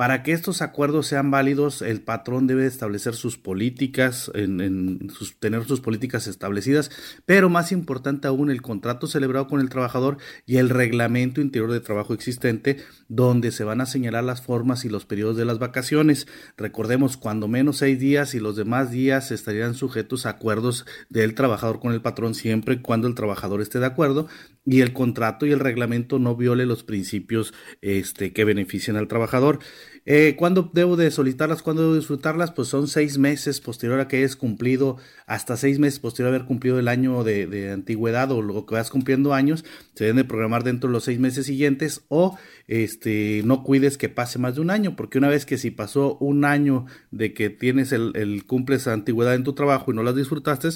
Para 0.00 0.22
que 0.22 0.32
estos 0.32 0.62
acuerdos 0.62 1.08
sean 1.08 1.30
válidos, 1.30 1.82
el 1.82 2.00
patrón 2.00 2.46
debe 2.46 2.64
establecer 2.64 3.14
sus 3.14 3.36
políticas, 3.36 4.30
en, 4.34 5.10
tener 5.40 5.64
sus 5.66 5.82
políticas 5.82 6.26
establecidas, 6.26 6.90
pero 7.26 7.50
más 7.50 7.70
importante 7.70 8.26
aún, 8.26 8.50
el 8.50 8.62
contrato 8.62 9.06
celebrado 9.06 9.46
con 9.46 9.60
el 9.60 9.68
trabajador 9.68 10.16
y 10.46 10.56
el 10.56 10.70
reglamento 10.70 11.42
interior 11.42 11.70
de 11.70 11.80
trabajo 11.80 12.14
existente, 12.14 12.78
donde 13.08 13.52
se 13.52 13.62
van 13.62 13.82
a 13.82 13.84
señalar 13.84 14.24
las 14.24 14.40
formas 14.40 14.86
y 14.86 14.88
los 14.88 15.04
periodos 15.04 15.36
de 15.36 15.44
las 15.44 15.58
vacaciones. 15.58 16.26
Recordemos, 16.56 17.18
cuando 17.18 17.46
menos 17.46 17.76
seis 17.76 17.98
días 17.98 18.34
y 18.34 18.40
los 18.40 18.56
demás 18.56 18.90
días 18.90 19.30
estarían 19.30 19.74
sujetos 19.74 20.24
a 20.24 20.30
acuerdos 20.30 20.86
del 21.10 21.34
trabajador 21.34 21.78
con 21.78 21.92
el 21.92 22.00
patrón, 22.00 22.34
siempre 22.34 22.76
y 22.76 22.78
cuando 22.80 23.06
el 23.06 23.14
trabajador 23.14 23.60
esté 23.60 23.80
de 23.80 23.86
acuerdo 23.86 24.28
y 24.64 24.80
el 24.80 24.92
contrato 24.92 25.46
y 25.46 25.52
el 25.52 25.60
reglamento 25.60 26.18
no 26.18 26.36
viole 26.36 26.64
los 26.64 26.84
principios 26.84 27.52
este, 27.80 28.32
que 28.32 28.44
benefician 28.44 28.96
al 28.96 29.08
trabajador. 29.08 29.58
Eh, 30.06 30.34
¿Cuándo 30.36 30.70
debo 30.72 30.96
de 30.96 31.10
solicitarlas? 31.10 31.62
¿Cuándo 31.62 31.82
debo 31.82 31.94
disfrutarlas? 31.94 32.50
Pues 32.52 32.68
son 32.68 32.88
seis 32.88 33.18
meses 33.18 33.60
posterior 33.60 34.00
a 34.00 34.08
que 34.08 34.16
hayas 34.18 34.34
cumplido, 34.34 34.96
hasta 35.26 35.56
seis 35.56 35.78
meses 35.78 36.00
posterior 36.00 36.32
a 36.32 36.36
haber 36.36 36.46
cumplido 36.46 36.78
el 36.78 36.88
año 36.88 37.22
de, 37.22 37.70
antigüedad 37.70 38.30
o 38.32 38.40
lo 38.42 38.64
que 38.64 38.74
vas 38.74 38.90
cumpliendo 38.90 39.34
años, 39.34 39.64
se 39.94 40.04
deben 40.04 40.16
de 40.16 40.24
programar 40.24 40.64
dentro 40.64 40.88
de 40.88 40.94
los 40.94 41.04
seis 41.04 41.18
meses 41.18 41.46
siguientes 41.46 42.02
o 42.08 42.38
este, 42.66 43.42
no 43.44 43.62
cuides 43.62 43.98
que 43.98 44.08
pase 44.08 44.38
más 44.38 44.54
de 44.54 44.62
un 44.62 44.70
año, 44.70 44.96
porque 44.96 45.18
una 45.18 45.28
vez 45.28 45.44
que 45.44 45.58
si 45.58 45.70
pasó 45.70 46.16
un 46.18 46.44
año 46.44 46.86
de 47.10 47.34
que 47.34 47.50
tienes 47.50 47.92
el, 47.92 48.12
el 48.14 48.46
cumples 48.46 48.86
antigüedad 48.86 49.34
en 49.34 49.44
tu 49.44 49.52
trabajo 49.52 49.92
y 49.92 49.94
no 49.94 50.02
las 50.02 50.16
disfrutaste, 50.16 50.68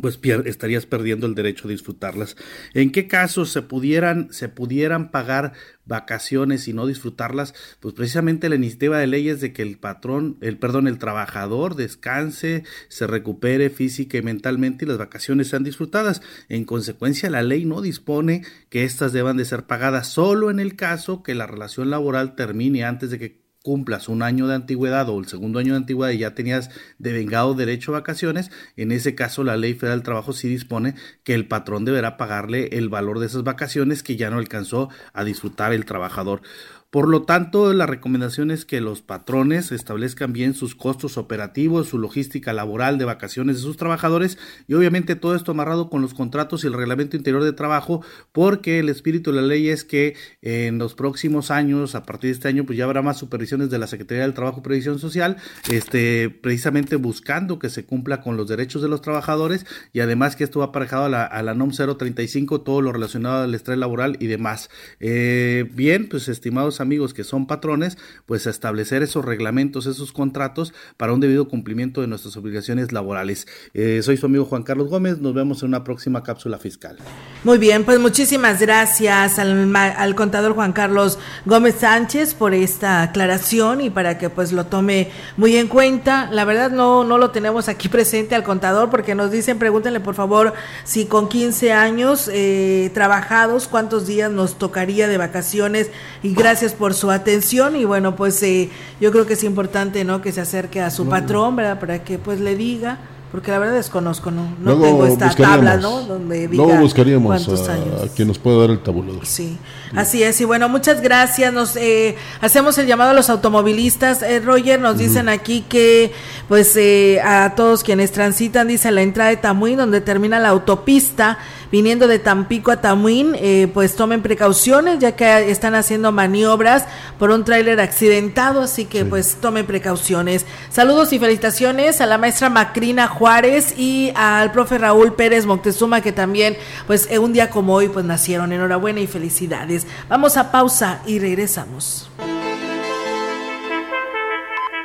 pues 0.00 0.18
estarías 0.44 0.86
perdiendo 0.86 1.26
el 1.26 1.34
derecho 1.34 1.68
a 1.68 1.70
disfrutarlas. 1.70 2.36
¿En 2.74 2.90
qué 2.90 3.06
casos 3.06 3.50
se 3.50 3.62
pudieran, 3.62 4.32
se 4.32 4.48
pudieran 4.48 5.10
pagar 5.10 5.52
vacaciones 5.84 6.68
y 6.68 6.72
no 6.72 6.86
disfrutarlas? 6.86 7.54
Pues 7.80 7.94
precisamente 7.94 8.48
la 8.48 8.54
iniciativa 8.54 8.98
de 8.98 9.06
ley 9.06 9.28
es 9.28 9.40
de 9.40 9.52
que 9.52 9.62
el 9.62 9.78
patrón, 9.78 10.38
el 10.40 10.58
perdón, 10.58 10.86
el 10.86 10.98
trabajador 10.98 11.74
descanse, 11.74 12.64
se 12.88 13.06
recupere 13.06 13.70
física 13.70 14.18
y 14.18 14.22
mentalmente 14.22 14.84
y 14.84 14.88
las 14.88 14.98
vacaciones 14.98 15.48
sean 15.48 15.64
disfrutadas. 15.64 16.22
En 16.48 16.64
consecuencia, 16.64 17.30
la 17.30 17.42
ley 17.42 17.64
no 17.64 17.82
dispone 17.82 18.44
que 18.68 18.84
éstas 18.84 19.12
deban 19.12 19.36
de 19.36 19.44
ser 19.44 19.64
pagadas 19.64 20.08
solo 20.08 20.50
en 20.50 20.60
el 20.60 20.76
caso 20.76 21.22
que 21.22 21.34
la 21.34 21.46
relación 21.46 21.90
laboral 21.90 22.34
termine 22.36 22.84
antes 22.84 23.10
de 23.10 23.18
que 23.18 23.49
cumplas 23.62 24.08
un 24.08 24.22
año 24.22 24.46
de 24.46 24.54
antigüedad 24.54 25.08
o 25.08 25.18
el 25.18 25.26
segundo 25.26 25.58
año 25.58 25.72
de 25.72 25.78
antigüedad 25.78 26.12
y 26.12 26.18
ya 26.18 26.34
tenías 26.34 26.70
devengado 26.98 27.54
derecho 27.54 27.92
a 27.92 28.00
vacaciones, 28.00 28.50
en 28.76 28.90
ese 28.90 29.14
caso 29.14 29.44
la 29.44 29.56
ley 29.56 29.74
federal 29.74 29.98
del 29.98 30.04
trabajo 30.04 30.32
sí 30.32 30.48
dispone 30.48 30.94
que 31.24 31.34
el 31.34 31.46
patrón 31.46 31.84
deberá 31.84 32.16
pagarle 32.16 32.68
el 32.78 32.88
valor 32.88 33.18
de 33.18 33.26
esas 33.26 33.44
vacaciones 33.44 34.02
que 34.02 34.16
ya 34.16 34.30
no 34.30 34.38
alcanzó 34.38 34.88
a 35.12 35.24
disfrutar 35.24 35.72
el 35.72 35.84
trabajador. 35.84 36.42
Por 36.90 37.06
lo 37.06 37.22
tanto, 37.22 37.72
la 37.72 37.86
recomendación 37.86 38.50
es 38.50 38.64
que 38.64 38.80
los 38.80 39.00
patrones 39.00 39.70
establezcan 39.70 40.32
bien 40.32 40.54
sus 40.54 40.74
costos 40.74 41.18
operativos, 41.18 41.86
su 41.86 41.98
logística 41.98 42.52
laboral 42.52 42.98
de 42.98 43.04
vacaciones 43.04 43.56
de 43.56 43.62
sus 43.62 43.76
trabajadores 43.76 44.38
y 44.66 44.74
obviamente 44.74 45.14
todo 45.14 45.36
esto 45.36 45.52
amarrado 45.52 45.88
con 45.88 46.02
los 46.02 46.14
contratos 46.14 46.64
y 46.64 46.66
el 46.66 46.72
reglamento 46.72 47.16
interior 47.16 47.44
de 47.44 47.52
trabajo, 47.52 48.04
porque 48.32 48.80
el 48.80 48.88
espíritu 48.88 49.30
de 49.30 49.40
la 49.40 49.46
ley 49.46 49.68
es 49.68 49.84
que 49.84 50.16
en 50.42 50.78
los 50.78 50.94
próximos 50.94 51.52
años, 51.52 51.94
a 51.94 52.02
partir 52.02 52.30
de 52.30 52.34
este 52.34 52.48
año, 52.48 52.66
pues 52.66 52.76
ya 52.76 52.86
habrá 52.86 53.02
más 53.02 53.18
supervisiones 53.18 53.70
de 53.70 53.78
la 53.78 53.86
Secretaría 53.86 54.24
del 54.24 54.34
Trabajo 54.34 54.58
y 54.58 54.62
Previsión 54.62 54.98
Social, 54.98 55.36
este, 55.70 56.28
precisamente 56.28 56.96
buscando 56.96 57.60
que 57.60 57.70
se 57.70 57.84
cumpla 57.84 58.20
con 58.20 58.36
los 58.36 58.48
derechos 58.48 58.82
de 58.82 58.88
los 58.88 59.00
trabajadores 59.00 59.64
y 59.92 60.00
además 60.00 60.34
que 60.34 60.42
esto 60.42 60.58
va 60.58 60.66
aparejado 60.66 61.04
a 61.04 61.08
la, 61.08 61.24
a 61.24 61.40
la 61.44 61.54
NOM 61.54 61.70
035, 61.70 62.62
todo 62.62 62.80
lo 62.82 62.90
relacionado 62.90 63.44
al 63.44 63.54
estrés 63.54 63.78
laboral 63.78 64.16
y 64.18 64.26
demás. 64.26 64.70
Eh, 64.98 65.70
bien, 65.72 66.08
pues 66.08 66.28
estimados 66.28 66.79
amigos 66.80 67.14
que 67.14 67.24
son 67.24 67.46
patrones, 67.46 67.98
pues 68.26 68.46
establecer 68.46 69.02
esos 69.02 69.24
reglamentos, 69.24 69.86
esos 69.86 70.12
contratos 70.12 70.72
para 70.96 71.12
un 71.12 71.20
debido 71.20 71.48
cumplimiento 71.48 72.00
de 72.00 72.06
nuestras 72.06 72.36
obligaciones 72.36 72.92
laborales. 72.92 73.46
Eh, 73.74 74.00
soy 74.02 74.16
su 74.16 74.26
amigo 74.26 74.44
Juan 74.44 74.62
Carlos 74.62 74.88
Gómez, 74.88 75.18
nos 75.18 75.34
vemos 75.34 75.62
en 75.62 75.68
una 75.68 75.84
próxima 75.84 76.22
cápsula 76.22 76.58
fiscal. 76.58 76.96
Muy 77.44 77.58
bien, 77.58 77.84
pues 77.84 77.98
muchísimas 77.98 78.60
gracias 78.60 79.38
al, 79.38 79.74
al 79.76 80.14
contador 80.14 80.54
Juan 80.54 80.72
Carlos 80.72 81.18
Gómez 81.46 81.76
Sánchez 81.76 82.34
por 82.34 82.54
esta 82.54 83.02
aclaración 83.02 83.80
y 83.80 83.90
para 83.90 84.18
que 84.18 84.30
pues 84.30 84.52
lo 84.52 84.66
tome 84.66 85.10
muy 85.36 85.56
en 85.56 85.68
cuenta. 85.68 86.28
La 86.30 86.44
verdad 86.44 86.70
no, 86.70 87.04
no 87.04 87.18
lo 87.18 87.30
tenemos 87.30 87.68
aquí 87.68 87.88
presente 88.00 88.34
al 88.34 88.42
contador 88.42 88.90
porque 88.90 89.14
nos 89.14 89.30
dicen, 89.30 89.58
pregúntenle 89.58 90.00
por 90.00 90.14
favor 90.14 90.52
si 90.84 91.06
con 91.06 91.28
15 91.28 91.72
años 91.72 92.30
eh, 92.32 92.90
trabajados, 92.94 93.68
cuántos 93.68 94.06
días 94.06 94.30
nos 94.30 94.58
tocaría 94.58 95.08
de 95.08 95.18
vacaciones 95.18 95.90
y 96.22 96.34
gracias 96.34 96.69
por 96.74 96.94
su 96.94 97.10
atención 97.10 97.76
y 97.76 97.84
bueno, 97.84 98.16
pues 98.16 98.42
eh, 98.42 98.70
yo 99.00 99.12
creo 99.12 99.26
que 99.26 99.34
es 99.34 99.44
importante, 99.44 100.04
¿no? 100.04 100.20
Que 100.22 100.32
se 100.32 100.40
acerque 100.40 100.80
a 100.80 100.90
su 100.90 101.08
patrón, 101.08 101.56
¿verdad? 101.56 101.78
Para 101.78 102.04
que 102.04 102.18
pues 102.18 102.40
le 102.40 102.56
diga 102.56 102.98
porque 103.30 103.52
la 103.52 103.60
verdad 103.60 103.74
desconozco, 103.74 104.32
no, 104.32 104.56
no 104.60 104.76
tengo 104.80 105.06
esta 105.06 105.30
tabla, 105.30 105.76
¿no? 105.76 106.00
Donde 106.02 106.48
diga 106.48 106.64
luego 106.64 106.80
buscaríamos 106.80 107.48
a, 107.68 108.08
quien 108.16 108.26
nos 108.26 108.40
pueda 108.40 108.62
dar 108.62 108.70
el 108.70 108.80
tabulador. 108.80 109.24
Sí, 109.24 109.56
así 109.94 110.24
es. 110.24 110.40
Y 110.40 110.44
bueno, 110.44 110.68
muchas 110.68 111.00
gracias. 111.00 111.52
Nos 111.52 111.76
eh, 111.76 112.16
hacemos 112.40 112.76
el 112.78 112.88
llamado 112.88 113.10
a 113.10 113.14
los 113.14 113.30
automovilistas. 113.30 114.22
Eh, 114.22 114.40
Roger, 114.40 114.80
nos 114.80 114.98
dicen 114.98 115.28
aquí 115.28 115.64
que, 115.68 116.12
pues, 116.48 116.76
eh, 116.76 117.20
a 117.22 117.54
todos 117.54 117.84
quienes 117.84 118.10
transitan, 118.10 118.66
dice 118.66 118.90
la 118.90 119.02
entrada 119.02 119.30
de 119.30 119.36
Tamuín, 119.36 119.76
donde 119.76 120.00
termina 120.00 120.40
la 120.40 120.48
autopista, 120.48 121.38
viniendo 121.70 122.08
de 122.08 122.18
Tampico 122.18 122.70
a 122.70 122.80
Tamuín, 122.80 123.36
eh, 123.36 123.70
pues 123.72 123.96
tomen 123.96 124.22
precauciones, 124.22 124.98
ya 124.98 125.12
que 125.12 125.50
están 125.50 125.74
haciendo 125.74 126.12
maniobras 126.12 126.84
por 127.18 127.30
un 127.30 127.44
tráiler 127.44 127.80
accidentado, 127.80 128.62
así 128.62 128.84
que 128.84 129.04
pues 129.04 129.36
tomen 129.40 129.66
precauciones. 129.66 130.46
Saludos 130.70 131.12
y 131.12 131.18
felicitaciones 131.18 132.00
a 132.00 132.06
la 132.06 132.18
maestra 132.18 132.50
Macrina 132.50 133.08
Juárez 133.08 133.74
y 133.78 134.12
al 134.14 134.52
profe 134.52 134.78
Raúl 134.78 135.14
Pérez 135.14 135.46
Moctezuma, 135.46 136.00
que 136.00 136.12
también, 136.12 136.56
pues 136.86 137.08
un 137.18 137.32
día 137.32 137.50
como 137.50 137.74
hoy, 137.74 137.88
pues 137.88 138.04
nacieron. 138.04 138.52
Enhorabuena 138.52 139.00
y 139.00 139.06
felicidades. 139.06 139.86
Vamos 140.08 140.36
a 140.36 140.50
pausa 140.50 141.00
y 141.06 141.18
regresamos. 141.18 142.09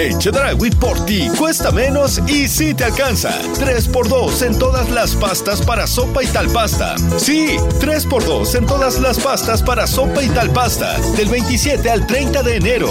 Hey, 0.00 0.14
Chedragui 0.16 0.70
por 0.70 1.04
ti 1.06 1.28
cuesta 1.36 1.72
menos 1.72 2.20
y 2.28 2.46
sí 2.46 2.72
te 2.72 2.84
alcanza. 2.84 3.30
3x2 3.54 4.46
en 4.46 4.56
todas 4.56 4.88
las 4.90 5.16
pastas 5.16 5.60
para 5.60 5.88
sopa 5.88 6.22
y 6.22 6.28
tal 6.28 6.46
pasta. 6.50 6.96
Sí, 7.18 7.56
3x2 7.80 8.58
en 8.58 8.66
todas 8.66 9.00
las 9.00 9.18
pastas 9.18 9.60
para 9.60 9.88
sopa 9.88 10.22
y 10.22 10.28
tal 10.28 10.50
pasta. 10.50 10.96
Del 11.16 11.28
27 11.28 11.90
al 11.90 12.06
30 12.06 12.44
de 12.44 12.56
enero. 12.58 12.88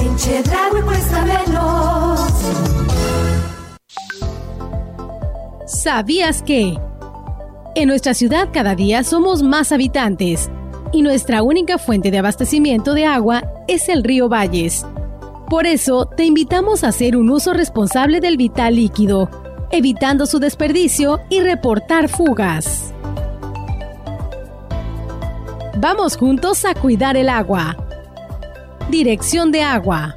En 0.00 0.16
Chedragui 0.16 0.80
cuesta 0.80 1.22
menos. 1.22 2.20
¿Sabías 5.66 6.42
que? 6.42 6.78
En 7.74 7.88
nuestra 7.88 8.14
ciudad 8.14 8.48
cada 8.54 8.74
día 8.74 9.04
somos 9.04 9.42
más 9.42 9.70
habitantes 9.70 10.48
y 10.92 11.02
nuestra 11.02 11.42
única 11.42 11.78
fuente 11.78 12.10
de 12.10 12.18
abastecimiento 12.18 12.94
de 12.94 13.06
agua 13.06 13.42
es 13.66 13.88
el 13.88 14.04
río 14.04 14.28
Valles. 14.28 14.86
Por 15.48 15.66
eso, 15.66 16.06
te 16.06 16.24
invitamos 16.24 16.84
a 16.84 16.88
hacer 16.88 17.16
un 17.16 17.30
uso 17.30 17.52
responsable 17.54 18.20
del 18.20 18.36
vital 18.36 18.76
líquido. 18.76 19.30
evitando 19.70 20.24
su 20.24 20.38
desperdicio 20.38 21.20
y 21.28 21.40
reportar 21.40 22.08
fugas. 22.08 22.94
Vamos 25.76 26.16
juntos 26.16 26.64
a 26.64 26.74
cuidar 26.74 27.16
el 27.16 27.28
agua. 27.28 27.76
Dirección 28.90 29.52
de 29.52 29.62
Agua. 29.62 30.16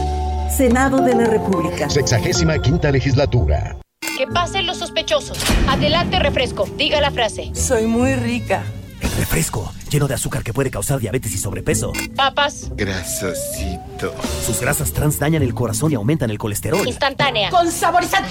Senado 0.55 1.01
de 1.01 1.15
la 1.15 1.25
República. 1.25 1.89
Sexagésima 1.89 2.59
quinta 2.59 2.91
legislatura. 2.91 3.77
Que 4.17 4.27
pasen 4.27 4.67
los 4.67 4.77
sospechosos. 4.77 5.39
Adelante, 5.67 6.19
refresco. 6.19 6.67
Diga 6.77 6.99
la 6.99 7.09
frase. 7.09 7.51
Soy 7.55 7.87
muy 7.87 8.15
rica. 8.15 8.63
El 8.99 9.09
refresco, 9.13 9.71
lleno 9.89 10.07
de 10.07 10.13
azúcar 10.13 10.43
que 10.43 10.53
puede 10.53 10.69
causar 10.69 10.99
diabetes 10.99 11.33
y 11.33 11.37
sobrepeso. 11.37 11.93
Papas. 12.15 12.69
Grasosito. 12.75 14.13
Sus 14.45 14.59
grasas 14.59 14.91
trans 14.91 15.17
dañan 15.17 15.41
el 15.41 15.55
corazón 15.55 15.91
y 15.91 15.95
aumentan 15.95 16.29
el 16.29 16.37
colesterol. 16.37 16.85
Instantánea. 16.85 17.49
Con 17.49 17.71
saborizante. 17.71 18.29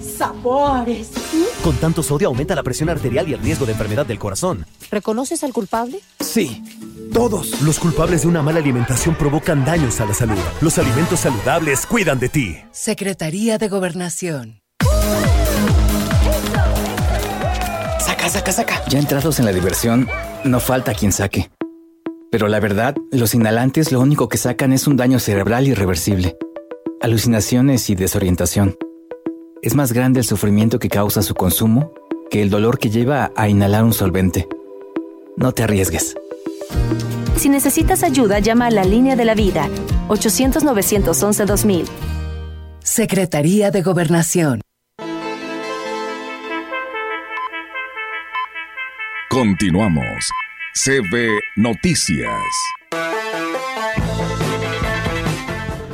Sabores. 0.00 1.10
Con 1.64 1.76
tanto 1.76 2.02
sodio 2.02 2.28
aumenta 2.28 2.54
la 2.54 2.62
presión 2.62 2.88
arterial 2.90 3.28
y 3.28 3.32
el 3.32 3.40
riesgo 3.40 3.66
de 3.66 3.72
enfermedad 3.72 4.06
del 4.06 4.18
corazón. 4.18 4.66
¿Reconoces 4.90 5.42
al 5.42 5.52
culpable? 5.52 5.98
Sí. 6.20 6.62
Todos 7.12 7.62
los 7.62 7.78
culpables 7.78 8.22
de 8.22 8.28
una 8.28 8.42
mala 8.42 8.58
alimentación 8.60 9.14
provocan 9.14 9.64
daños 9.64 10.00
a 10.00 10.06
la 10.06 10.14
salud. 10.14 10.38
Los 10.60 10.78
alimentos 10.78 11.20
saludables 11.20 11.86
cuidan 11.86 12.18
de 12.18 12.28
ti. 12.28 12.56
Secretaría 12.72 13.58
de 13.58 13.68
Gobernación. 13.68 14.60
Saca, 18.00 18.28
saca, 18.28 18.52
saca. 18.52 18.82
Ya 18.88 18.98
entrados 18.98 19.38
en 19.38 19.44
la 19.44 19.52
diversión, 19.52 20.08
no 20.44 20.60
falta 20.60 20.94
quien 20.94 21.12
saque. 21.12 21.50
Pero 22.30 22.48
la 22.48 22.60
verdad, 22.60 22.94
los 23.10 23.34
inhalantes 23.34 23.92
lo 23.92 24.00
único 24.00 24.28
que 24.28 24.38
sacan 24.38 24.72
es 24.72 24.86
un 24.86 24.96
daño 24.96 25.18
cerebral 25.18 25.66
irreversible. 25.68 26.36
Alucinaciones 27.00 27.88
y 27.90 27.94
desorientación. 27.94 28.76
Es 29.62 29.74
más 29.74 29.92
grande 29.92 30.20
el 30.20 30.26
sufrimiento 30.26 30.78
que 30.78 30.88
causa 30.88 31.22
su 31.22 31.34
consumo 31.34 31.92
que 32.30 32.42
el 32.42 32.50
dolor 32.50 32.78
que 32.78 32.90
lleva 32.90 33.32
a 33.36 33.48
inhalar 33.48 33.84
un 33.84 33.92
solvente. 33.92 34.48
No 35.36 35.52
te 35.52 35.62
arriesgues. 35.62 36.16
Si 37.36 37.48
necesitas 37.48 38.02
ayuda, 38.02 38.38
llama 38.38 38.66
a 38.66 38.70
la 38.70 38.84
línea 38.84 39.16
de 39.16 39.24
la 39.24 39.34
vida 39.34 39.68
800-911-2000. 40.08 41.84
Secretaría 42.82 43.70
de 43.70 43.82
Gobernación. 43.82 44.60
Continuamos. 49.28 50.30
CB 50.72 51.40
Noticias. 51.56 52.30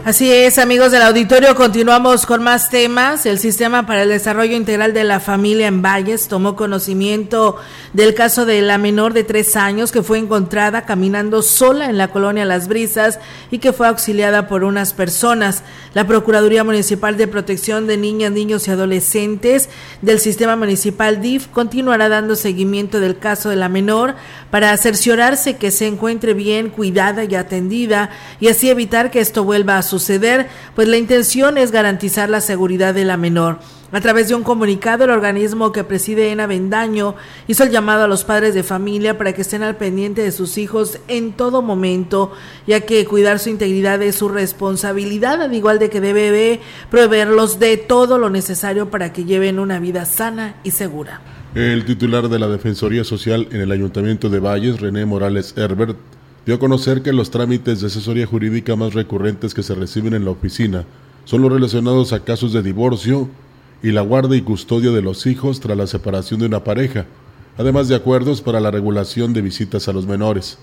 Así 0.04 0.32
es, 0.32 0.58
amigos 0.58 0.90
del 0.90 1.02
auditorio, 1.02 1.54
continuamos 1.54 2.26
con 2.26 2.42
más 2.42 2.70
temas. 2.70 3.24
El 3.24 3.38
Sistema 3.38 3.86
para 3.86 4.02
el 4.02 4.08
Desarrollo 4.08 4.56
Integral 4.56 4.92
de 4.94 5.04
la 5.04 5.20
Familia 5.20 5.68
en 5.68 5.80
Valles 5.80 6.26
tomó 6.26 6.56
conocimiento 6.56 7.56
del 7.92 8.12
caso 8.12 8.44
de 8.44 8.62
la 8.62 8.78
menor 8.78 9.12
de 9.12 9.22
tres 9.22 9.54
años 9.54 9.92
que 9.92 10.02
fue 10.02 10.18
encontrada 10.18 10.86
caminando 10.86 11.40
sola 11.40 11.88
en 11.88 11.98
la 11.98 12.08
colonia 12.08 12.44
Las 12.44 12.66
Brisas 12.66 13.20
y 13.52 13.60
que 13.60 13.72
fue 13.72 13.86
auxiliada 13.86 14.48
por 14.48 14.64
unas 14.64 14.92
personas. 14.92 15.62
La 15.94 16.04
Procuraduría 16.04 16.64
Municipal 16.64 17.16
de 17.16 17.28
Protección 17.28 17.86
de 17.86 17.96
Niñas, 17.96 18.32
Niños 18.32 18.66
y 18.66 18.72
Adolescentes 18.72 19.68
del 20.00 20.18
Sistema 20.18 20.56
Municipal 20.56 21.22
DIF 21.22 21.46
continuará 21.46 22.08
dando 22.08 22.34
seguimiento 22.34 22.98
del 22.98 23.18
caso 23.18 23.50
de 23.50 23.56
la 23.56 23.68
menor 23.68 24.16
para 24.50 24.76
cerciorarse 24.78 25.58
que 25.58 25.70
se 25.70 25.86
encuentre 25.86 26.34
bien 26.34 26.70
cuidada 26.70 27.22
y 27.22 27.36
atendida 27.36 28.10
y 28.40 28.48
así 28.48 28.68
evitar 28.68 29.12
que 29.12 29.20
esto 29.20 29.44
vuelva 29.44 29.78
a 29.78 29.91
suceder, 29.92 30.48
pues 30.74 30.88
la 30.88 30.96
intención 30.96 31.58
es 31.58 31.70
garantizar 31.70 32.30
la 32.30 32.40
seguridad 32.40 32.94
de 32.94 33.04
la 33.04 33.16
menor. 33.16 33.58
A 33.92 34.00
través 34.00 34.26
de 34.28 34.34
un 34.34 34.42
comunicado, 34.42 35.04
el 35.04 35.10
organismo 35.10 35.70
que 35.70 35.84
preside 35.84 36.32
Ena 36.32 36.46
Bendaño 36.46 37.14
hizo 37.46 37.62
el 37.62 37.70
llamado 37.70 38.04
a 38.04 38.08
los 38.08 38.24
padres 38.24 38.54
de 38.54 38.62
familia 38.62 39.18
para 39.18 39.34
que 39.34 39.42
estén 39.42 39.62
al 39.62 39.76
pendiente 39.76 40.22
de 40.22 40.32
sus 40.32 40.56
hijos 40.56 40.98
en 41.08 41.34
todo 41.34 41.60
momento, 41.60 42.32
ya 42.66 42.80
que 42.80 43.04
cuidar 43.04 43.38
su 43.38 43.50
integridad 43.50 44.00
es 44.00 44.14
su 44.14 44.30
responsabilidad, 44.30 45.42
al 45.42 45.54
igual 45.54 45.78
de 45.78 45.90
que 45.90 46.00
debe 46.00 46.30
de 46.30 46.60
proveerlos 46.90 47.58
de 47.58 47.76
todo 47.76 48.16
lo 48.16 48.30
necesario 48.30 48.90
para 48.90 49.12
que 49.12 49.26
lleven 49.26 49.58
una 49.58 49.78
vida 49.78 50.06
sana 50.06 50.56
y 50.64 50.70
segura. 50.70 51.20
El 51.54 51.84
titular 51.84 52.30
de 52.30 52.38
la 52.38 52.48
Defensoría 52.48 53.04
Social 53.04 53.46
en 53.50 53.60
el 53.60 53.70
Ayuntamiento 53.70 54.30
de 54.30 54.40
Valles, 54.40 54.80
René 54.80 55.04
Morales 55.04 55.52
Herbert, 55.54 55.98
dio 56.44 56.56
a 56.56 56.58
conocer 56.58 57.02
que 57.02 57.12
los 57.12 57.30
trámites 57.30 57.80
de 57.80 57.86
asesoría 57.86 58.26
jurídica 58.26 58.74
más 58.74 58.94
recurrentes 58.94 59.54
que 59.54 59.62
se 59.62 59.74
reciben 59.74 60.14
en 60.14 60.24
la 60.24 60.32
oficina 60.32 60.84
son 61.24 61.42
los 61.42 61.52
relacionados 61.52 62.12
a 62.12 62.24
casos 62.24 62.52
de 62.52 62.62
divorcio 62.62 63.28
y 63.82 63.92
la 63.92 64.02
guarda 64.02 64.36
y 64.36 64.42
custodia 64.42 64.90
de 64.90 65.02
los 65.02 65.26
hijos 65.26 65.60
tras 65.60 65.76
la 65.76 65.86
separación 65.86 66.40
de 66.40 66.46
una 66.46 66.64
pareja, 66.64 67.06
además 67.56 67.88
de 67.88 67.94
acuerdos 67.94 68.40
para 68.40 68.60
la 68.60 68.70
regulación 68.70 69.32
de 69.32 69.42
visitas 69.42 69.88
a 69.88 69.92
los 69.92 70.06
menores. 70.06 70.58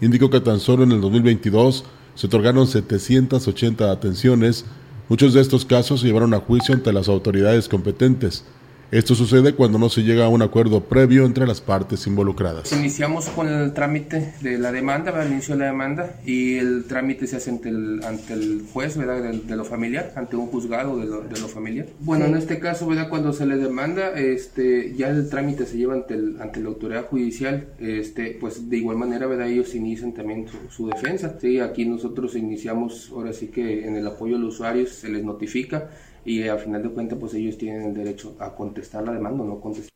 Indicó 0.00 0.30
que 0.30 0.40
tan 0.40 0.58
solo 0.58 0.82
en 0.82 0.92
el 0.92 1.00
2022 1.00 1.84
se 2.14 2.26
otorgaron 2.26 2.66
780 2.66 3.90
atenciones, 3.90 4.64
muchos 5.08 5.34
de 5.34 5.40
estos 5.40 5.64
casos 5.64 6.00
se 6.00 6.06
llevaron 6.06 6.34
a 6.34 6.40
juicio 6.40 6.74
ante 6.74 6.92
las 6.92 7.08
autoridades 7.08 7.68
competentes, 7.68 8.44
esto 8.92 9.14
sucede 9.14 9.54
cuando 9.54 9.78
no 9.78 9.88
se 9.88 10.02
llega 10.02 10.26
a 10.26 10.28
un 10.28 10.42
acuerdo 10.42 10.84
previo 10.84 11.24
entre 11.24 11.46
las 11.46 11.62
partes 11.62 12.06
involucradas. 12.06 12.70
Iniciamos 12.74 13.26
con 13.30 13.48
el 13.48 13.72
trámite 13.72 14.34
de 14.42 14.58
la 14.58 14.70
demanda, 14.70 15.22
el 15.22 15.32
inicio 15.32 15.54
de 15.54 15.60
la 15.60 15.66
demanda, 15.66 16.20
y 16.26 16.56
el 16.56 16.84
trámite 16.84 17.26
se 17.26 17.36
hace 17.36 17.48
ante 17.48 17.70
el, 17.70 18.04
ante 18.04 18.34
el 18.34 18.66
juez 18.70 18.98
¿verdad? 18.98 19.32
De, 19.32 19.56
lo 19.56 19.64
familiar, 19.64 20.12
ante 20.14 20.36
un 20.36 20.48
juzgado 20.48 20.98
de 20.98 21.06
lo, 21.06 21.22
de 21.22 21.40
lo 21.40 21.48
familiar. 21.48 21.86
Bueno, 22.00 22.26
en 22.26 22.36
este 22.36 22.58
caso, 22.58 22.86
¿verdad? 22.86 23.08
cuando 23.08 23.32
se 23.32 23.46
le 23.46 23.56
demanda, 23.56 24.10
este, 24.10 24.94
ya 24.94 25.08
el 25.08 25.30
trámite 25.30 25.64
se 25.64 25.78
lleva 25.78 25.94
ante, 25.94 26.12
el, 26.12 26.38
ante 26.38 26.60
la 26.60 26.68
autoridad 26.68 27.06
judicial, 27.06 27.68
este, 27.80 28.36
pues 28.38 28.68
de 28.68 28.76
igual 28.76 28.98
manera 28.98 29.26
¿verdad? 29.26 29.48
ellos 29.48 29.74
inician 29.74 30.12
también 30.12 30.46
su, 30.46 30.58
su 30.70 30.86
defensa. 30.88 31.38
Sí, 31.40 31.60
aquí 31.60 31.86
nosotros 31.86 32.36
iniciamos, 32.36 33.10
ahora 33.10 33.32
sí 33.32 33.46
que 33.46 33.86
en 33.86 33.96
el 33.96 34.06
apoyo 34.06 34.36
a 34.36 34.38
los 34.38 34.52
usuarios 34.52 34.90
se 34.90 35.08
les 35.08 35.24
notifica 35.24 35.88
y 36.24 36.42
al 36.44 36.58
final 36.58 36.82
de 36.82 36.90
cuentas 36.90 37.18
pues 37.18 37.34
ellos 37.34 37.58
tienen 37.58 37.82
el 37.82 37.94
derecho 37.94 38.34
a 38.38 38.54
contestar 38.54 39.04
la 39.04 39.12
demanda 39.12 39.42
o 39.42 39.46
no 39.46 39.60
contestar. 39.60 39.90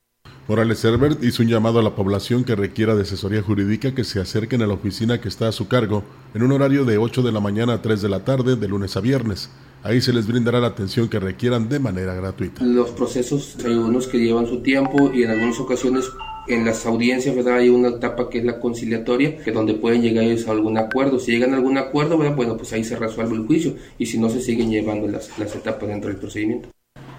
Morales 0.48 0.84
Herbert 0.84 1.24
hizo 1.24 1.42
un 1.42 1.48
llamado 1.48 1.80
a 1.80 1.82
la 1.82 1.96
población 1.96 2.44
que 2.44 2.54
requiera 2.54 2.94
de 2.94 3.02
asesoría 3.02 3.42
jurídica 3.42 3.94
que 3.94 4.04
se 4.04 4.20
acerquen 4.20 4.62
a 4.62 4.66
la 4.68 4.74
oficina 4.74 5.20
que 5.20 5.28
está 5.28 5.48
a 5.48 5.52
su 5.52 5.66
cargo 5.66 6.04
en 6.34 6.44
un 6.44 6.52
horario 6.52 6.84
de 6.84 6.98
8 6.98 7.22
de 7.22 7.32
la 7.32 7.40
mañana 7.40 7.74
a 7.74 7.82
3 7.82 8.00
de 8.00 8.08
la 8.08 8.24
tarde 8.24 8.54
de 8.54 8.68
lunes 8.68 8.96
a 8.96 9.00
viernes. 9.00 9.50
Ahí 9.82 10.00
se 10.00 10.12
les 10.12 10.26
brindará 10.26 10.60
la 10.60 10.68
atención 10.68 11.08
que 11.08 11.20
requieran 11.20 11.68
de 11.68 11.78
manera 11.78 12.14
gratuita. 12.14 12.64
Los 12.64 12.90
procesos, 12.90 13.56
hay 13.64 13.72
algunos 13.72 14.08
que 14.08 14.18
llevan 14.18 14.46
su 14.46 14.60
tiempo 14.60 15.12
y 15.14 15.22
en 15.22 15.30
algunas 15.30 15.60
ocasiones 15.60 16.10
en 16.48 16.64
las 16.64 16.86
audiencias, 16.86 17.34
¿verdad? 17.34 17.58
Hay 17.58 17.68
una 17.68 17.88
etapa 17.88 18.28
que 18.28 18.38
es 18.38 18.44
la 18.44 18.58
conciliatoria, 18.60 19.36
que 19.38 19.52
donde 19.52 19.74
pueden 19.74 20.02
llegar 20.02 20.24
ellos 20.24 20.46
a 20.48 20.52
algún 20.52 20.78
acuerdo. 20.78 21.18
Si 21.18 21.32
llegan 21.32 21.52
a 21.52 21.56
algún 21.56 21.78
acuerdo, 21.78 22.18
¿verdad? 22.18 22.36
Bueno, 22.36 22.56
pues 22.56 22.72
ahí 22.72 22.84
se 22.84 22.96
resuelve 22.96 23.36
el 23.36 23.46
juicio 23.46 23.74
y 23.98 24.06
si 24.06 24.18
no, 24.18 24.28
se 24.28 24.40
siguen 24.40 24.70
llevando 24.70 25.08
las, 25.08 25.36
las 25.38 25.54
etapas 25.54 25.88
dentro 25.88 26.08
del 26.08 26.18
procedimiento. 26.18 26.68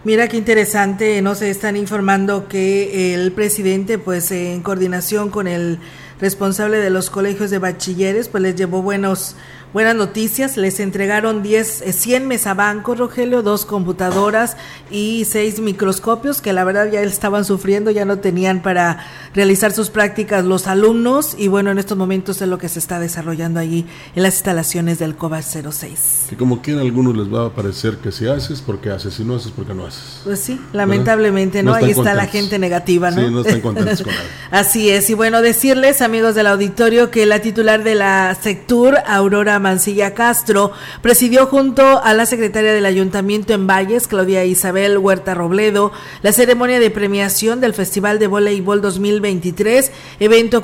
Mira 0.03 0.28
qué 0.30 0.38
interesante, 0.38 1.22
no 1.22 1.36
se 1.36 1.49
están 1.49 1.76
informando 1.76 2.47
que 2.47 3.14
el 3.14 3.32
presidente, 3.34 3.97
pues 3.97 4.32
en 4.32 4.62
coordinación 4.62 5.30
con 5.30 5.47
el 5.47 5.80
responsable 6.22 6.78
de 6.78 6.89
los 6.89 7.10
colegios 7.10 7.49
de 7.49 7.60
bachilleres, 7.60 8.30
pues 8.30 8.41
les 8.41 8.55
llevó 8.55 8.82
buenos 8.82 9.36
buenas 9.78 9.95
noticias. 9.95 10.57
Les 10.57 10.80
entregaron 10.80 11.43
10, 11.43 11.84
100 11.91 12.28
mesabancos, 12.28 12.97
Rogelio, 12.97 13.43
dos 13.43 13.63
computadoras 13.63 14.57
y 14.89 15.23
seis 15.25 15.59
microscopios 15.59 16.41
que 16.41 16.51
la 16.51 16.63
verdad 16.63 16.89
ya 16.91 17.03
estaban 17.03 17.45
sufriendo, 17.45 17.91
ya 17.91 18.03
no 18.03 18.17
tenían 18.17 18.63
para 18.63 19.05
realizar 19.36 19.71
sus 19.71 19.91
prácticas 19.91 20.45
los 20.45 20.65
alumnos. 20.65 21.36
Y 21.38 21.47
bueno, 21.47 21.69
en 21.69 21.78
estos 21.78 21.95
momentos 21.95 22.41
es 22.41 22.47
lo 22.47 22.57
que 22.57 22.69
se 22.69 22.80
está 22.80 22.99
desarrollando 22.99 23.59
allí 23.59 23.86
en 24.15 24.23
las 24.23 24.38
instalaciones 24.38 24.97
del 24.97 25.15
COVA 25.15 25.43
06. 25.43 26.25
Que 26.28 26.36
como 26.36 26.63
quien 26.63 26.80
a 26.80 26.82
algunos 26.82 27.15
les 27.15 27.32
va 27.32 27.45
a 27.45 27.49
parecer 27.53 27.97
que 27.97 28.11
si 28.11 28.28
haces 28.28 28.63
porque 28.63 28.89
haces, 28.89 29.13
si 29.13 29.23
no 29.23 29.36
haces 29.36 29.51
porque 29.51 29.75
no 29.75 29.86
haces. 29.86 30.21
Pues 30.23 30.39
sí, 30.39 30.59
lamentablemente, 30.73 31.61
¿no? 31.61 31.75
Ahí 31.75 31.91
está 31.91 32.15
la 32.15 32.25
gente 32.25 32.57
negativa, 32.57 33.11
¿no? 33.11 33.21
Sí, 33.21 33.32
no 33.32 33.41
están 33.41 33.61
contentos 33.61 34.01
con 34.01 34.11
nada. 34.15 34.25
Así 34.49 34.89
es. 34.89 35.07
Y 35.11 35.13
bueno, 35.13 35.43
decirles, 35.43 36.01
amigos 36.01 36.34
del 36.34 36.47
auditorio, 36.47 37.11
que 37.11 37.28
la 37.28 37.41
titular 37.41 37.84
de 37.84 37.93
la 37.93 38.36
Sectur, 38.41 38.97
Aurora 39.05 39.59
Mancilla 39.68 40.13
Castro, 40.13 40.72
presidió 41.01 41.45
junto 41.47 42.01
a 42.01 42.13
la 42.13 42.26
secretaria 42.26 42.72
del 42.72 42.86
Ayuntamiento 42.86 43.53
en 43.53 43.68
Valles, 43.68 44.07
Claudia 44.07 44.45
Isabel 44.45 44.97
Huerta 44.97 45.34
Robledo, 45.34 45.91
la 46.22 46.32
ceremonia 46.32 46.80
de 46.80 46.89
premiación 46.89 47.59
del 47.59 47.74
Festival 47.74 48.18
de 48.18 48.28
Voleibol 48.28 48.82
2023, 48.82 49.91
evento 50.22 50.61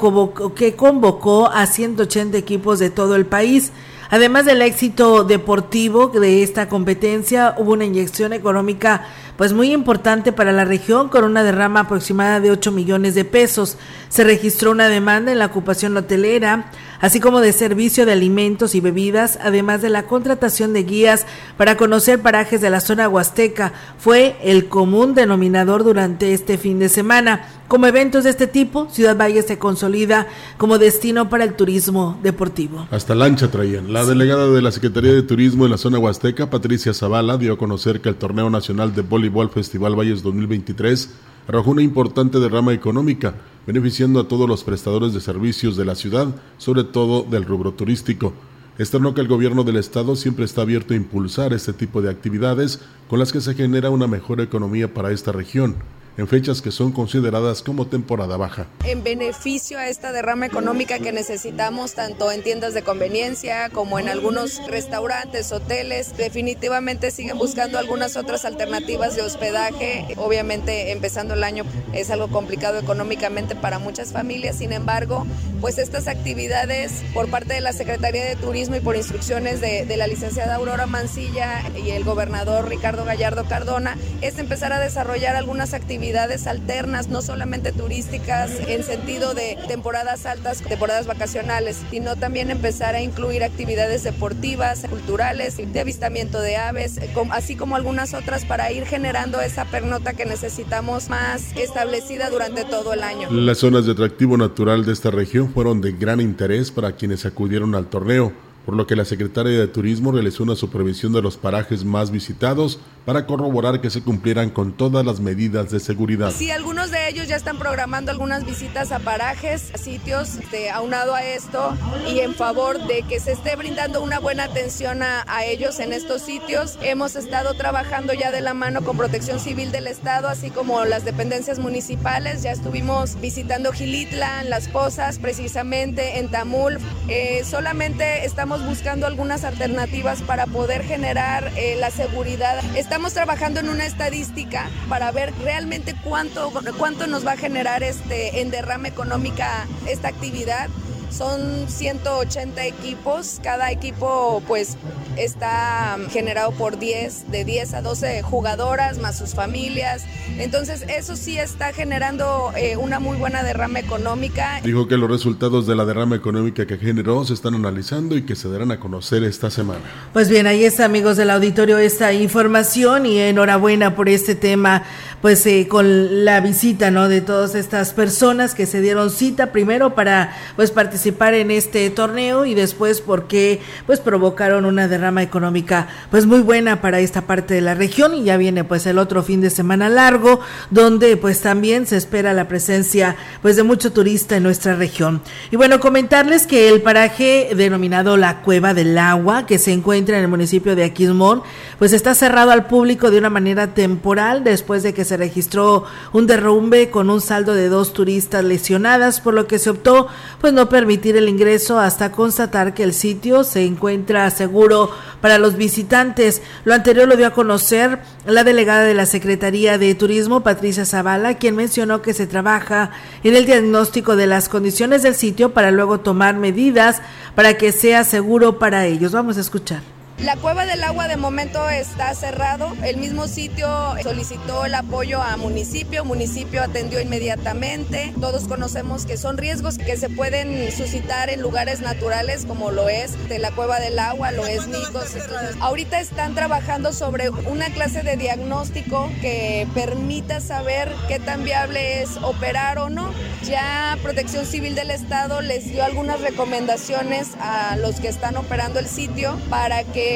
que 0.56 0.76
convocó 0.76 1.47
a 1.47 1.66
180 1.66 2.38
equipos 2.38 2.80
de 2.80 2.89
todo 2.91 3.18
el 3.18 3.26
país. 3.26 3.74
Además 4.10 4.45
del 4.45 4.62
éxito 4.62 5.24
deportivo 5.24 6.08
de 6.08 6.43
esta 6.43 6.70
competencia, 6.70 7.56
hubo 7.58 7.74
una 7.74 7.86
inyección 7.86 8.32
económica 8.32 9.08
pues 9.38 9.54
muy 9.54 9.72
importante 9.72 10.32
para 10.32 10.52
la 10.52 10.66
región 10.66 11.10
con 11.10 11.24
una 11.24 11.44
derrama 11.44 11.82
aproximada 11.82 12.40
de 12.40 12.52
8 12.52 12.72
millones 12.72 13.16
de 13.16 13.26
pesos. 13.26 13.78
Se 14.10 14.24
registró 14.24 14.72
una 14.72 14.90
demanda 14.90 15.32
en 15.32 15.40
la 15.40 15.48
ocupación 15.48 15.98
hotelera, 15.98 16.70
así 17.02 17.20
como 17.20 17.42
de 17.42 17.52
servicio 17.52 18.06
de 18.06 18.12
alimentos 18.12 18.76
y 18.76 18.80
bebidas, 18.80 19.40
además 19.42 19.82
de 19.82 19.90
la 19.90 20.04
contratación 20.04 20.74
de 20.74 20.84
guías 20.84 21.26
para 21.58 21.78
conocer 21.78 22.22
parajes 22.22 22.62
de 22.62 22.70
la 22.70 22.80
zona 22.80 23.10
huasteca. 23.10 23.74
Fue 23.98 24.38
el 24.44 24.68
común 24.68 25.16
denominador 25.16 25.84
durante 25.84 26.34
este 26.34 26.58
fin 26.58 26.78
de 26.78 26.90
semana. 26.90 27.48
Como 27.68 27.88
eventos 27.88 28.26
de 28.26 28.30
este 28.30 28.46
tipo, 28.46 28.88
Ciudad 28.92 29.18
Valle 29.18 29.42
se 29.42 29.58
consolida 29.58 30.28
como 30.58 30.78
destino 30.78 31.30
para 31.30 31.44
el 31.44 31.56
turismo 31.56 32.20
deportivo. 32.22 32.88
Hasta 32.92 33.16
lancha 33.16 33.50
traían. 33.50 33.92
La 33.92 34.06
delegada 34.06 34.52
de 34.52 34.62
la 34.62 34.72
Secretaría 34.72 35.12
de 35.12 35.24
Turismo 35.24 35.66
en 35.66 35.72
la 35.72 35.78
zona 35.78 35.98
huasteca, 35.98 36.52
Patricia 36.52 36.94
Zavala, 36.94 37.38
dio 37.38 37.54
a 37.54 37.58
conocer 37.58 38.00
que 38.00 38.10
el 38.10 38.16
Torneo 38.16 38.50
Nacional 38.52 38.94
de 38.94 39.02
Voleibol 39.02 39.23
Festival 39.50 39.96
Valles 39.98 40.24
2023 40.24 41.10
arrojó 41.48 41.72
una 41.72 41.82
importante 41.82 42.40
derrama 42.40 42.74
económica, 42.74 43.36
beneficiando 43.68 44.20
a 44.20 44.28
todos 44.28 44.48
los 44.50 44.64
prestadores 44.64 45.14
de 45.14 45.22
servicios 45.22 45.78
de 45.78 45.86
la 45.86 45.96
ciudad, 45.96 46.36
sobre 46.58 46.84
todo 46.84 47.24
del 47.24 47.46
rubro 47.46 47.74
turístico. 47.74 48.34
Externó 48.78 49.14
que 49.14 49.22
el 49.22 49.28
gobierno 49.28 49.64
del 49.64 49.78
estado 49.78 50.16
siempre 50.16 50.46
está 50.46 50.64
abierto 50.64 50.94
a 50.94 50.98
impulsar 50.98 51.54
este 51.54 51.74
tipo 51.74 52.02
de 52.02 52.10
actividades 52.10 52.82
con 53.08 53.20
las 53.20 53.32
que 53.32 53.42
se 53.42 53.54
genera 53.54 53.90
una 53.90 54.08
mejor 54.08 54.42
economía 54.42 54.94
para 54.94 55.12
esta 55.12 55.32
región 55.32 55.76
en 56.18 56.28
fechas 56.28 56.61
que 56.61 56.72
son 56.72 56.91
consideradas 56.91 57.64
como 57.64 57.88
temporada 57.88 58.38
baja. 58.38 58.68
En 58.86 59.03
beneficio 59.03 59.80
a 59.80 59.88
esta 59.88 60.11
derrama 60.11 60.45
económica 60.45 60.99
que 60.99 61.11
necesitamos 61.11 61.93
tanto 61.93 62.32
en 62.32 62.43
tiendas 62.43 62.74
de 62.74 62.84
conveniencia 62.84 63.70
como 63.70 63.97
en 63.99 64.09
algunos 64.09 64.61
restaurantes, 64.68 65.51
hoteles, 65.51 66.16
definitivamente 66.16 67.09
siguen 67.11 67.38
buscando 67.38 67.80
algunas 67.80 68.16
otras 68.16 68.45
alternativas 68.45 69.16
de 69.16 69.24
hospedaje. 69.24 70.05
Obviamente 70.18 70.91
empezando 70.91 71.34
el 71.34 71.43
año 71.43 71.64
es 71.93 72.11
algo 72.11 72.28
complicado 72.28 72.80
económicamente 72.80 73.55
para 73.55 73.80
muchas 73.80 74.11
familias, 74.11 74.57
sin 74.57 74.72
embargo, 74.72 75.26
pues 75.61 75.78
estas 75.78 76.07
actividades 76.07 77.03
por 77.14 77.30
parte 77.30 77.53
de 77.53 77.61
la 77.61 77.74
Secretaría 77.74 78.26
de 78.26 78.36
Turismo 78.36 78.76
y 78.76 78.82
por 78.82 78.95
instrucciones 78.95 79.61
de, 79.61 79.93
la 79.93 80.07
licenciada 80.07 80.55
Aurora 80.55 80.88
Mancilla 80.88 81.61
y 81.78 81.91
el 81.91 82.03
gobernador 82.03 82.68
Ricardo 82.68 83.05
Gallardo 83.05 83.45
Cardona 83.45 83.95
es 84.22 84.39
empezar 84.39 84.74
a 84.74 84.80
desarrollar 84.80 85.36
algunas 85.36 85.74
actividades 85.76 86.03
actividades 86.04 86.47
alternas, 86.47 87.08
no 87.08 87.22
solamente 87.22 87.72
turísticas 87.72 88.51
en 88.68 88.84
sentido 88.84 89.34
de 89.34 89.58
temporadas 89.70 90.26
altas, 90.26 90.62
temporadas 90.62 91.08
vacacionales, 91.08 91.80
sino 91.91 92.18
también 92.18 92.51
empezar 92.51 92.93
a 92.93 93.01
incluir 93.01 93.41
actividades 93.41 94.04
deportivas, 94.04 94.86
culturales, 94.89 95.56
de 95.56 95.80
avistamiento 95.80 96.41
de 96.41 96.58
aves, 96.58 96.99
así 97.32 97.56
como 97.56 97.78
algunas 97.78 98.14
otras 98.14 98.43
para 98.43 98.70
ir 98.74 98.84
generando 98.84 99.39
esa 99.39 99.64
pernota 99.64 100.12
que 100.12 100.26
necesitamos 100.26 101.08
más 101.08 101.56
establecida 101.56 102.30
durante 102.30 102.66
todo 102.66 102.91
el 102.91 103.01
año. 103.01 103.32
Las 103.32 103.60
zonas 103.60 103.86
de 103.86 103.93
atractivo 103.93 104.36
natural 104.36 104.84
de 104.84 104.91
esta 104.91 105.10
región 105.10 105.54
fueron 105.54 105.80
de 105.80 105.93
gran 105.93 106.20
interés 106.20 106.70
para 106.70 106.97
quienes 106.97 107.26
acudieron 107.26 107.76
al 107.76 107.86
torneo 107.86 108.34
por 108.66 108.76
lo 108.76 108.88
que 108.88 108.95
la 108.95 109.05
secretaria 109.05 109.59
de 109.59 109.68
Turismo 109.68 110.11
realizó 110.11 110.43
una 110.43 110.55
supervisión 110.55 111.14
de 111.14 111.22
los 111.22 111.38
parajes 111.38 111.84
más 111.84 112.11
visitados 112.11 112.80
para 113.05 113.26
corroborar 113.26 113.82
que 113.82 113.89
se 113.89 114.01
cumplieran 114.01 114.49
con 114.49 114.72
todas 114.74 115.05
las 115.05 115.20
medidas 115.20 115.70
de 115.70 115.80
seguridad. 115.80 116.32
Sí, 116.32 116.51
algunos 116.51 116.89
de 116.91 117.09
ellos 117.09 117.28
ya 117.28 117.36
están 117.36 117.59
programando 117.59 118.11
algunas 118.11 118.45
visitas 118.45 118.91
a 118.93 118.99
parajes, 118.99 119.74
a 119.74 119.78
sitios, 119.78 120.39
de, 120.51 120.70
aunado 120.70 121.14
a 121.14 121.24
esto 121.24 121.76
y 122.09 122.20
en 122.20 122.34
favor 122.34 122.88
de 122.88 123.03
que 123.03 123.20
se 123.20 123.34
esté 123.34 123.55
brindando 123.57 124.01
una 124.01 124.20
buena 124.20 124.45
atención 124.45 125.03
a, 125.03 125.26
a 125.28 125.45
ellos 125.45 125.80
en 125.80 125.91
estos 125.91 126.22
sitios. 126.22 126.78
Hemos 126.82 127.16
estado 127.16 127.55
trabajando 127.55 128.14
ya 128.14 128.32
de 128.32 128.41
la 128.41 128.53
mano 128.53 128.84
con 128.84 128.95
Protección 128.95 129.39
Civil 129.39 129.72
del 129.72 129.88
Estado, 129.88 130.30
así 130.30 130.49
como 130.49 130.86
las 130.86 131.03
dependencias 131.03 131.59
municipales. 131.59 132.43
Ya 132.43 132.51
estuvimos 132.51 133.20
visitando 133.20 133.74
Gilitla, 133.74 134.43
Las 134.43 134.70
Pozas, 134.70 135.20
precisamente 135.20 136.20
en 136.20 136.30
Tamul. 136.30 136.78
Eh, 137.09 137.43
solamente 137.45 138.26
estamos 138.26 138.53
buscando 138.62 139.08
algunas 139.08 139.43
alternativas 139.43 140.22
para 140.22 140.45
poder 140.45 140.84
generar 140.84 141.51
eh, 141.56 141.76
la 141.80 141.89
seguridad. 141.89 142.64
Estamos 142.76 143.14
trabajando 143.14 143.60
en 143.60 143.70
una 143.70 143.86
estadística 143.86 144.70
para 144.89 145.12
ver 145.12 145.34
realmente 145.43 145.95
cuánto, 146.04 146.51
cuánto 146.78 147.08
nos 147.08 147.26
va 147.26 147.34
a 147.34 147.38
generar 147.38 147.84
este, 147.84 148.41
en 148.41 148.51
derrama 148.51 148.88
económica 148.88 149.66
esta 149.88 150.10
actividad 150.10 150.70
son 151.14 151.68
180 151.68 152.66
equipos, 152.66 153.39
cada 153.43 153.72
equipo 153.72 154.41
pues 154.47 154.78
está 155.18 155.97
generado 156.09 156.51
por 156.51 156.80
10, 156.80 157.32
de 157.32 157.45
10 157.45 157.74
a 157.76 157.82
12 157.82 158.22
jugadoras 158.24 158.97
más 158.97 159.18
sus 159.18 159.34
familias. 159.36 160.05
Entonces 160.39 160.84
eso 160.88 161.16
sí 161.16 161.38
está 161.38 161.74
generando 161.74 162.51
eh, 162.55 162.78
una 162.78 162.99
muy 162.99 163.18
buena 163.18 163.43
derrama 163.43 163.80
económica. 163.80 164.59
Dijo 164.64 164.88
que 164.88 164.97
los 164.97 165.09
resultados 165.09 165.68
de 165.68 165.76
la 165.76 165.86
derrama 165.86 166.16
económica 166.16 166.66
que 166.66 166.78
generó 166.78 167.24
se 167.26 167.34
están 167.34 167.53
analizando 167.53 168.18
y 168.18 168.24
que 168.24 168.36
se 168.36 168.49
darán 168.49 168.72
a 168.72 168.80
conocer 168.80 169.24
esta 169.24 169.51
semana. 169.51 169.82
Pues 170.14 170.30
bien, 170.30 170.47
ahí 170.47 170.66
está 170.66 170.86
amigos 170.86 171.18
del 171.18 171.30
auditorio 171.30 171.78
esta 171.78 172.14
información 172.14 173.05
y 173.05 173.20
enhorabuena 173.20 173.95
por 173.95 174.09
este 174.09 174.36
tema, 174.36 174.84
pues 175.24 175.46
eh, 175.46 175.70
con 175.70 176.26
la 176.26 176.42
visita, 176.42 176.92
¿no? 176.92 177.08
De 177.08 177.22
todas 177.22 177.56
estas 177.56 177.94
personas 177.94 178.54
que 178.54 178.66
se 178.66 178.82
dieron 178.82 179.10
cita 179.10 179.54
primero 179.54 179.96
para 179.96 180.36
pues 180.58 180.70
participar 180.70 181.34
en 181.34 181.50
este 181.50 181.90
torneo 181.92 182.46
y 182.46 182.56
después 182.56 183.00
porque 183.00 183.62
pues 183.86 184.02
provocaron 184.02 184.66
una 184.66 184.90
derrama 184.90 185.24
económica 185.24 185.88
pues 186.12 186.26
muy 186.26 186.42
buena 186.42 186.82
para 186.82 187.00
esta 187.00 187.22
parte 187.22 187.54
de 187.54 187.62
la 187.62 187.74
región 187.74 188.14
y 188.16 188.26
ya 188.26 188.36
viene 188.36 188.66
pues 188.66 188.86
el 188.86 188.98
otro 188.98 189.24
fin 189.24 189.40
de 189.40 189.50
semana 189.50 189.88
largo 189.88 190.42
donde 190.72 191.16
pues 191.16 191.40
también 191.40 191.88
se 191.88 191.96
espera 191.96 192.34
la 192.34 192.50
presencia 192.50 193.16
pues 193.42 193.56
de 193.56 193.64
mucho 193.64 193.94
turista 193.94 194.36
en 194.36 194.44
nuestra 194.44 194.76
región. 194.76 195.22
Y 195.52 195.56
bueno, 195.56 195.80
comentarles 195.80 196.46
que 196.48 196.68
el 196.68 196.82
paraje 196.82 197.52
denominado 197.56 198.18
la 198.18 198.42
Cueva 198.42 198.74
del 198.74 198.98
Agua 198.98 199.46
que 199.46 199.58
se 199.58 199.72
encuentra 199.72 200.18
en 200.18 200.24
el 200.24 200.30
municipio 200.30 200.76
de 200.76 200.84
Aquismón 200.84 201.44
pues 201.80 201.94
está 201.94 202.14
cerrado 202.14 202.52
al 202.52 202.68
público 202.68 203.10
de 203.10 203.20
una 203.20 203.30
manera 203.30 203.74
temporal 203.74 204.44
después 204.44 204.84
de 204.84 204.94
que 204.94 205.06
se 205.06 205.12
registró 205.18 205.86
un 206.11 206.28
derrumbe 206.28 206.89
con 206.89 207.09
un 207.09 207.22
saldo 207.22 207.53
de 207.53 207.70
dos 207.70 207.93
turistas 207.93 208.43
lesionadas 208.43 209.22
por 209.22 209.34
lo 209.34 209.47
que 209.47 209.59
se 209.59 209.70
optó 209.70 210.07
pues 210.41 210.53
no 210.53 210.70
permitir 210.70 211.18
el 211.18 211.30
ingreso 211.30 211.80
hasta 211.80 212.11
constatar 212.11 212.74
que 212.74 212.84
el 212.84 212.93
sitio 212.93 213.43
se 213.43 213.66
encuentra 213.66 214.30
seguro 214.30 214.91
para 215.22 215.38
los 215.38 215.55
visitantes. 215.55 216.41
Lo 216.66 216.74
anterior 216.74 217.07
lo 217.07 217.16
dio 217.16 217.28
a 217.28 217.34
conocer 217.34 217.99
la 218.26 218.43
delegada 218.43 218.84
de 218.84 218.93
la 218.93 219.05
Secretaría 219.05 219.78
de 219.78 219.95
Turismo, 219.95 220.41
Patricia 220.41 220.86
Zavala, 220.86 221.38
quien 221.38 221.55
mencionó 221.55 222.01
que 222.01 222.14
se 222.14 222.28
trabaja 222.28 222.91
en 223.24 223.36
el 223.36 223.45
diagnóstico 223.45 224.16
de 224.16 224.28
las 224.28 224.49
condiciones 224.49 225.03
del 225.03 225.16
sitio 225.16 225.53
para 225.53 225.72
luego 225.72 225.99
tomar 225.99 226.36
medidas 226.36 227.01
para 227.36 227.57
que 227.57 227.72
sea 227.72 228.03
seguro 228.03 228.59
para 228.59 228.86
ellos. 228.86 229.11
Vamos 229.11 229.38
a 229.38 229.41
escuchar. 229.41 229.82
La 230.24 230.38
cueva 230.38 230.66
del 230.66 230.82
agua 230.86 231.10
de 231.10 231.18
momento 231.18 231.70
está 231.70 232.14
cerrado. 232.16 232.72
El 232.82 232.96
mismo 232.96 233.28
sitio 233.28 233.68
solicitó 234.02 234.64
el 234.64 234.74
apoyo 234.74 235.22
a 235.22 235.36
municipio, 235.36 236.06
municipio 236.06 236.64
atendió 236.64 237.02
inmediatamente. 237.02 238.14
Todos 238.22 238.48
conocemos 238.48 239.06
que 239.06 239.18
son 239.18 239.38
riesgos 239.38 239.78
que 239.78 239.98
se 239.98 240.10
pueden 240.10 240.72
suscitar 240.72 241.30
en 241.30 241.42
lugares 241.42 241.82
naturales 241.82 242.46
como 242.46 242.72
lo 242.72 242.88
es 242.88 243.28
de 243.28 243.38
la 243.38 243.52
cueva 243.52 243.82
del 243.82 244.00
agua, 244.00 244.32
lo 244.32 244.46
es 244.48 244.66
Nicos. 244.66 245.14
ahorita 245.60 246.00
están 246.00 246.36
trabajando 246.36 246.94
sobre 246.94 247.30
una 247.30 247.66
clase 247.72 248.02
de 248.02 248.16
diagnóstico 248.16 249.12
que 249.20 249.68
permita 249.74 250.40
saber 250.40 250.90
qué 251.10 251.20
tan 251.20 251.44
viable 251.44 252.02
es 252.02 252.16
operar 252.22 252.80
o 252.80 252.90
no. 252.90 253.14
Ya 253.44 253.98
Protección 254.02 254.46
Civil 254.46 254.74
del 254.74 254.92
Estado 254.92 255.42
les 255.42 255.66
dio 255.66 255.84
algunas 255.84 256.22
recomendaciones 256.22 257.32
a 257.42 257.76
los 257.76 258.00
que 258.00 258.08
están 258.08 258.38
operando 258.38 258.80
el 258.80 258.88
sitio 258.88 259.38
para 259.50 259.84
que 259.84 260.12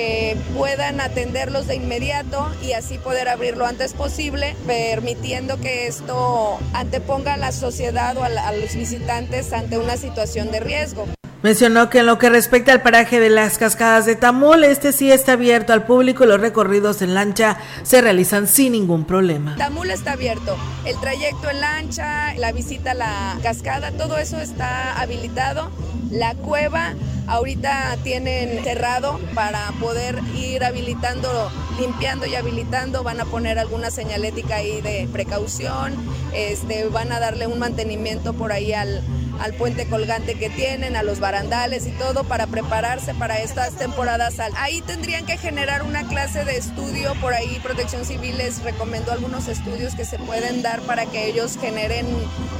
puedan 0.55 1.01
atenderlos 1.01 1.67
de 1.67 1.75
inmediato 1.75 2.49
y 2.63 2.73
así 2.73 2.97
poder 2.97 3.29
abrir 3.29 3.57
lo 3.57 3.65
antes 3.65 3.93
posible, 3.93 4.55
permitiendo 4.65 5.59
que 5.59 5.87
esto 5.87 6.59
anteponga 6.73 7.33
a 7.33 7.37
la 7.37 7.51
sociedad 7.51 8.17
o 8.17 8.23
a, 8.23 8.27
a 8.27 8.51
los 8.53 8.75
visitantes 8.75 9.53
ante 9.53 9.77
una 9.77 9.97
situación 9.97 10.51
de 10.51 10.59
riesgo. 10.59 11.07
Mencionó 11.43 11.89
que 11.89 11.99
en 11.99 12.07
lo 12.07 12.17
que 12.17 12.29
respecta 12.29 12.73
al 12.73 12.81
paraje 12.81 13.19
de 13.19 13.29
las 13.29 13.59
cascadas 13.59 14.07
de 14.07 14.15
Tamul, 14.15 14.63
este 14.63 14.91
sí 14.91 15.11
está 15.11 15.33
abierto 15.33 15.71
al 15.71 15.85
público 15.85 16.23
y 16.23 16.27
los 16.27 16.41
recorridos 16.41 17.03
en 17.03 17.13
lancha 17.13 17.57
se 17.83 18.01
realizan 18.01 18.47
sin 18.47 18.71
ningún 18.71 19.05
problema. 19.05 19.55
Tamul 19.55 19.91
está 19.91 20.13
abierto. 20.13 20.57
El 20.83 20.99
trayecto 20.99 21.49
en 21.51 21.61
lancha, 21.61 22.33
la 22.35 22.51
visita 22.51 22.91
a 22.91 22.95
la 22.95 23.37
cascada, 23.43 23.91
todo 23.91 24.17
eso 24.17 24.41
está 24.41 24.99
habilitado. 24.99 25.69
La 26.09 26.33
cueva 26.33 26.95
ahorita 27.28 27.97
tienen 28.03 28.63
cerrado 28.63 29.19
para 29.36 29.71
poder 29.80 30.19
ir 30.36 30.63
habilitando, 30.63 31.51
limpiando 31.80 32.25
y 32.25 32.36
habilitando. 32.36 33.03
Van 33.03 33.19
a 33.19 33.25
poner 33.25 33.59
alguna 33.59 33.91
señalética 33.91 34.55
ahí 34.55 34.82
de 34.82 35.07
precaución. 35.11 35.95
Este, 36.34 36.86
van 36.86 37.11
a 37.11 37.19
darle 37.19 37.47
un 37.47 37.59
mantenimiento 37.59 38.34
por 38.34 38.51
ahí 38.51 38.73
al, 38.73 39.03
al 39.39 39.53
puente 39.53 39.88
colgante 39.88 40.36
que 40.36 40.49
tienen, 40.49 40.95
a 40.95 41.03
los 41.03 41.19
barandales 41.19 41.86
y 41.88 41.91
todo 41.91 42.23
para 42.23 42.47
prepararse 42.47 43.13
para 43.13 43.39
estas 43.39 43.73
temporadas. 43.73 44.36
Ahí 44.55 44.82
tendrían 44.82 45.25
que 45.25 45.38
generar 45.38 45.84
una 45.84 46.07
clase 46.07 46.45
de 46.45 46.57
estudio, 46.57 47.13
por 47.21 47.34
ahí 47.34 47.59
Protección 47.61 48.05
Civil 48.05 48.38
les 48.38 48.63
recomendó 48.63 49.11
algunos 49.11 49.47
estudios 49.47 49.95
que 49.95 50.05
se 50.05 50.17
pueden 50.19 50.61
dar 50.61 50.82
para 50.82 51.05
que 51.05 51.28
ellos 51.28 51.57
generen 51.59 52.05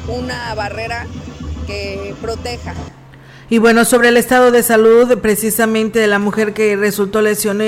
una 0.08 0.54
barrera 0.56 1.08
que 1.66 2.16
proteja. 2.22 2.74
Y 3.50 3.60
bueno, 3.60 3.86
sobre 3.86 4.10
el 4.10 4.18
estado 4.18 4.52
de 4.52 4.62
salud 4.62 5.18
precisamente 5.20 6.00
de 6.00 6.08
la 6.08 6.20
mujer 6.20 6.54
que 6.54 6.76
resultó 6.76 7.22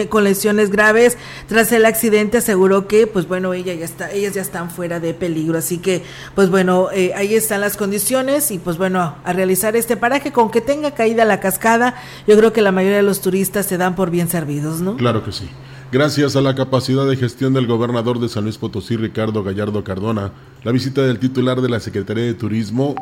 con 0.10 0.24
lesiones 0.26 0.72
graves 0.72 1.18
tras 1.48 1.72
el 1.72 1.86
accidente, 1.86 2.40
aseguró 2.40 2.86
que, 2.88 3.08
pues 3.08 3.28
bueno, 3.28 3.54
ella 3.54 3.74
ya 3.74 3.86
está, 3.86 4.12
ellas 4.12 4.34
ya 4.34 4.42
están 4.42 4.70
fuera 4.72 5.00
de 5.00 5.14
peligro. 5.14 5.58
Así 5.58 5.78
que, 5.78 6.04
pues 6.36 6.50
bueno, 6.50 6.90
eh, 6.92 7.14
ahí 7.16 7.34
están 7.34 7.62
las 7.62 7.78
condiciones 7.78 8.52
y 8.52 8.60
pues 8.60 8.78
bueno, 8.78 9.16
a 9.24 9.34
realizar 9.34 9.78
este 9.78 9.96
paraje, 9.96 10.34
con 10.34 10.52
que 10.52 10.60
tenga 10.60 10.92
caída 10.92 11.24
la 11.24 11.40
cascada, 11.40 11.96
yo 12.28 12.38
creo 12.38 12.52
que 12.52 12.62
la 12.62 12.74
mayoría 12.74 12.98
de 12.98 13.04
los 13.04 13.22
turistas 13.22 13.66
se 13.66 13.78
dan 13.78 13.96
por 13.96 14.12
bien 14.12 14.28
servidos, 14.28 14.82
¿no? 14.82 14.98
Claro 14.98 15.24
que 15.24 15.32
sí. 15.32 15.50
Gracias 15.92 16.36
a 16.36 16.42
la 16.42 16.54
capacidad 16.54 17.08
de 17.08 17.16
gestión 17.16 17.54
del 17.54 17.66
gobernador 17.66 18.20
de 18.20 18.30
San 18.30 18.44
Luis 18.44 18.58
Potosí, 18.58 18.96
Ricardo 18.98 19.44
Gallardo 19.44 19.84
Cardona, 19.84 20.34
la 20.64 20.72
visita 20.72 21.02
del 21.02 21.18
titular 21.18 21.62
de 21.62 21.70
la 21.70 21.80
Secretaría 21.80 22.26
de 22.26 22.36
Turismo, 22.36 22.96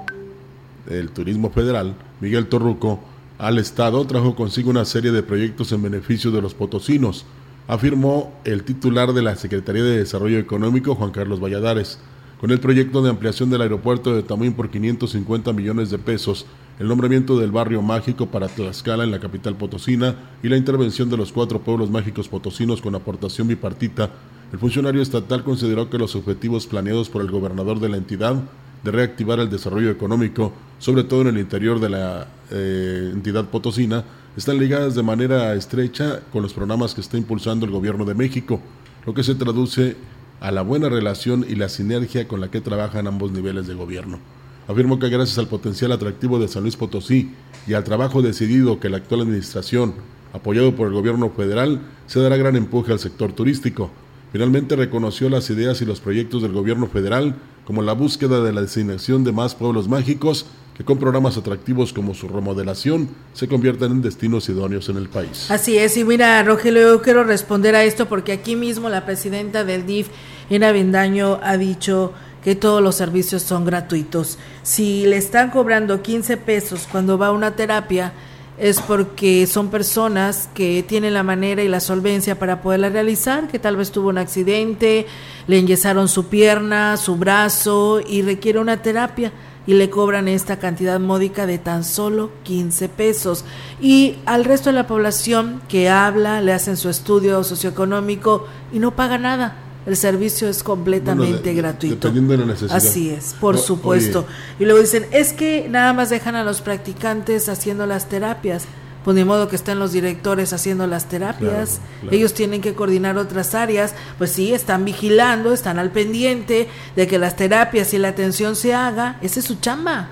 el 0.90 1.10
Turismo 1.10 1.50
Federal, 1.52 1.96
Miguel 2.22 2.48
Torruco, 2.48 3.00
al 3.38 3.60
Estado 3.60 4.06
trajo 4.06 4.36
consigo 4.36 4.70
una 4.70 4.86
serie 4.86 5.12
de 5.12 5.22
proyectos 5.24 5.72
en 5.72 5.84
beneficio 5.84 6.32
de 6.32 6.42
los 6.42 6.54
potosinos, 6.54 7.26
afirmó 7.68 8.34
el 8.46 8.64
titular 8.64 9.14
de 9.14 9.22
la 9.22 9.36
Secretaría 9.36 9.84
de 9.84 10.00
Desarrollo 10.00 10.40
Económico, 10.40 10.96
Juan 10.96 11.12
Carlos 11.12 11.40
Valladares. 11.40 12.00
Con 12.40 12.52
el 12.52 12.60
proyecto 12.60 13.02
de 13.02 13.10
ampliación 13.10 13.50
del 13.50 13.64
aeropuerto 13.64 14.16
de 14.16 14.22
Tamuín 14.22 14.54
por 14.54 14.70
550 14.70 15.54
millones 15.54 15.90
de 15.90 15.98
pesos, 15.98 16.46
el 16.80 16.88
nombramiento 16.88 17.40
del 17.40 17.52
barrio 17.52 17.82
mágico 17.82 18.28
para 18.28 18.48
Tlaxcala 18.48 19.04
en 19.04 19.12
la 19.12 19.20
capital 19.20 19.56
potosina 19.56 20.16
y 20.44 20.48
la 20.48 20.58
intervención 20.58 21.10
de 21.10 21.18
los 21.18 21.32
cuatro 21.32 21.62
pueblos 21.62 21.90
mágicos 21.90 22.28
potosinos 22.28 22.80
con 22.80 22.94
aportación 22.94 23.48
bipartita, 23.48 24.12
el 24.52 24.60
funcionario 24.60 25.02
estatal 25.02 25.44
consideró 25.44 25.90
que 25.90 25.98
los 25.98 26.16
objetivos 26.16 26.68
planeados 26.68 27.10
por 27.10 27.22
el 27.22 27.32
gobernador 27.32 27.80
de 27.80 27.90
la 27.90 27.98
entidad 27.98 28.44
de 28.84 28.92
reactivar 28.92 29.40
el 29.40 29.50
desarrollo 29.50 29.90
económico, 29.90 30.54
sobre 30.80 31.04
todo 31.04 31.22
en 31.22 31.28
el 31.28 31.40
interior 31.40 31.80
de 31.80 31.90
la 31.90 32.28
eh, 32.52 33.12
entidad 33.14 33.46
potosina, 33.46 34.04
están 34.36 34.60
ligadas 34.60 34.94
de 34.96 35.04
manera 35.04 35.54
estrecha 35.56 36.22
con 36.32 36.44
los 36.44 36.54
programas 36.54 36.94
que 36.94 37.02
está 37.02 37.18
impulsando 37.18 37.66
el 37.66 37.72
gobierno 37.72 38.06
de 38.06 38.14
México, 38.14 38.62
lo 39.06 39.14
que 39.14 39.24
se 39.24 39.36
traduce 39.36 39.96
a 40.40 40.52
la 40.52 40.62
buena 40.62 40.90
relación 40.90 41.46
y 41.48 41.56
la 41.56 41.70
sinergia 41.70 42.28
con 42.28 42.40
la 42.40 42.52
que 42.52 42.62
trabajan 42.62 43.08
ambos 43.08 43.32
niveles 43.32 43.66
de 43.66 43.74
gobierno. 43.74 44.20
Afirmo 44.68 45.00
que 45.00 45.10
gracias 45.10 45.38
al 45.38 45.48
potencial 45.48 45.92
atractivo 45.92 46.40
de 46.40 46.48
San 46.48 46.64
Luis 46.64 46.76
Potosí 46.76 47.32
y 47.66 47.74
al 47.74 47.84
trabajo 47.84 48.22
decidido 48.22 48.80
que 48.80 48.90
la 48.90 48.98
actual 48.98 49.22
administración, 49.22 49.96
apoyado 50.34 50.76
por 50.76 50.88
el 50.88 50.94
gobierno 50.94 51.30
federal, 51.30 51.82
se 52.06 52.20
dará 52.20 52.38
gran 52.38 52.56
empuje 52.56 52.92
al 52.92 53.00
sector 53.00 53.32
turístico. 53.32 53.90
Finalmente 54.34 54.76
reconoció 54.76 55.30
las 55.30 55.50
ideas 55.50 55.82
y 55.82 55.86
los 55.86 56.02
proyectos 56.02 56.42
del 56.42 56.52
gobierno 56.52 56.88
federal 56.88 57.36
como 57.68 57.82
la 57.82 57.92
búsqueda 57.92 58.42
de 58.42 58.54
la 58.54 58.62
designación 58.62 59.26
de 59.26 59.34
más 59.34 59.54
pueblos 59.54 59.90
mágicos 59.90 60.46
que 60.78 60.86
con 60.86 61.00
programas 61.00 61.36
atractivos 61.36 61.92
como 61.92 62.14
su 62.14 62.30
remodelación 62.30 63.10
se 63.34 63.50
conviertan 63.50 63.92
en 63.92 64.02
destinos 64.02 64.48
idóneos 64.48 64.88
en 64.88 64.96
el 64.96 65.10
país. 65.10 65.52
Así 65.52 65.78
es, 65.78 65.98
y 65.98 66.06
mira, 66.06 66.42
Rogelio, 66.44 66.94
yo 66.94 67.02
quiero 67.02 67.26
responder 67.26 67.76
a 67.76 67.84
esto 67.84 68.06
porque 68.06 68.32
aquí 68.32 68.56
mismo 68.56 68.88
la 68.88 69.06
presidenta 69.06 69.66
del 69.66 69.86
DIF, 69.86 70.08
en 70.50 70.64
Avendaño, 70.64 71.42
ha 71.44 71.58
dicho 71.58 72.14
que 72.42 72.56
todos 72.56 72.82
los 72.82 72.96
servicios 72.96 73.44
son 73.44 73.66
gratuitos. 73.66 74.38
Si 74.64 75.06
le 75.06 75.18
están 75.18 75.50
cobrando 75.50 76.02
15 76.02 76.38
pesos 76.38 76.88
cuando 76.90 77.18
va 77.18 77.28
a 77.28 77.32
una 77.34 77.58
terapia, 77.58 78.14
es 78.58 78.82
porque 78.82 79.46
son 79.46 79.70
personas 79.70 80.50
que 80.54 80.84
tienen 80.84 81.14
la 81.14 81.24
manera 81.24 81.64
y 81.64 81.68
la 81.68 81.80
solvencia 81.80 82.40
para 82.40 82.62
poderla 82.62 82.90
realizar, 82.90 83.48
que 83.48 83.60
tal 83.60 83.76
vez 83.76 83.92
tuvo 83.92 84.10
un 84.10 84.18
accidente, 84.18 85.06
le 85.46 85.60
enyesaron 85.60 86.08
su 86.08 86.26
pierna, 86.28 86.98
su 86.98 87.18
brazo 87.18 88.02
y 88.06 88.24
requiere 88.24 88.60
una 88.60 88.82
terapia 88.82 89.32
y 89.68 89.74
le 89.74 89.90
cobran 89.90 90.28
esta 90.28 90.58
cantidad 90.58 91.00
módica 91.00 91.46
de 91.46 91.60
tan 91.60 91.84
solo 91.84 92.32
15 92.44 92.90
pesos. 92.90 93.46
Y 93.82 94.16
al 94.26 94.46
resto 94.46 94.70
de 94.70 94.76
la 94.76 94.88
población 94.88 95.62
que 95.68 95.90
habla, 95.90 96.42
le 96.42 96.54
hacen 96.54 96.78
su 96.78 96.90
estudio 96.90 97.44
socioeconómico 97.44 98.48
y 98.72 98.80
no 98.80 98.96
paga 98.96 99.18
nada 99.18 99.67
el 99.88 99.96
servicio 99.96 100.50
es 100.50 100.64
completamente 100.64 101.54
gratuito. 101.54 101.96
Dependiendo 101.96 102.34
de 102.34 102.40
la 102.40 102.46
necesidad. 102.48 102.76
Así 102.76 103.10
es, 103.10 103.34
por 103.40 103.58
supuesto. 103.58 104.28
Y 104.60 104.66
luego 104.66 104.82
dicen, 104.82 105.06
es 105.12 105.32
que 105.32 105.68
nada 105.70 105.94
más 105.94 106.10
dejan 106.10 106.36
a 106.36 106.44
los 106.44 106.60
practicantes 106.60 107.48
haciendo 107.48 107.86
las 107.86 108.10
terapias. 108.10 108.66
Pues 109.06 109.16
ni 109.16 109.24
modo 109.24 109.48
que 109.48 109.56
estén 109.56 109.80
los 109.80 109.94
directores 109.94 110.52
haciendo 110.52 110.88
las 110.88 111.08
terapias. 111.08 111.80
Ellos 112.12 112.34
tienen 112.34 112.60
que 112.60 112.74
coordinar 112.74 113.18
otras 113.18 113.56
áreas. 113.56 113.96
Pues 114.18 114.34
sí, 114.34 114.54
están 114.54 114.84
vigilando, 114.84 115.54
están 115.54 115.80
al 115.80 115.92
pendiente 115.92 116.68
de 116.98 117.08
que 117.08 117.18
las 117.18 117.38
terapias 117.38 117.94
y 117.94 117.98
la 117.98 118.10
atención 118.10 118.58
se 118.58 118.74
haga. 118.74 119.18
Esa 119.22 119.40
es 119.40 119.46
su 119.46 119.56
chamba. 119.56 120.10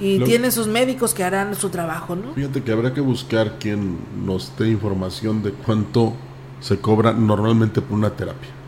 Y 0.00 0.18
tiene 0.20 0.50
sus 0.50 0.66
médicos 0.66 1.12
que 1.12 1.24
harán 1.24 1.54
su 1.56 1.68
trabajo, 1.68 2.16
¿no? 2.16 2.32
Fíjate 2.32 2.62
que 2.62 2.72
habrá 2.72 2.94
que 2.94 3.02
buscar 3.02 3.58
quien 3.58 3.98
nos 4.24 4.56
dé 4.58 4.70
información 4.70 5.42
de 5.42 5.52
cuánto 5.52 6.14
se 6.60 6.78
cobra 6.78 7.12
normalmente 7.12 7.82
por 7.82 7.98
una 7.98 8.08
terapia 8.08 8.61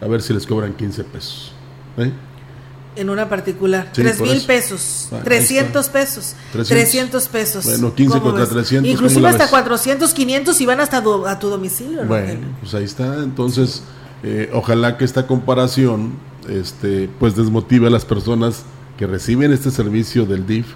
a 0.00 0.06
ver 0.06 0.22
si 0.22 0.32
les 0.32 0.46
cobran 0.46 0.74
15 0.74 1.04
pesos. 1.04 1.52
¿eh? 1.98 2.12
En 2.96 3.10
una 3.10 3.28
particular. 3.28 3.90
tres 3.92 4.20
mil 4.20 4.40
pesos. 4.42 5.10
300 5.24 5.88
pesos. 5.88 6.34
300. 6.52 7.28
pesos. 7.28 7.64
Bueno, 7.64 7.94
15 7.94 8.20
contra 8.20 8.46
300. 8.46 8.90
Inclusive 8.90 9.28
hasta 9.28 9.48
400, 9.48 10.12
500 10.14 10.60
y 10.60 10.66
van 10.66 10.80
hasta 10.80 10.98
a 10.98 11.38
tu 11.38 11.48
domicilio. 11.48 12.04
Bueno, 12.04 12.46
pues 12.60 12.74
ahí 12.74 12.84
está. 12.84 13.22
Entonces, 13.22 13.82
eh, 14.22 14.50
ojalá 14.54 14.96
que 14.96 15.04
esta 15.04 15.26
comparación 15.26 16.14
este, 16.48 17.10
pues 17.18 17.36
desmotive 17.36 17.88
a 17.88 17.90
las 17.90 18.04
personas 18.04 18.62
que 18.96 19.06
reciben 19.06 19.52
este 19.52 19.70
servicio 19.70 20.24
del 20.24 20.46
DIF 20.46 20.66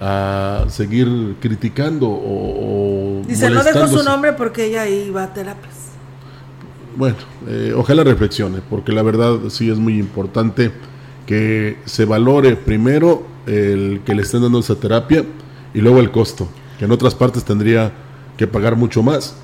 a 0.00 0.64
seguir 0.70 1.36
criticando 1.40 2.08
o, 2.08 3.22
Dice, 3.28 3.50
no 3.50 3.62
dejó 3.62 3.86
su 3.86 4.02
nombre 4.02 4.32
porque 4.32 4.64
ella 4.64 4.88
iba 4.88 5.22
a 5.22 5.34
terapias 5.34 5.89
bueno, 6.96 7.16
eh, 7.48 7.72
ojalá 7.76 8.04
reflexione, 8.04 8.60
porque 8.68 8.92
la 8.92 9.02
verdad 9.02 9.38
sí 9.48 9.70
es 9.70 9.78
muy 9.78 9.98
importante 9.98 10.70
que 11.26 11.78
se 11.84 12.04
valore 12.04 12.56
primero 12.56 13.26
el 13.46 14.00
que 14.04 14.14
le 14.14 14.22
estén 14.22 14.42
dando 14.42 14.60
esa 14.60 14.76
terapia 14.76 15.24
y 15.74 15.80
luego 15.80 16.00
el 16.00 16.10
costo, 16.10 16.48
que 16.78 16.84
en 16.84 16.92
otras 16.92 17.14
partes 17.14 17.44
tendría 17.44 17.92
que 18.36 18.46
pagar 18.46 18.76
mucho 18.76 19.02
más 19.02 19.36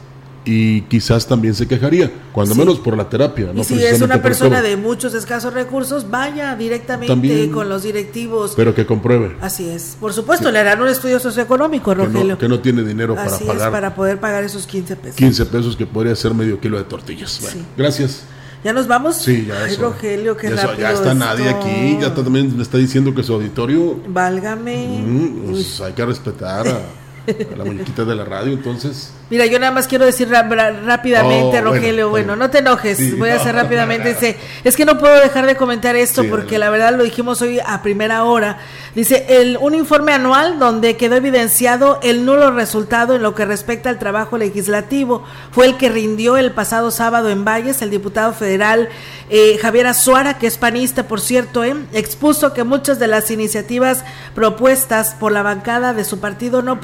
y 0.47 0.83
quizás 0.83 1.27
también 1.27 1.55
se 1.55 1.67
quejaría, 1.67 2.11
cuando 2.33 2.55
menos 2.55 2.79
por 2.79 2.97
la 2.97 3.09
terapia. 3.09 3.51
Y 3.53 3.65
si 3.65 3.83
es 3.83 4.01
una 4.01 4.23
persona 4.23 4.63
de 4.63 4.77
muchos 4.77 5.13
escasos 5.13 5.53
recursos, 5.53 6.09
vaya 6.09 6.55
directamente 6.55 7.51
con 7.51 7.69
los 7.69 7.83
directivos. 7.83 8.53
Pero 8.57 8.73
que 8.73 8.87
compruebe. 8.87 9.37
Así 9.41 9.69
es. 9.69 9.97
Por 10.01 10.13
supuesto, 10.13 10.53
le 10.53 10.61
harán 10.61 10.81
un 10.81 10.89
estudio 10.89 11.19
socioeconómico, 11.19 11.95
Rogelio. 11.95 12.39
Que 12.39 12.49
no, 12.49 12.61
tiene 12.61 12.85
dinero 12.85 13.17
para 13.17 13.37
pagar. 13.39 13.73
para 13.73 13.95
poder 13.95 14.21
pagar 14.21 14.45
esos 14.45 14.67
15 14.67 14.97
pesos. 14.97 15.17
15 15.17 15.47
pesos 15.47 15.77
que 15.77 15.85
podría 15.85 16.15
ser 16.15 16.33
medio 16.33 16.61
kilo 16.61 16.79
de 16.79 16.85
tortillas. 16.85 17.41
gracias. 17.77 18.23
¿Ya 18.65 18.73
nos 18.73 18.89
vamos? 18.89 19.17
Sí, 19.17 19.47
ya 19.47 19.65
Ay, 19.65 19.77
Rogelio, 19.77 20.37
qué 20.37 20.51
rápido 20.51 20.79
Ya 20.79 20.93
está 20.93 21.15
nadie 21.15 21.49
aquí, 21.49 21.99
ya 22.01 22.13
también 22.15 22.57
me 22.57 22.63
está 22.63 22.79
diciendo 22.79 23.15
que 23.15 23.23
su 23.23 23.35
auditorio... 23.35 24.01
Válgame. 24.09 25.03
Mm, 25.07 25.51
pues 25.51 25.81
hay 25.81 25.93
que 25.93 26.05
respetar 26.05 26.67
a 26.67 26.81
la 27.57 27.65
muñequita 27.65 28.05
de 28.05 28.15
la 28.15 28.25
radio, 28.25 28.53
entonces. 28.53 29.13
Mira, 29.29 29.47
yo 29.47 29.59
nada 29.59 29.73
más 29.73 29.89
quiero 29.89 30.05
decir 30.05 30.29
rápidamente, 30.29 31.59
oh, 31.59 31.63
Rogelio, 31.63 32.11
bueno, 32.11 32.37
no 32.37 32.49
te 32.49 32.59
enojes, 32.59 33.19
voy 33.19 33.31
a 33.31 33.37
hacer 33.37 33.57
rápidamente. 33.57 34.11
Dice, 34.11 34.37
es 34.63 34.77
que 34.77 34.85
no 34.85 34.99
puedo 34.99 35.21
dejar 35.21 35.47
de 35.47 35.57
comentar 35.57 35.97
esto 35.97 36.23
porque 36.31 36.59
la 36.59 36.71
verdad 36.71 36.95
lo 36.97 37.03
dijimos 37.03 37.43
hoy 37.43 37.59
a 37.59 37.83
primera 37.83 38.23
hora. 38.23 38.59
Dice, 38.95 39.27
el, 39.29 39.59
un 39.61 39.75
informe 39.75 40.13
anual 40.13 40.61
donde 40.61 40.97
quedó 40.97 41.17
evidenciado 41.17 41.99
el 42.03 42.25
nulo 42.25 42.53
resultado 42.53 43.17
en 43.17 43.23
lo 43.23 43.35
que 43.35 43.45
respecta 43.45 43.91
al 43.91 43.99
trabajo 43.99 44.39
legislativo 44.39 45.25
fue 45.51 45.67
el 45.67 45.77
que 45.77 45.89
rindió 45.89 46.37
el 46.37 46.53
pasado 46.53 46.91
sábado 46.91 47.29
en 47.29 47.45
Valles 47.45 47.83
el 47.83 47.91
diputado 47.91 48.33
federal 48.33 48.89
eh, 49.29 49.59
Javier 49.61 49.89
Azuara, 49.89 50.39
que 50.39 50.47
es 50.47 50.57
panista, 50.57 51.09
por 51.09 51.21
cierto, 51.21 51.65
eh, 51.65 51.75
expuso 51.93 52.53
que 52.53 52.63
muchas 52.63 53.01
de 53.01 53.09
las 53.09 53.31
iniciativas 53.33 54.05
propuestas 54.37 55.15
por 55.15 55.33
la 55.33 55.43
bancada 55.43 55.95
de 55.95 56.05
su 56.05 56.21
partido 56.21 56.63
no 56.63 56.81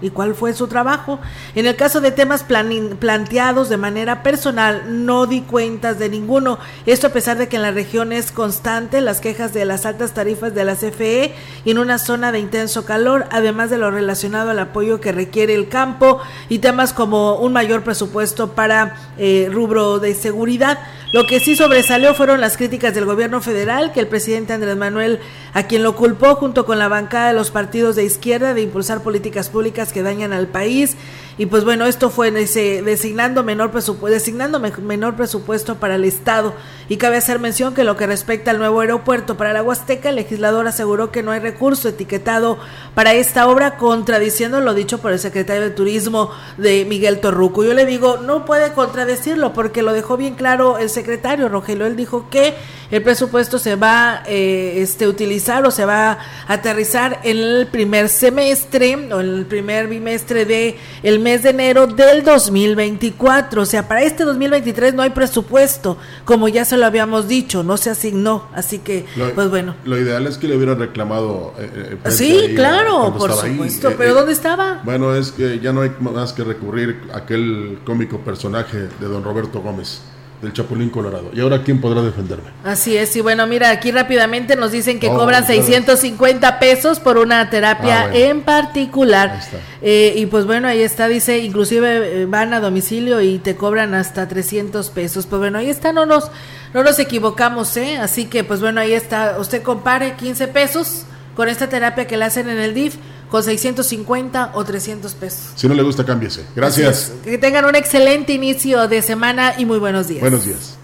¿Y 0.00 0.10
cuál 0.10 0.34
fue 0.34 0.54
su 0.54 0.66
trabajo? 0.66 1.20
En 1.54 1.66
el 1.66 1.76
caso 1.76 2.00
de 2.00 2.10
temas 2.10 2.44
planteados 2.44 3.68
de 3.68 3.76
manera 3.76 4.22
personal, 4.22 5.06
no 5.06 5.26
di 5.26 5.42
cuentas 5.42 5.98
de 5.98 6.08
ninguno. 6.08 6.58
Esto 6.84 7.06
a 7.06 7.10
pesar 7.10 7.38
de 7.38 7.48
que 7.48 7.56
en 7.56 7.62
la 7.62 7.70
región 7.70 8.12
es 8.12 8.32
constante 8.32 9.00
las 9.00 9.20
quejas 9.20 9.54
de 9.54 9.64
las 9.64 9.86
altas 9.86 10.12
tarifas 10.12 10.54
de 10.54 10.64
la 10.64 10.74
CFE 10.74 11.34
y 11.64 11.70
en 11.70 11.78
una 11.78 11.98
zona 11.98 12.32
de 12.32 12.40
intenso 12.40 12.84
calor, 12.84 13.26
además 13.30 13.70
de 13.70 13.78
lo 13.78 13.90
relacionado 13.90 14.50
al 14.50 14.58
apoyo 14.58 15.00
que 15.00 15.12
requiere 15.12 15.54
el 15.54 15.68
campo 15.68 16.20
y 16.48 16.58
temas 16.58 16.92
como 16.92 17.36
un 17.36 17.52
mayor 17.52 17.82
presupuesto 17.82 18.52
para 18.52 18.96
eh, 19.18 19.48
rubro 19.52 19.98
de 19.98 20.14
seguridad. 20.14 20.78
Lo 21.12 21.26
que 21.26 21.38
sí 21.38 21.54
sobresalió 21.54 22.14
fueron 22.14 22.40
las 22.40 22.56
críticas 22.56 22.94
del 22.94 23.04
gobierno 23.04 23.40
federal, 23.40 23.92
que 23.92 24.00
el 24.00 24.08
presidente 24.08 24.52
Andrés 24.52 24.76
Manuel, 24.76 25.20
a 25.54 25.62
quien 25.62 25.84
lo 25.84 25.94
culpó 25.94 26.34
junto 26.34 26.66
con 26.66 26.78
la 26.78 26.88
bancada 26.88 27.28
de 27.28 27.34
los 27.34 27.52
partidos 27.52 27.94
de 27.94 28.04
izquierda 28.04 28.54
de 28.54 28.62
impulsar 28.62 29.02
políticas 29.02 29.35
públicas 29.50 29.92
que 29.92 30.02
dañan 30.02 30.32
al 30.32 30.48
país 30.48 30.96
y 31.38 31.46
pues 31.46 31.64
bueno, 31.64 31.84
esto 31.84 32.08
fue 32.08 32.30
designando, 32.30 33.42
menor 33.42 33.70
presupuesto, 33.70 34.14
designando 34.14 34.58
menor 34.58 35.16
presupuesto 35.16 35.74
para 35.74 35.96
el 35.96 36.04
Estado. 36.04 36.54
Y 36.88 36.96
cabe 36.96 37.18
hacer 37.18 37.40
mención 37.40 37.74
que 37.74 37.84
lo 37.84 37.96
que 37.96 38.06
respecta 38.06 38.52
al 38.52 38.58
nuevo 38.58 38.80
aeropuerto 38.80 39.36
para 39.36 39.52
la 39.52 39.62
Huasteca, 39.62 40.08
el 40.08 40.16
legislador 40.16 40.66
aseguró 40.66 41.10
que 41.10 41.22
no 41.22 41.32
hay 41.32 41.40
recurso 41.40 41.90
etiquetado 41.90 42.58
para 42.94 43.12
esta 43.12 43.48
obra, 43.48 43.76
contradiciendo 43.76 44.60
lo 44.60 44.72
dicho 44.72 44.98
por 44.98 45.12
el 45.12 45.18
secretario 45.18 45.62
de 45.62 45.70
Turismo 45.70 46.30
de 46.56 46.86
Miguel 46.86 47.20
Torruco. 47.20 47.64
Yo 47.64 47.74
le 47.74 47.84
digo, 47.84 48.16
no 48.16 48.46
puede 48.46 48.72
contradecirlo 48.72 49.52
porque 49.52 49.82
lo 49.82 49.92
dejó 49.92 50.16
bien 50.16 50.36
claro 50.36 50.78
el 50.78 50.88
secretario 50.88 51.50
Rogelio. 51.50 51.84
Él 51.84 51.96
dijo 51.96 52.30
que 52.30 52.54
el 52.90 53.02
presupuesto 53.02 53.58
se 53.58 53.74
va 53.74 54.22
eh, 54.26 54.74
este, 54.76 55.08
utilizar 55.08 55.66
o 55.66 55.70
se 55.70 55.84
va 55.84 56.12
a 56.12 56.18
aterrizar 56.46 57.20
en 57.24 57.36
el 57.38 57.66
primer 57.66 58.08
semestre 58.08 58.94
o 59.12 59.20
en 59.20 59.28
el 59.28 59.46
primer 59.46 59.88
bimestre 59.88 60.44
de 60.44 60.78
el 61.02 61.18
mes 61.26 61.42
de 61.42 61.50
enero 61.50 61.88
del 61.88 62.22
2024. 62.22 63.62
O 63.62 63.66
sea, 63.66 63.88
para 63.88 64.04
este 64.04 64.22
2023 64.22 64.94
no 64.94 65.02
hay 65.02 65.10
presupuesto, 65.10 65.98
como 66.24 66.46
ya 66.46 66.64
se 66.64 66.76
lo 66.76 66.86
habíamos 66.86 67.26
dicho, 67.26 67.64
no 67.64 67.76
se 67.76 67.90
asignó. 67.90 68.48
Así 68.54 68.78
que, 68.78 69.06
pues 69.34 69.50
bueno. 69.50 69.74
Lo 69.84 69.98
ideal 69.98 70.24
es 70.28 70.38
que 70.38 70.46
le 70.46 70.56
hubieran 70.56 70.78
reclamado. 70.78 71.52
Eh, 71.58 71.98
eh 72.04 72.10
sí, 72.12 72.52
claro, 72.54 73.12
por 73.18 73.32
supuesto. 73.32 73.92
pero 73.98 74.14
¿dónde 74.14 74.34
estaba? 74.34 74.82
Bueno, 74.84 75.16
es 75.16 75.32
que 75.32 75.58
ya 75.58 75.72
no 75.72 75.80
hay 75.80 75.90
más 75.98 76.32
que 76.32 76.44
recurrir 76.44 77.02
a 77.12 77.18
aquel 77.18 77.80
cómico 77.84 78.20
personaje 78.20 78.78
de 79.00 79.08
don 79.08 79.24
Roberto 79.24 79.60
Gómez 79.60 80.02
del 80.42 80.52
Chapulín 80.52 80.90
Colorado. 80.90 81.30
¿Y 81.32 81.40
ahora 81.40 81.62
quién 81.62 81.80
podrá 81.80 82.02
defenderme? 82.02 82.50
Así 82.64 82.96
es, 82.96 83.14
y 83.16 83.20
bueno, 83.20 83.46
mira, 83.46 83.70
aquí 83.70 83.90
rápidamente 83.90 84.56
nos 84.56 84.72
dicen 84.72 85.00
que 85.00 85.08
oh, 85.08 85.16
cobran 85.16 85.46
650 85.46 86.58
pesos 86.58 87.00
por 87.00 87.18
una 87.18 87.48
terapia 87.48 88.02
ah, 88.02 88.10
en 88.16 88.42
particular. 88.42 89.40
Eh, 89.82 90.14
y 90.16 90.26
pues 90.26 90.44
bueno, 90.46 90.68
ahí 90.68 90.82
está, 90.82 91.08
dice, 91.08 91.38
inclusive 91.38 92.22
eh, 92.22 92.26
van 92.26 92.52
a 92.52 92.60
domicilio 92.60 93.20
y 93.20 93.38
te 93.38 93.56
cobran 93.56 93.94
hasta 93.94 94.28
300 94.28 94.90
pesos. 94.90 95.26
Pues 95.26 95.40
bueno, 95.40 95.58
ahí 95.58 95.70
está, 95.70 95.92
no 95.92 96.06
nos, 96.06 96.30
no 96.74 96.82
nos 96.82 96.98
equivocamos, 96.98 97.76
¿eh? 97.76 97.96
Así 97.96 98.26
que 98.26 98.44
pues 98.44 98.60
bueno, 98.60 98.80
ahí 98.80 98.92
está, 98.92 99.36
usted 99.38 99.62
compare 99.62 100.16
15 100.16 100.48
pesos 100.48 101.04
con 101.34 101.48
esta 101.48 101.68
terapia 101.68 102.06
que 102.06 102.16
le 102.16 102.24
hacen 102.24 102.48
en 102.48 102.58
el 102.58 102.74
DIF 102.74 102.96
con 103.30 103.42
650 103.42 104.52
o 104.54 104.64
300 104.64 105.14
pesos. 105.14 105.52
Si 105.56 105.68
no 105.68 105.74
le 105.74 105.82
gusta, 105.82 106.04
cámbiese. 106.04 106.44
Gracias. 106.54 107.12
Que 107.24 107.38
tengan 107.38 107.64
un 107.64 107.74
excelente 107.74 108.32
inicio 108.32 108.88
de 108.88 109.02
semana 109.02 109.54
y 109.58 109.64
muy 109.64 109.78
buenos 109.78 110.08
días. 110.08 110.20
Buenos 110.20 110.44
días. 110.44 110.78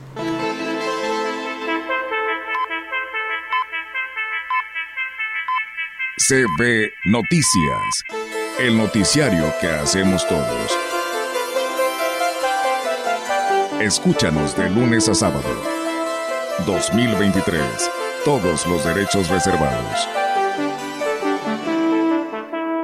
CB 6.28 6.92
Noticias, 7.06 8.04
el 8.60 8.78
noticiario 8.78 9.52
que 9.60 9.66
hacemos 9.66 10.26
todos. 10.28 10.78
Escúchanos 13.80 14.56
de 14.56 14.70
lunes 14.70 15.08
a 15.08 15.14
sábado. 15.14 15.42
2023. 16.66 17.62
Todos 18.24 18.66
los 18.68 18.84
derechos 18.84 19.28
reservados. 19.28 20.08